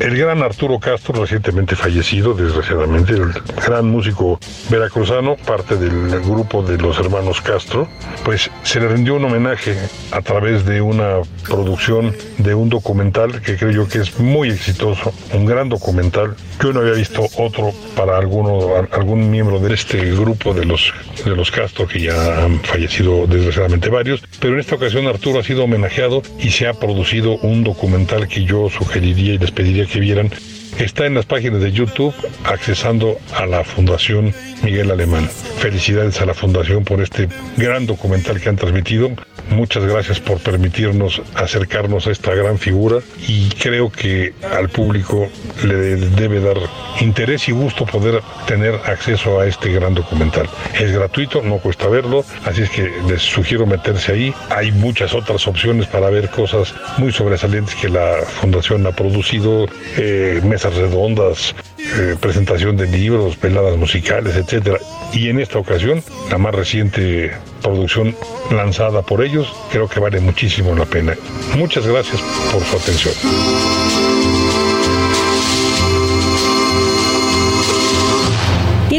el 0.00 0.16
gran 0.16 0.42
Arturo 0.42 0.78
Castro, 0.78 1.20
recientemente 1.20 1.74
fallecido, 1.76 2.34
desgraciadamente, 2.34 3.14
el 3.14 3.32
gran 3.66 3.88
músico 3.88 4.38
veracruzano, 4.68 5.36
parte 5.36 5.76
del 5.76 6.20
grupo 6.20 6.62
de 6.62 6.78
los 6.78 6.98
hermanos 6.98 7.40
Castro, 7.40 7.88
pues 8.24 8.50
se 8.62 8.80
le 8.80 8.88
rindió 8.88 9.14
un 9.14 9.24
homenaje 9.24 9.76
a 10.10 10.20
través 10.20 10.64
de 10.66 10.80
una 10.80 11.20
producción 11.48 12.14
de 12.38 12.54
un 12.54 12.68
documental 12.68 13.40
que 13.40 13.56
creo 13.56 13.70
yo 13.70 13.88
que 13.88 13.98
es 13.98 14.18
muy 14.18 14.50
exitoso, 14.50 15.12
un 15.32 15.46
gran 15.46 15.68
documental. 15.68 16.36
Yo 16.62 16.72
no 16.72 16.80
había 16.80 16.92
visto 16.92 17.26
otro 17.38 17.72
para 17.96 18.18
alguno, 18.18 18.74
algún 18.92 19.30
miembro 19.30 19.58
de 19.60 19.74
este 19.74 19.98
grupo 20.12 20.54
de 20.54 20.64
los, 20.64 20.92
de 21.24 21.34
los 21.36 21.50
Castro, 21.50 21.86
que 21.86 22.00
ya 22.00 22.44
han 22.44 22.60
fallecido 22.60 23.26
desgraciadamente 23.26 23.88
varios, 23.88 24.22
pero 24.40 24.54
en 24.54 24.60
esta 24.60 24.74
ocasión 24.74 25.06
Arturo 25.06 25.40
ha 25.40 25.42
sido 25.42 25.64
homenajeado 25.64 26.22
y 26.38 26.50
se 26.50 26.66
ha 26.66 26.74
producido 26.74 27.36
un 27.38 27.64
documental 27.64 28.28
que 28.28 28.44
yo 28.44 28.68
sugeriría 28.70 29.34
y 29.34 29.38
les 29.38 29.50
que 29.84 30.00
vieran. 30.00 30.30
Está 30.78 31.06
en 31.06 31.14
las 31.14 31.24
páginas 31.24 31.62
de 31.62 31.72
YouTube 31.72 32.14
accesando 32.44 33.16
a 33.34 33.46
la 33.46 33.64
Fundación 33.64 34.34
Miguel 34.62 34.90
Alemán. 34.90 35.26
Felicidades 35.58 36.20
a 36.20 36.26
la 36.26 36.34
Fundación 36.34 36.84
por 36.84 37.00
este 37.00 37.28
gran 37.56 37.86
documental 37.86 38.40
que 38.40 38.50
han 38.50 38.56
transmitido. 38.56 39.10
Muchas 39.50 39.84
gracias 39.84 40.18
por 40.18 40.38
permitirnos 40.38 41.22
acercarnos 41.34 42.06
a 42.06 42.10
esta 42.10 42.34
gran 42.34 42.58
figura 42.58 42.98
y 43.26 43.48
creo 43.50 43.90
que 43.90 44.34
al 44.52 44.68
público 44.68 45.28
le 45.64 45.76
debe 45.76 46.40
dar 46.40 46.56
interés 47.00 47.48
y 47.48 47.52
gusto 47.52 47.86
poder 47.86 48.22
tener 48.46 48.74
acceso 48.74 49.40
a 49.40 49.46
este 49.46 49.72
gran 49.72 49.94
documental. 49.94 50.48
Es 50.78 50.92
gratuito, 50.92 51.42
no 51.42 51.58
cuesta 51.58 51.88
verlo, 51.88 52.24
así 52.44 52.62
es 52.62 52.70
que 52.70 52.90
les 53.08 53.22
sugiero 53.22 53.66
meterse 53.66 54.12
ahí. 54.12 54.34
Hay 54.50 54.72
muchas 54.72 55.14
otras 55.14 55.46
opciones 55.46 55.86
para 55.86 56.10
ver 56.10 56.28
cosas 56.28 56.74
muy 56.98 57.12
sobresalientes 57.12 57.76
que 57.76 57.88
la 57.88 58.16
Fundación 58.40 58.86
ha 58.86 58.92
producido, 58.92 59.68
eh, 59.96 60.40
redondas, 60.74 61.54
eh, 61.78 62.16
presentación 62.20 62.76
de 62.76 62.86
libros, 62.86 63.38
veladas 63.40 63.76
musicales, 63.76 64.36
etcétera. 64.36 64.78
Y 65.12 65.28
en 65.28 65.40
esta 65.40 65.58
ocasión, 65.58 66.02
la 66.30 66.38
más 66.38 66.54
reciente 66.54 67.32
producción 67.62 68.16
lanzada 68.50 69.02
por 69.02 69.22
ellos, 69.22 69.52
creo 69.70 69.88
que 69.88 70.00
vale 70.00 70.20
muchísimo 70.20 70.74
la 70.74 70.84
pena. 70.84 71.14
Muchas 71.56 71.86
gracias 71.86 72.20
por 72.52 72.62
su 72.64 72.76
atención. 72.76 74.15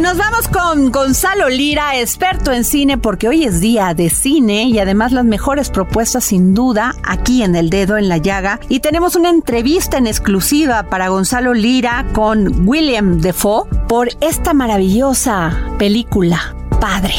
Nos 0.08 0.18
vamos 0.18 0.48
con 0.48 0.90
Gonzalo 0.90 1.50
Lira, 1.50 2.00
experto 2.00 2.54
en 2.54 2.64
cine, 2.64 2.98
porque 2.98 3.28
hoy 3.28 3.44
es 3.44 3.60
día 3.60 3.94
de 3.94 4.10
cine 4.10 4.64
y 4.64 4.80
además 4.80 5.12
las 5.12 5.26
mejores 5.26 5.70
propuestas 5.70 6.24
sin 6.24 6.54
duda 6.54 6.96
aquí 7.04 7.44
en 7.44 7.58
El 7.58 7.70
Dedo 7.70 7.98
en 7.98 8.08
la 8.08 8.16
Llaga. 8.16 8.62
Y 8.70 8.80
tenemos 8.80 9.18
una 9.18 9.30
entrevista 9.30 9.98
en 9.98 10.08
exclusiva 10.08 10.84
para 10.84 11.10
Gonzalo 11.10 11.54
Lira 11.54 12.06
con 12.14 12.66
William 12.66 13.20
Defoe 13.20 13.68
por 13.90 14.08
esta 14.22 14.54
maravillosa 14.54 15.58
película, 15.78 16.56
Padre. 16.80 17.14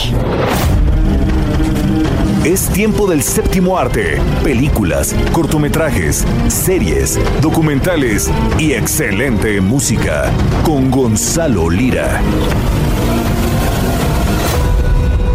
Es 2.44 2.70
tiempo 2.70 3.06
del 3.06 3.22
séptimo 3.22 3.76
arte. 3.76 4.18
Películas, 4.42 5.14
cortometrajes, 5.32 6.24
series, 6.48 7.18
documentales 7.42 8.30
y 8.58 8.72
excelente 8.72 9.60
música. 9.60 10.32
Con 10.64 10.90
Gonzalo 10.90 11.68
Lira. 11.68 12.22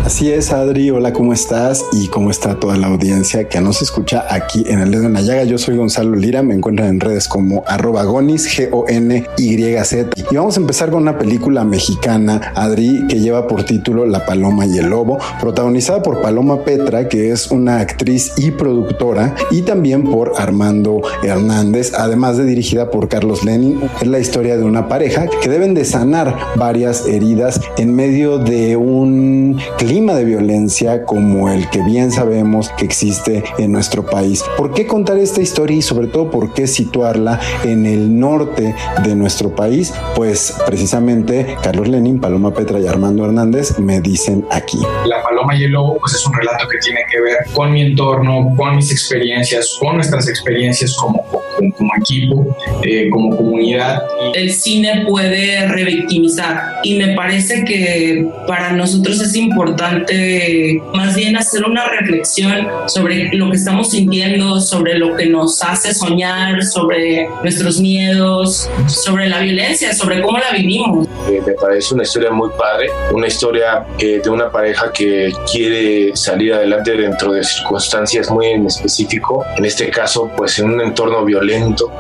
Así 0.06 0.30
es, 0.30 0.52
Adri. 0.52 0.90
Hola, 0.92 1.14
¿cómo 1.14 1.32
estás? 1.32 1.86
Y 1.94 2.10
cómo 2.10 2.30
está 2.30 2.60
toda 2.60 2.76
la 2.76 2.88
audiencia 2.88 3.48
que 3.48 3.62
nos 3.62 3.82
escucha 3.82 4.26
aquí 4.30 4.66
en 4.68 4.80
el 4.80 4.92
dedo 4.92 5.06
en 5.06 5.14
la 5.14 5.22
llaga. 5.22 5.46
Yo 5.46 5.58
soy 5.58 5.78
Gonzalo 5.78 6.18
Lira. 6.18 6.44
Me 6.44 6.54
encuentran 6.54 6.90
en 6.90 7.00
redes 7.00 7.30
como 7.30 7.64
arroba 7.68 8.04
gonis, 8.04 8.46
G-O-N-Y-Z. 8.46 10.10
Y 10.30 10.36
vamos 10.36 10.58
a 10.58 10.60
empezar 10.60 10.92
con 10.92 11.04
una 11.04 11.18
película 11.18 11.64
mexicana, 11.64 12.52
Adri, 12.54 13.08
que 13.08 13.22
lleva 13.22 13.48
por 13.48 13.64
título 13.64 14.06
La 14.06 14.26
Paloma 14.26 14.66
y 14.66 14.78
el 14.78 14.90
Lobo, 14.90 15.20
protagonizada 15.40 16.04
por 16.04 16.22
Paloma 16.22 16.66
Petra, 16.66 17.08
que 17.08 17.32
es 17.32 17.50
una 17.50 17.80
actriz 17.80 18.34
y 18.36 18.52
productora, 18.52 19.34
y 19.52 19.62
también 19.62 20.04
por 20.04 20.34
Armando 20.38 21.02
Hernández, 21.24 21.94
además 21.98 22.36
de 22.36 22.44
dirigida 22.44 22.92
por 22.92 23.08
Carlos 23.08 23.46
Lenin. 23.46 23.80
Es 24.02 24.08
la 24.08 24.20
historia 24.20 24.58
de 24.58 24.64
una 24.64 24.90
pareja 24.90 25.28
que 25.42 25.48
deben 25.48 25.74
de 25.74 25.86
sanar 25.86 26.36
varias 26.58 27.08
heridas 27.08 27.62
en 27.78 27.96
medio 27.96 28.38
de 28.38 28.76
un 28.76 29.58
de 29.94 30.26
violencia 30.26 31.06
como 31.06 31.50
el 31.50 31.70
que 31.70 31.84
bien 31.84 32.12
sabemos 32.12 32.70
que 32.70 32.84
existe 32.84 33.44
en 33.60 33.72
nuestro 33.72 34.04
país. 34.04 34.44
¿Por 34.58 34.74
qué 34.74 34.88
contar 34.88 35.20
esta 35.20 35.40
historia 35.40 35.78
y 35.78 35.82
sobre 35.84 36.08
todo 36.08 36.32
por 36.32 36.52
qué 36.52 36.66
situarla 36.66 37.40
en 37.64 37.86
el 37.86 38.20
norte 38.20 38.74
de 39.04 39.16
nuestro 39.16 39.56
país? 39.56 39.94
Pues 40.16 40.56
precisamente 40.66 41.56
Carlos 41.62 41.88
Lenin, 41.88 42.20
Paloma 42.20 42.52
Petra 42.52 42.80
y 42.80 42.88
Armando 42.88 43.24
Hernández 43.24 43.78
me 43.78 44.02
dicen 44.02 44.44
aquí. 44.50 44.80
La 45.06 45.22
Paloma 45.22 45.56
y 45.56 45.66
el 45.66 45.72
Lobo 45.72 46.00
pues 46.00 46.16
es 46.16 46.26
un 46.26 46.34
relato 46.34 46.68
que 46.68 46.80
tiene 46.80 47.02
que 47.10 47.22
ver 47.22 47.38
con 47.54 47.72
mi 47.72 47.84
entorno, 47.84 48.52
con 48.58 48.76
mis 48.76 48.92
experiencias, 48.92 49.78
con 49.80 49.98
nuestras 49.98 50.28
experiencias 50.28 50.96
como, 50.96 51.24
como, 51.72 51.76
como 51.76 51.92
equipo, 52.00 52.58
eh, 52.84 53.10
como 53.10 53.36
comunidad. 53.36 54.04
El 54.34 54.52
cine 54.52 55.06
puede 55.08 55.68
revictimizar 55.68 56.80
y 56.84 56.96
me 56.96 57.16
parece 57.16 57.64
que 57.66 58.28
para 58.48 58.74
nosotros 58.74 59.22
es 59.22 59.36
importante 59.36 60.82
más 60.94 61.16
bien 61.16 61.36
hacer 61.38 61.64
una 61.64 61.86
reflexión 61.88 62.68
sobre 62.88 63.30
lo 63.34 63.50
que 63.50 63.58
estamos 63.58 63.92
sintiendo, 63.92 64.60
sobre 64.60 64.98
lo 64.98 65.16
que 65.16 65.28
nos 65.28 65.62
hace 65.62 65.94
soñar, 65.94 66.64
sobre 66.64 67.28
nuestros 67.42 67.80
miedos, 67.80 68.70
sobre 68.88 69.30
la 69.30 69.40
violencia, 69.40 69.94
sobre 69.94 70.22
cómo 70.22 70.38
la 70.38 70.52
vivimos. 70.52 71.08
Eh, 71.30 71.42
me 71.46 71.54
parece 71.54 71.94
una 71.94 72.04
historia 72.04 72.32
muy 72.32 72.50
padre, 72.58 72.90
una 73.14 73.28
historia 73.28 73.86
eh, 74.00 74.22
de 74.24 74.30
una 74.30 74.52
pareja 74.52 74.92
que 74.92 75.32
quiere 75.52 76.16
salir 76.16 76.54
adelante 76.54 76.92
dentro 76.96 77.34
de 77.34 77.44
circunstancias 77.44 78.30
muy 78.30 78.48
en 78.48 78.68
específico, 78.68 79.46
en 79.58 79.66
este 79.66 79.90
caso 79.90 80.30
pues 80.36 80.60
en 80.60 80.72
un 80.72 80.82
entorno 80.82 81.24
violento, 81.26 81.44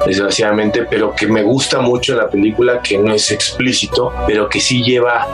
desgraciadamente, 0.05 0.85
pero 0.89 1.13
que 1.15 1.27
me 1.27 1.43
gusta 1.43 1.81
mucho 1.81 2.13
en 2.13 2.19
la 2.19 2.29
película, 2.29 2.81
que 2.81 2.97
no 2.97 3.13
es 3.13 3.31
explícito, 3.31 4.11
pero 4.27 4.49
que 4.49 4.59
sí 4.59 4.83
lleva 4.83 5.27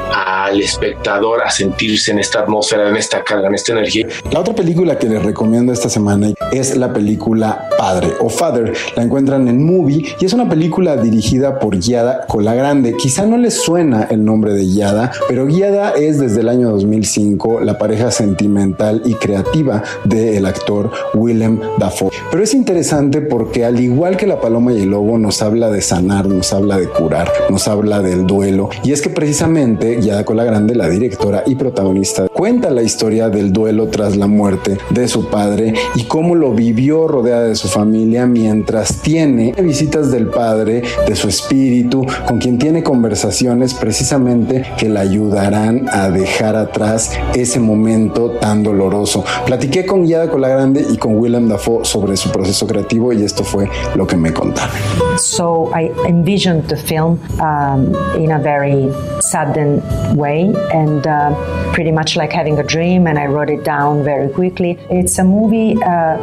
al 0.45 0.61
espectador 0.61 1.43
a 1.43 1.49
sentirse 1.49 2.11
en 2.11 2.19
esta 2.19 2.41
atmósfera, 2.41 2.89
en 2.89 2.95
esta 2.95 3.23
carga, 3.23 3.47
en 3.47 3.55
esta 3.55 3.73
energía. 3.73 4.07
La 4.31 4.39
otra 4.39 4.53
película 4.53 4.97
que 4.97 5.07
les 5.07 5.23
recomiendo 5.23 5.73
esta 5.73 5.89
semana 5.89 6.29
es 6.51 6.75
la 6.75 6.93
película 6.93 7.69
Padre 7.77 8.09
o 8.19 8.29
Father. 8.29 8.73
La 8.95 9.03
encuentran 9.03 9.47
en 9.47 9.63
Movie 9.63 10.15
y 10.19 10.25
es 10.25 10.33
una 10.33 10.49
película 10.49 10.97
dirigida 10.97 11.59
por 11.59 11.77
Guiada 11.77 12.25
Colagrande. 12.27 12.95
Quizá 12.97 13.25
no 13.25 13.37
les 13.37 13.53
suena 13.55 14.07
el 14.09 14.23
nombre 14.25 14.53
de 14.53 14.63
Guiada, 14.63 15.11
pero 15.27 15.45
Guiada 15.45 15.91
es 15.91 16.19
desde 16.19 16.41
el 16.41 16.49
año 16.49 16.69
2005 16.71 17.61
la 17.61 17.77
pareja 17.77 18.11
sentimental 18.11 19.01
y 19.05 19.13
creativa 19.13 19.83
del 20.03 20.45
actor 20.45 20.91
Willem 21.13 21.59
Dafoe. 21.77 22.11
Pero 22.31 22.43
es 22.43 22.53
interesante 22.53 23.21
porque 23.21 23.65
al 23.65 23.79
igual 23.79 24.08
que 24.17 24.27
La 24.27 24.39
Paloma 24.39 24.73
y 24.73 24.81
el 24.81 24.89
Lobo, 24.89 25.17
nos 25.17 25.41
habla 25.41 25.69
de 25.69 25.81
sanar, 25.81 26.27
nos 26.27 26.53
habla 26.53 26.77
de 26.77 26.87
curar, 26.87 27.31
nos 27.49 27.67
habla 27.67 28.01
del 28.01 28.25
duelo. 28.25 28.69
Y 28.83 28.91
es 28.91 29.01
que 29.01 29.09
precisamente 29.09 30.01
Yada 30.01 30.25
Cola 30.25 30.43
Grande, 30.43 30.75
la 30.75 30.89
directora 30.89 31.43
y 31.45 31.55
protagonista, 31.55 32.27
cuenta 32.29 32.69
la 32.69 32.81
historia 32.81 33.29
del 33.29 33.51
duelo 33.51 33.87
tras 33.87 34.15
la 34.15 34.27
muerte 34.27 34.77
de 34.89 35.07
su 35.07 35.29
padre 35.29 35.73
y 35.95 36.03
cómo 36.03 36.35
lo 36.35 36.53
vivió 36.53 37.07
rodeada 37.07 37.43
de 37.43 37.55
su 37.55 37.67
familia 37.67 38.25
mientras 38.25 39.01
tiene 39.01 39.53
visitas 39.61 40.11
del 40.11 40.27
padre, 40.27 40.83
de 41.07 41.15
su 41.15 41.27
espíritu, 41.27 42.05
con 42.27 42.39
quien 42.39 42.57
tiene 42.57 42.83
conversaciones 42.83 43.73
precisamente 43.73 44.63
que 44.77 44.89
la 44.89 45.01
ayudarán 45.01 45.87
a 45.91 46.09
dejar 46.09 46.55
atrás 46.55 47.11
ese 47.35 47.59
momento 47.59 48.31
tan 48.39 48.63
doloroso. 48.63 49.23
Platiqué 49.45 49.85
con 49.85 50.05
Yada 50.05 50.29
Cola 50.29 50.47
Grande 50.47 50.85
y 50.89 50.97
con 50.97 51.17
Willem 51.17 51.47
Dafoe 51.47 51.85
sobre 51.85 52.17
su 52.17 52.31
proceso 52.31 52.67
creativo 52.67 53.13
y 53.13 53.23
esto 53.23 53.43
fue 53.43 53.69
lo 53.95 54.05
que 54.05 54.17
me 54.17 54.29
contaron. 54.29 55.17
So 55.19 55.71
I 55.73 55.89
envisioned 56.07 56.69
the 56.69 56.77
film 56.77 57.19
um, 57.39 57.93
in 58.15 58.31
a 58.31 58.39
very 58.39 58.91
sudden 59.21 59.81
way 60.15 60.53
and 60.73 61.05
uh, 61.05 61.73
pretty 61.73 61.91
much 61.91 62.15
like 62.15 62.31
having 62.31 62.57
a 62.59 62.63
dream, 62.63 63.07
and 63.07 63.17
I 63.17 63.25
wrote 63.25 63.49
it 63.49 63.63
down 63.63 64.03
very 64.03 64.29
quickly. 64.29 64.77
It's 64.89 65.17
a 65.19 65.23
movie 65.23 65.81
uh, 65.83 66.17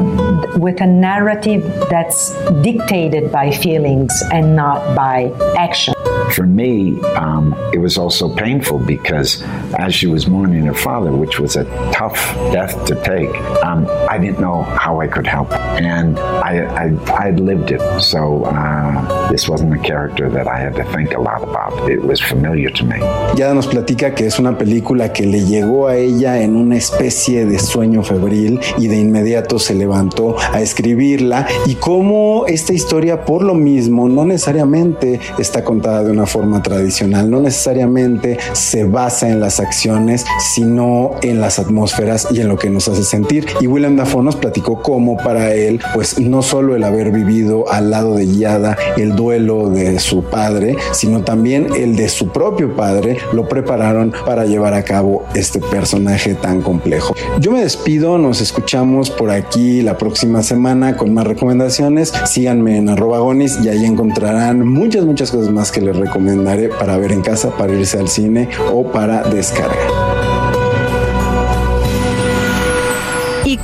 with 0.58 0.80
a 0.80 0.86
narrative 0.86 1.62
that's 1.90 2.32
dictated 2.62 3.30
by 3.32 3.50
feelings 3.50 4.22
and 4.32 4.56
not 4.56 4.96
by 4.96 5.32
action. 5.56 5.94
For 6.32 6.44
me, 6.44 7.00
um, 7.14 7.54
it 7.72 7.78
was 7.78 7.96
also 7.96 8.34
painful 8.34 8.78
because 8.80 9.42
as 9.78 9.94
she 9.94 10.06
was 10.06 10.26
mourning 10.26 10.66
her 10.66 10.74
father, 10.74 11.12
which 11.12 11.38
was 11.38 11.56
a 11.56 11.64
tough 11.92 12.16
death 12.52 12.84
to 12.86 12.94
take, 13.04 13.30
um, 13.64 13.86
I 14.10 14.18
didn't 14.18 14.40
know 14.40 14.62
how 14.62 15.00
I 15.00 15.06
could 15.06 15.26
help. 15.26 15.52
And 15.52 16.18
I, 16.18 16.64
I, 16.88 17.26
I'd 17.26 17.40
lived 17.40 17.55
it. 17.70 17.80
So 18.00 18.44
uh, 18.44 19.30
this 19.30 19.48
wasn't 19.48 19.74
a 19.74 19.78
character 19.78 20.28
that 20.30 20.46
I 20.46 20.58
had 20.58 20.74
to 20.76 20.84
think 20.94 21.14
a 21.14 21.20
lot 21.20 21.42
about. 21.42 21.88
It 21.90 22.02
was 22.02 22.20
familiar 22.20 22.70
to 22.70 22.84
me. 22.84 22.98
Yada 23.36 23.54
nos 23.54 23.66
platica 23.66 24.14
que 24.14 24.26
es 24.26 24.38
una 24.38 24.56
película 24.56 25.12
que 25.12 25.26
le 25.26 25.44
llegó 25.44 25.88
a 25.88 25.96
ella 25.96 26.42
en 26.42 26.56
una 26.56 26.76
especie 26.76 27.44
de 27.46 27.58
sueño 27.58 28.02
febril 28.02 28.60
y 28.78 28.88
de 28.88 28.96
inmediato 28.96 29.58
se 29.58 29.74
levantó 29.74 30.36
a 30.52 30.60
escribirla 30.60 31.46
y 31.66 31.74
cómo 31.74 32.44
esta 32.46 32.72
historia 32.72 33.24
por 33.24 33.42
lo 33.42 33.54
mismo 33.54 34.08
no 34.08 34.24
necesariamente 34.24 35.20
está 35.38 35.64
contada 35.64 36.02
de 36.02 36.10
una 36.10 36.26
forma 36.26 36.62
tradicional, 36.62 37.30
no 37.30 37.40
necesariamente 37.40 38.38
se 38.52 38.84
basa 38.84 39.28
en 39.28 39.40
las 39.40 39.60
acciones, 39.60 40.24
sino 40.54 41.12
en 41.22 41.40
las 41.40 41.58
atmósferas 41.58 42.28
y 42.30 42.40
en 42.40 42.48
lo 42.48 42.56
que 42.56 42.70
nos 42.70 42.88
hace 42.88 43.04
sentir. 43.04 43.46
Y 43.60 43.66
William 43.66 43.96
Dafoe 43.96 44.22
nos 44.22 44.36
platicó 44.36 44.82
cómo 44.82 45.16
para 45.16 45.52
él, 45.54 45.80
pues 45.94 46.18
no 46.18 46.42
solo 46.42 46.76
el 46.76 46.84
haber 46.84 47.10
vivido 47.10 47.45
al 47.68 47.90
lado 47.90 48.16
de 48.16 48.26
Yada 48.26 48.76
el 48.96 49.14
duelo 49.14 49.68
de 49.68 49.98
su 49.98 50.22
padre, 50.22 50.76
sino 50.92 51.22
también 51.22 51.68
el 51.76 51.96
de 51.96 52.08
su 52.08 52.28
propio 52.28 52.74
padre, 52.74 53.18
lo 53.32 53.48
prepararon 53.48 54.12
para 54.24 54.44
llevar 54.44 54.74
a 54.74 54.82
cabo 54.82 55.24
este 55.34 55.60
personaje 55.60 56.34
tan 56.34 56.62
complejo. 56.62 57.14
Yo 57.40 57.52
me 57.52 57.60
despido, 57.60 58.18
nos 58.18 58.40
escuchamos 58.40 59.10
por 59.10 59.30
aquí 59.30 59.82
la 59.82 59.98
próxima 59.98 60.42
semana 60.42 60.96
con 60.96 61.14
más 61.14 61.26
recomendaciones. 61.26 62.12
Síganme 62.24 62.78
en 62.78 62.88
arroba 62.88 63.16
y 63.34 63.68
ahí 63.68 63.84
encontrarán 63.84 64.66
muchas, 64.66 65.04
muchas 65.04 65.30
cosas 65.30 65.50
más 65.50 65.72
que 65.72 65.80
les 65.80 65.96
recomendaré 65.96 66.68
para 66.68 66.96
ver 66.96 67.12
en 67.12 67.22
casa, 67.22 67.50
para 67.56 67.74
irse 67.74 67.98
al 67.98 68.08
cine 68.08 68.48
o 68.72 68.90
para 68.90 69.22
descargar. 69.22 70.25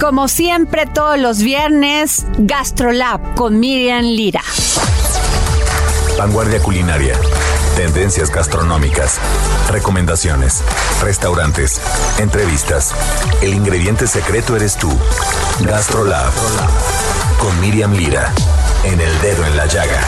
Como 0.02 0.26
siempre, 0.26 0.86
todos 0.86 1.16
los 1.16 1.42
viernes, 1.42 2.26
GastroLab 2.36 3.36
con 3.36 3.60
Miriam 3.60 4.02
Lira. 4.02 4.42
Vanguardia 6.18 6.60
culinaria. 6.60 7.14
Tendencias 7.76 8.28
gastronómicas. 8.28 9.20
Recomendaciones. 9.70 10.64
Restaurantes. 11.02 11.80
Entrevistas. 12.18 12.92
El 13.42 13.54
ingrediente 13.54 14.08
secreto 14.08 14.56
eres 14.56 14.76
tú. 14.76 14.90
GastroLab. 15.60 16.32
Con 17.38 17.60
Miriam 17.60 17.92
Lira. 17.92 18.34
En 18.82 19.00
el 19.00 19.20
dedo 19.20 19.46
en 19.46 19.56
la 19.56 19.66
llaga. 19.66 20.00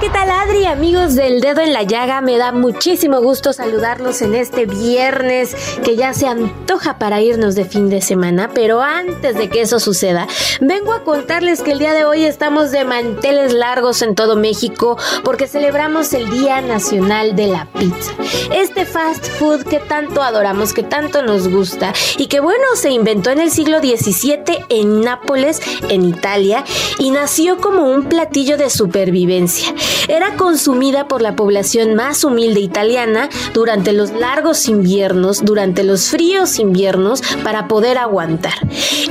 ¿Qué 0.00 0.08
tal 0.08 0.30
Adri? 0.30 0.64
Amigos 0.64 1.14
del 1.14 1.42
dedo 1.42 1.60
en 1.60 1.74
la 1.74 1.82
llaga, 1.82 2.22
me 2.22 2.38
da 2.38 2.52
muchísimo 2.52 3.20
gusto 3.20 3.52
saludarlos 3.52 4.22
en 4.22 4.34
este 4.34 4.64
viernes 4.64 5.54
que 5.84 5.94
ya 5.94 6.14
se 6.14 6.26
antoja 6.26 6.98
para 6.98 7.20
irnos 7.20 7.54
de 7.54 7.66
fin 7.66 7.90
de 7.90 8.00
semana, 8.00 8.48
pero 8.54 8.80
antes 8.80 9.36
de 9.36 9.50
que 9.50 9.60
eso 9.60 9.78
suceda, 9.78 10.26
vengo 10.60 10.94
a 10.94 11.04
contarles 11.04 11.60
que 11.60 11.72
el 11.72 11.80
día 11.80 11.92
de 11.92 12.06
hoy 12.06 12.24
estamos 12.24 12.70
de 12.70 12.84
manteles 12.86 13.52
largos 13.52 14.00
en 14.00 14.14
todo 14.14 14.36
México 14.36 14.96
porque 15.22 15.46
celebramos 15.46 16.14
el 16.14 16.30
Día 16.30 16.62
Nacional 16.62 17.36
de 17.36 17.48
la 17.48 17.66
Pizza. 17.66 18.12
Este 18.54 18.86
fast 18.86 19.26
food 19.38 19.64
que 19.64 19.80
tanto 19.80 20.22
adoramos, 20.22 20.72
que 20.72 20.82
tanto 20.82 21.22
nos 21.22 21.48
gusta 21.48 21.92
y 22.16 22.28
que 22.28 22.40
bueno, 22.40 22.64
se 22.74 22.90
inventó 22.90 23.30
en 23.30 23.40
el 23.40 23.50
siglo 23.50 23.80
XVII 23.80 24.64
en 24.70 25.02
Nápoles, 25.02 25.60
en 25.90 26.06
Italia, 26.06 26.64
y 26.98 27.10
nació 27.10 27.58
como 27.58 27.84
un 27.84 28.04
platillo 28.04 28.56
de 28.56 28.70
supervivencia. 28.70 29.74
Era 30.08 30.36
consumida 30.36 31.08
por 31.08 31.22
la 31.22 31.36
población 31.36 31.94
más 31.94 32.24
humilde 32.24 32.60
italiana 32.60 33.28
durante 33.54 33.92
los 33.92 34.10
largos 34.10 34.68
inviernos, 34.68 35.44
durante 35.44 35.84
los 35.84 36.08
fríos 36.08 36.58
inviernos, 36.58 37.22
para 37.44 37.68
poder 37.68 37.98
aguantar. 37.98 38.54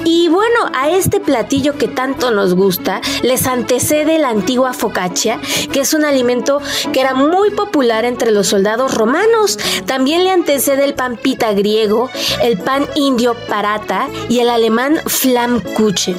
Y 0.04 0.28
bueno, 0.28 0.60
a 0.74 0.90
este 0.90 1.20
platillo 1.20 1.78
que 1.78 1.88
tanto 1.88 2.32
nos 2.32 2.54
gusta, 2.54 3.02
les 3.24 3.48
antecede 3.48 4.20
la 4.20 4.30
antigua 4.30 4.74
focaccia, 4.74 5.40
que 5.72 5.82
es 5.82 5.94
un 5.94 6.06
alimento 6.06 6.62
que 6.94 7.02
era 7.02 7.14
muy 7.14 7.52
popular 7.52 8.06
entre 8.06 8.32
los 8.32 8.48
soldados 8.48 8.96
romanos. 8.96 9.58
También 9.86 10.24
le 10.24 10.32
antecede 10.32 10.86
el 10.86 10.94
pan 10.94 11.18
pita 11.18 11.54
griego, 11.54 12.10
el 12.44 12.58
pan 12.58 12.86
indio 12.96 13.36
parata 13.48 14.08
y 14.30 14.40
el 14.40 14.50
alemán 14.50 15.00
Flammkuchen. 15.06 16.18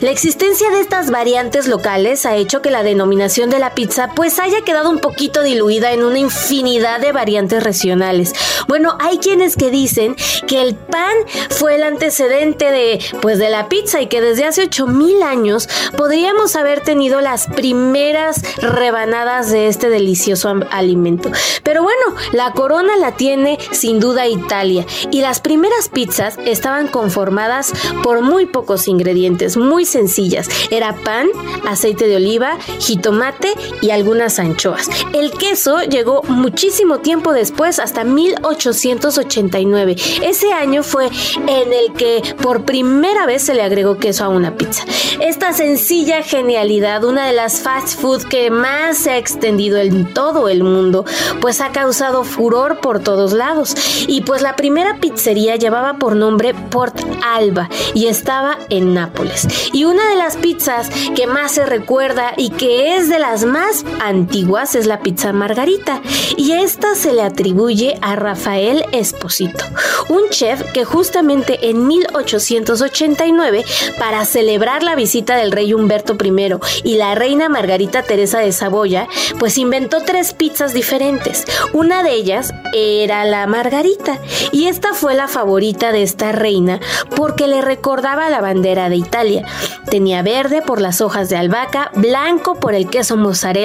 La 0.00 0.10
existencia 0.10 0.70
de 0.70 0.80
estas 0.80 1.10
variantes 1.10 1.68
locales 1.68 2.24
ha 2.24 2.36
hecho 2.36 2.62
que 2.62 2.70
la 2.70 2.82
denominación 2.82 3.50
de 3.50 3.58
la 3.58 3.74
pizza 3.74 3.99
pues 4.08 4.38
haya 4.38 4.62
quedado 4.62 4.90
un 4.90 4.98
poquito 4.98 5.42
diluida 5.42 5.92
en 5.92 6.04
una 6.04 6.18
infinidad 6.18 7.00
de 7.00 7.12
variantes 7.12 7.62
regionales. 7.62 8.32
Bueno, 8.68 8.96
hay 9.00 9.18
quienes 9.18 9.56
que 9.56 9.70
dicen 9.70 10.16
que 10.46 10.62
el 10.62 10.74
pan 10.74 11.14
fue 11.50 11.76
el 11.76 11.82
antecedente 11.82 12.70
de 12.70 13.00
pues 13.20 13.38
de 13.38 13.50
la 13.50 13.68
pizza 13.68 14.00
y 14.00 14.06
que 14.06 14.20
desde 14.20 14.44
hace 14.44 14.62
8000 14.62 15.22
años 15.22 15.68
podríamos 15.96 16.56
haber 16.56 16.80
tenido 16.80 17.20
las 17.20 17.46
primeras 17.46 18.42
rebanadas 18.58 19.50
de 19.50 19.68
este 19.68 19.90
delicioso 19.90 20.52
alimento. 20.70 21.30
Pero 21.62 21.82
bueno, 21.82 22.00
la 22.32 22.52
corona 22.52 22.96
la 22.96 23.12
tiene 23.12 23.58
sin 23.72 24.00
duda 24.00 24.26
Italia 24.26 24.86
y 25.10 25.20
las 25.20 25.40
primeras 25.40 25.88
pizzas 25.88 26.38
estaban 26.44 26.88
conformadas 26.88 27.72
por 28.02 28.22
muy 28.22 28.46
pocos 28.46 28.88
ingredientes, 28.88 29.56
muy 29.56 29.84
sencillas. 29.84 30.48
Era 30.70 30.94
pan, 30.94 31.28
aceite 31.66 32.06
de 32.06 32.16
oliva, 32.16 32.58
jitomate 32.78 33.52
y 33.82 33.89
algunas 33.90 34.38
anchoas. 34.38 34.88
El 35.12 35.32
queso 35.32 35.82
llegó 35.82 36.22
muchísimo 36.24 36.98
tiempo 36.98 37.32
después, 37.32 37.78
hasta 37.78 38.04
1889. 38.04 39.96
Ese 40.22 40.52
año 40.52 40.82
fue 40.82 41.08
en 41.46 41.72
el 41.72 41.92
que 41.94 42.22
por 42.42 42.64
primera 42.64 43.26
vez 43.26 43.42
se 43.42 43.54
le 43.54 43.62
agregó 43.62 43.98
queso 43.98 44.24
a 44.24 44.28
una 44.28 44.56
pizza. 44.56 44.84
Esta 45.20 45.52
sencilla 45.52 46.22
genialidad, 46.22 47.04
una 47.04 47.26
de 47.26 47.32
las 47.32 47.60
fast 47.60 48.00
food 48.00 48.24
que 48.24 48.50
más 48.50 48.98
se 48.98 49.10
ha 49.10 49.18
extendido 49.18 49.78
en 49.78 50.12
todo 50.12 50.48
el 50.48 50.62
mundo, 50.64 51.04
pues 51.40 51.60
ha 51.60 51.72
causado 51.72 52.24
furor 52.24 52.80
por 52.80 53.00
todos 53.00 53.32
lados. 53.32 53.74
Y 54.06 54.22
pues 54.22 54.42
la 54.42 54.56
primera 54.56 54.98
pizzería 55.00 55.56
llevaba 55.56 55.98
por 55.98 56.16
nombre 56.16 56.54
Port 56.54 56.98
Alba 57.24 57.68
y 57.94 58.06
estaba 58.06 58.58
en 58.68 58.94
Nápoles. 58.94 59.46
Y 59.72 59.84
una 59.84 60.08
de 60.10 60.16
las 60.16 60.36
pizzas 60.36 60.90
que 61.14 61.26
más 61.26 61.52
se 61.52 61.66
recuerda 61.66 62.32
y 62.36 62.50
que 62.50 62.96
es 62.96 63.08
de 63.08 63.18
las 63.18 63.44
más 63.44 63.79
antiguas 64.00 64.74
es 64.74 64.86
la 64.86 65.00
pizza 65.00 65.32
margarita. 65.32 66.02
Y 66.36 66.52
esta 66.52 66.94
se 66.94 67.12
le 67.12 67.22
atribuye 67.22 67.98
a 68.02 68.16
Rafael 68.16 68.84
Esposito, 68.92 69.64
un 70.08 70.28
chef 70.30 70.62
que 70.72 70.84
justamente 70.84 71.70
en 71.70 71.86
1889, 71.86 73.64
para 73.98 74.24
celebrar 74.24 74.82
la 74.82 74.96
visita 74.96 75.36
del 75.36 75.52
rey 75.52 75.72
Humberto 75.72 76.16
I 76.22 76.54
y 76.84 76.96
la 76.96 77.14
reina 77.14 77.48
Margarita 77.48 78.02
Teresa 78.02 78.38
de 78.38 78.52
Saboya, 78.52 79.08
pues 79.38 79.58
inventó 79.58 80.02
tres 80.02 80.32
pizzas 80.32 80.74
diferentes. 80.74 81.44
Una 81.72 82.02
de 82.02 82.12
ellas 82.12 82.52
era 82.72 83.24
la 83.24 83.46
margarita 83.46 84.18
y 84.52 84.66
esta 84.66 84.94
fue 84.94 85.14
la 85.14 85.28
favorita 85.28 85.92
de 85.92 86.02
esta 86.02 86.32
reina 86.32 86.80
porque 87.16 87.46
le 87.46 87.60
recordaba 87.60 88.30
la 88.30 88.40
bandera 88.40 88.88
de 88.88 88.96
Italia. 88.96 89.44
Tenía 89.90 90.22
verde 90.22 90.62
por 90.62 90.80
las 90.80 91.00
hojas 91.00 91.28
de 91.28 91.36
albahaca, 91.36 91.90
blanco 91.94 92.54
por 92.54 92.74
el 92.74 92.88
queso 92.88 93.16
mozzarella 93.16 93.59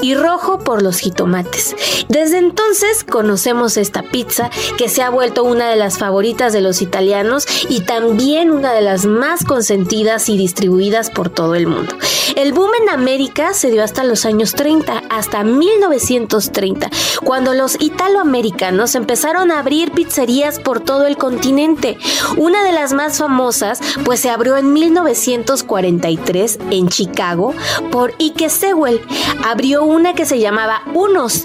y 0.00 0.14
rojo 0.14 0.58
por 0.58 0.82
los 0.82 0.98
jitomates. 0.98 1.76
Desde 2.08 2.38
entonces 2.38 3.04
conocemos 3.04 3.76
esta 3.76 4.02
pizza 4.02 4.50
que 4.78 4.88
se 4.88 5.02
ha 5.02 5.10
vuelto 5.10 5.44
una 5.44 5.68
de 5.68 5.76
las 5.76 5.98
favoritas 5.98 6.52
de 6.52 6.60
los 6.60 6.80
italianos 6.82 7.46
y 7.68 7.80
también 7.80 8.50
una 8.50 8.72
de 8.72 8.80
las 8.80 9.04
más 9.04 9.44
consentidas 9.44 10.28
y 10.28 10.38
distribuidas 10.38 11.10
por 11.10 11.28
todo 11.28 11.54
el 11.54 11.66
mundo. 11.66 11.94
El 12.36 12.52
boom 12.52 12.70
en 12.82 12.88
América 12.88 13.54
se 13.54 13.70
dio 13.70 13.84
hasta 13.84 14.02
los 14.02 14.24
años 14.24 14.54
30, 14.54 15.04
hasta 15.08 15.44
1930, 15.44 16.90
cuando 17.22 17.54
los 17.54 17.80
italoamericanos 17.80 18.94
empezaron 18.94 19.50
a 19.50 19.60
abrir 19.60 19.92
pizzerías 19.92 20.58
por 20.58 20.80
todo 20.80 21.06
el 21.06 21.16
continente. 21.16 21.96
Una 22.36 22.64
de 22.64 22.72
las 22.72 22.92
más 22.92 23.18
famosas, 23.18 23.80
pues 24.04 24.20
se 24.20 24.30
abrió 24.30 24.56
en 24.56 24.72
1943 24.72 26.58
en 26.70 26.88
Chicago 26.88 27.54
por 27.90 28.14
Ike 28.18 28.48
Sewell. 28.50 29.00
Abrió 29.42 29.84
una 29.84 30.14
que 30.14 30.26
se 30.26 30.38
llamaba 30.38 30.82
Unos, 30.94 31.44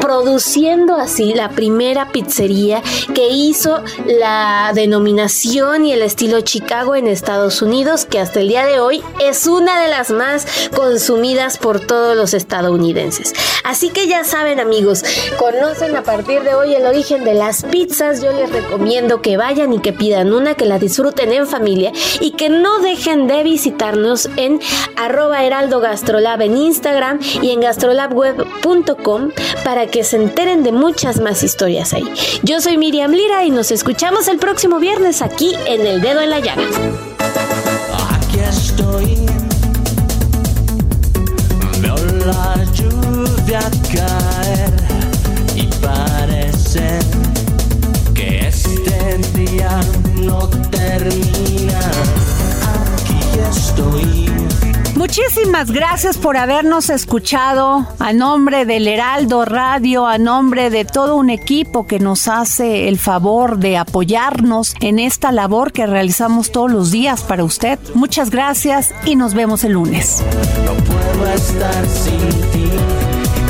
produciendo 0.00 0.96
así 0.96 1.34
la 1.34 1.50
primera 1.50 2.10
pizzería 2.12 2.82
que 3.14 3.28
hizo 3.28 3.82
la 4.06 4.72
denominación 4.74 5.84
y 5.84 5.92
el 5.92 6.02
estilo 6.02 6.40
Chicago 6.42 6.94
en 6.94 7.06
Estados 7.06 7.62
Unidos, 7.62 8.04
que 8.04 8.20
hasta 8.20 8.40
el 8.40 8.48
día 8.48 8.66
de 8.66 8.80
hoy 8.80 9.02
es 9.20 9.46
una 9.46 9.80
de 9.80 9.88
las 9.88 10.10
más 10.10 10.68
consumidas 10.74 11.58
por 11.58 11.80
todos 11.80 12.16
los 12.16 12.34
estadounidenses. 12.34 13.32
Así 13.64 13.90
que 13.90 14.06
ya 14.06 14.22
saben 14.22 14.60
amigos, 14.60 15.02
conocen 15.38 15.96
a 15.96 16.02
partir 16.02 16.42
de 16.42 16.54
hoy 16.54 16.74
el 16.74 16.86
origen 16.86 17.24
de 17.24 17.34
las 17.34 17.64
pizzas, 17.64 18.22
yo 18.22 18.32
les 18.32 18.50
recomiendo 18.50 19.20
que 19.22 19.36
vayan 19.36 19.72
y 19.72 19.80
que 19.80 19.92
pidan 19.92 20.32
una, 20.32 20.54
que 20.54 20.66
la 20.66 20.78
disfruten 20.78 21.32
en 21.32 21.46
familia 21.46 21.92
y 22.20 22.32
que 22.32 22.48
no 22.48 22.78
dejen 22.78 23.26
de 23.26 23.42
visitarnos 23.42 24.28
en 24.36 24.60
arroba 24.96 25.44
heraldo 25.44 25.80
gastrolab 25.80 26.42
en 26.42 26.56
Instagram 26.56 27.05
y 27.42 27.50
en 27.50 27.60
gastrolabweb.com 27.60 29.30
para 29.64 29.86
que 29.86 30.04
se 30.04 30.16
enteren 30.16 30.62
de 30.62 30.72
muchas 30.72 31.20
más 31.20 31.42
historias 31.42 31.92
ahí. 31.94 32.04
Yo 32.42 32.60
soy 32.60 32.76
Miriam 32.76 33.12
Lira 33.12 33.44
y 33.44 33.50
nos 33.50 33.70
escuchamos 33.70 34.28
el 34.28 34.38
próximo 34.38 34.78
viernes 34.78 35.22
aquí 35.22 35.54
en 35.66 35.86
El 35.86 36.00
Dedo 36.00 36.20
en 36.20 36.30
la 36.30 36.40
Llaga. 36.40 36.62
Aquí 38.14 38.38
estoy. 38.40 39.16
Veo 41.80 41.96
la 42.26 42.56
lluvia 42.74 43.60
caer 43.92 44.72
y 45.54 45.66
parece 45.80 46.98
que 48.14 48.48
este 48.48 49.18
día 49.34 49.80
no 50.16 50.48
termina. 50.70 51.80
Aquí 52.62 53.38
estoy. 53.50 54.75
Muchísimas 54.96 55.72
gracias 55.72 56.16
por 56.16 56.38
habernos 56.38 56.88
escuchado 56.88 57.86
a 57.98 58.12
nombre 58.14 58.64
del 58.64 58.88
Heraldo 58.88 59.44
Radio, 59.44 60.06
a 60.06 60.16
nombre 60.16 60.70
de 60.70 60.86
todo 60.86 61.16
un 61.16 61.28
equipo 61.28 61.86
que 61.86 61.98
nos 61.98 62.28
hace 62.28 62.88
el 62.88 62.98
favor 62.98 63.58
de 63.58 63.76
apoyarnos 63.76 64.74
en 64.80 64.98
esta 64.98 65.32
labor 65.32 65.72
que 65.72 65.86
realizamos 65.86 66.50
todos 66.50 66.72
los 66.72 66.90
días 66.90 67.22
para 67.22 67.44
usted. 67.44 67.78
Muchas 67.94 68.30
gracias 68.30 68.94
y 69.04 69.16
nos 69.16 69.34
vemos 69.34 69.64
el 69.64 69.72
lunes. 69.72 70.22
No 70.64 70.72
puedo 70.72 71.32
estar 71.34 71.86
sin 71.86 72.28
ti. 72.52 72.70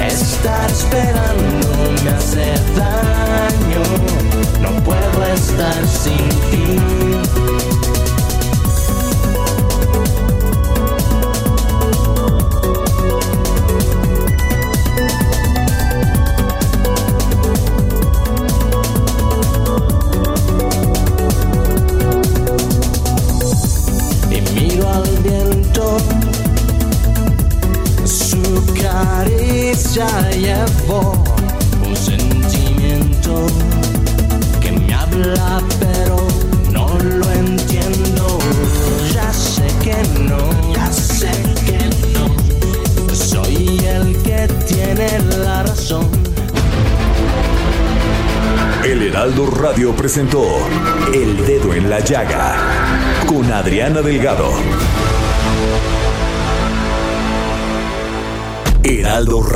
Estar 0.05 0.69
esperando 0.69 1.69
me 2.03 2.11
hace 2.11 2.55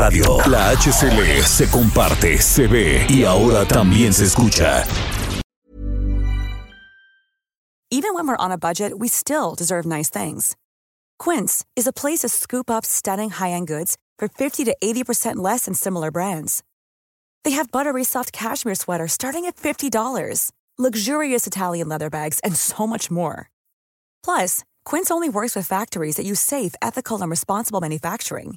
Radio, 0.00 0.38
la 0.46 0.70
HCL 0.70 1.44
se 1.44 1.68
comparte, 1.68 2.38
se 2.38 2.66
ve 2.66 3.06
y 3.10 3.24
ahora 3.24 3.66
también 3.66 4.14
se 4.14 4.24
escucha. 4.24 4.82
Even 7.90 8.14
when 8.14 8.26
we're 8.26 8.36
on 8.38 8.50
a 8.50 8.56
budget, 8.56 8.98
we 8.98 9.08
still 9.08 9.54
deserve 9.54 9.84
nice 9.84 10.08
things. 10.08 10.56
Quince 11.18 11.66
is 11.76 11.86
a 11.86 11.92
place 11.92 12.20
to 12.20 12.30
scoop 12.30 12.70
up 12.70 12.86
stunning 12.86 13.28
high-end 13.28 13.66
goods 13.66 13.98
for 14.18 14.26
50 14.26 14.64
to 14.64 14.76
80% 14.82 15.36
less 15.36 15.66
than 15.66 15.74
similar 15.74 16.10
brands. 16.10 16.62
They 17.44 17.50
have 17.50 17.70
buttery 17.70 18.04
soft 18.04 18.32
cashmere 18.32 18.76
sweaters 18.76 19.12
starting 19.12 19.44
at 19.44 19.56
$50, 19.56 20.50
luxurious 20.78 21.46
Italian 21.46 21.90
leather 21.90 22.08
bags, 22.08 22.40
and 22.42 22.56
so 22.56 22.86
much 22.86 23.10
more. 23.10 23.50
Plus, 24.24 24.64
Quince 24.86 25.10
only 25.10 25.28
works 25.28 25.54
with 25.54 25.66
factories 25.66 26.16
that 26.16 26.24
use 26.24 26.40
safe, 26.40 26.74
ethical, 26.80 27.20
and 27.20 27.30
responsible 27.30 27.82
manufacturing. 27.82 28.56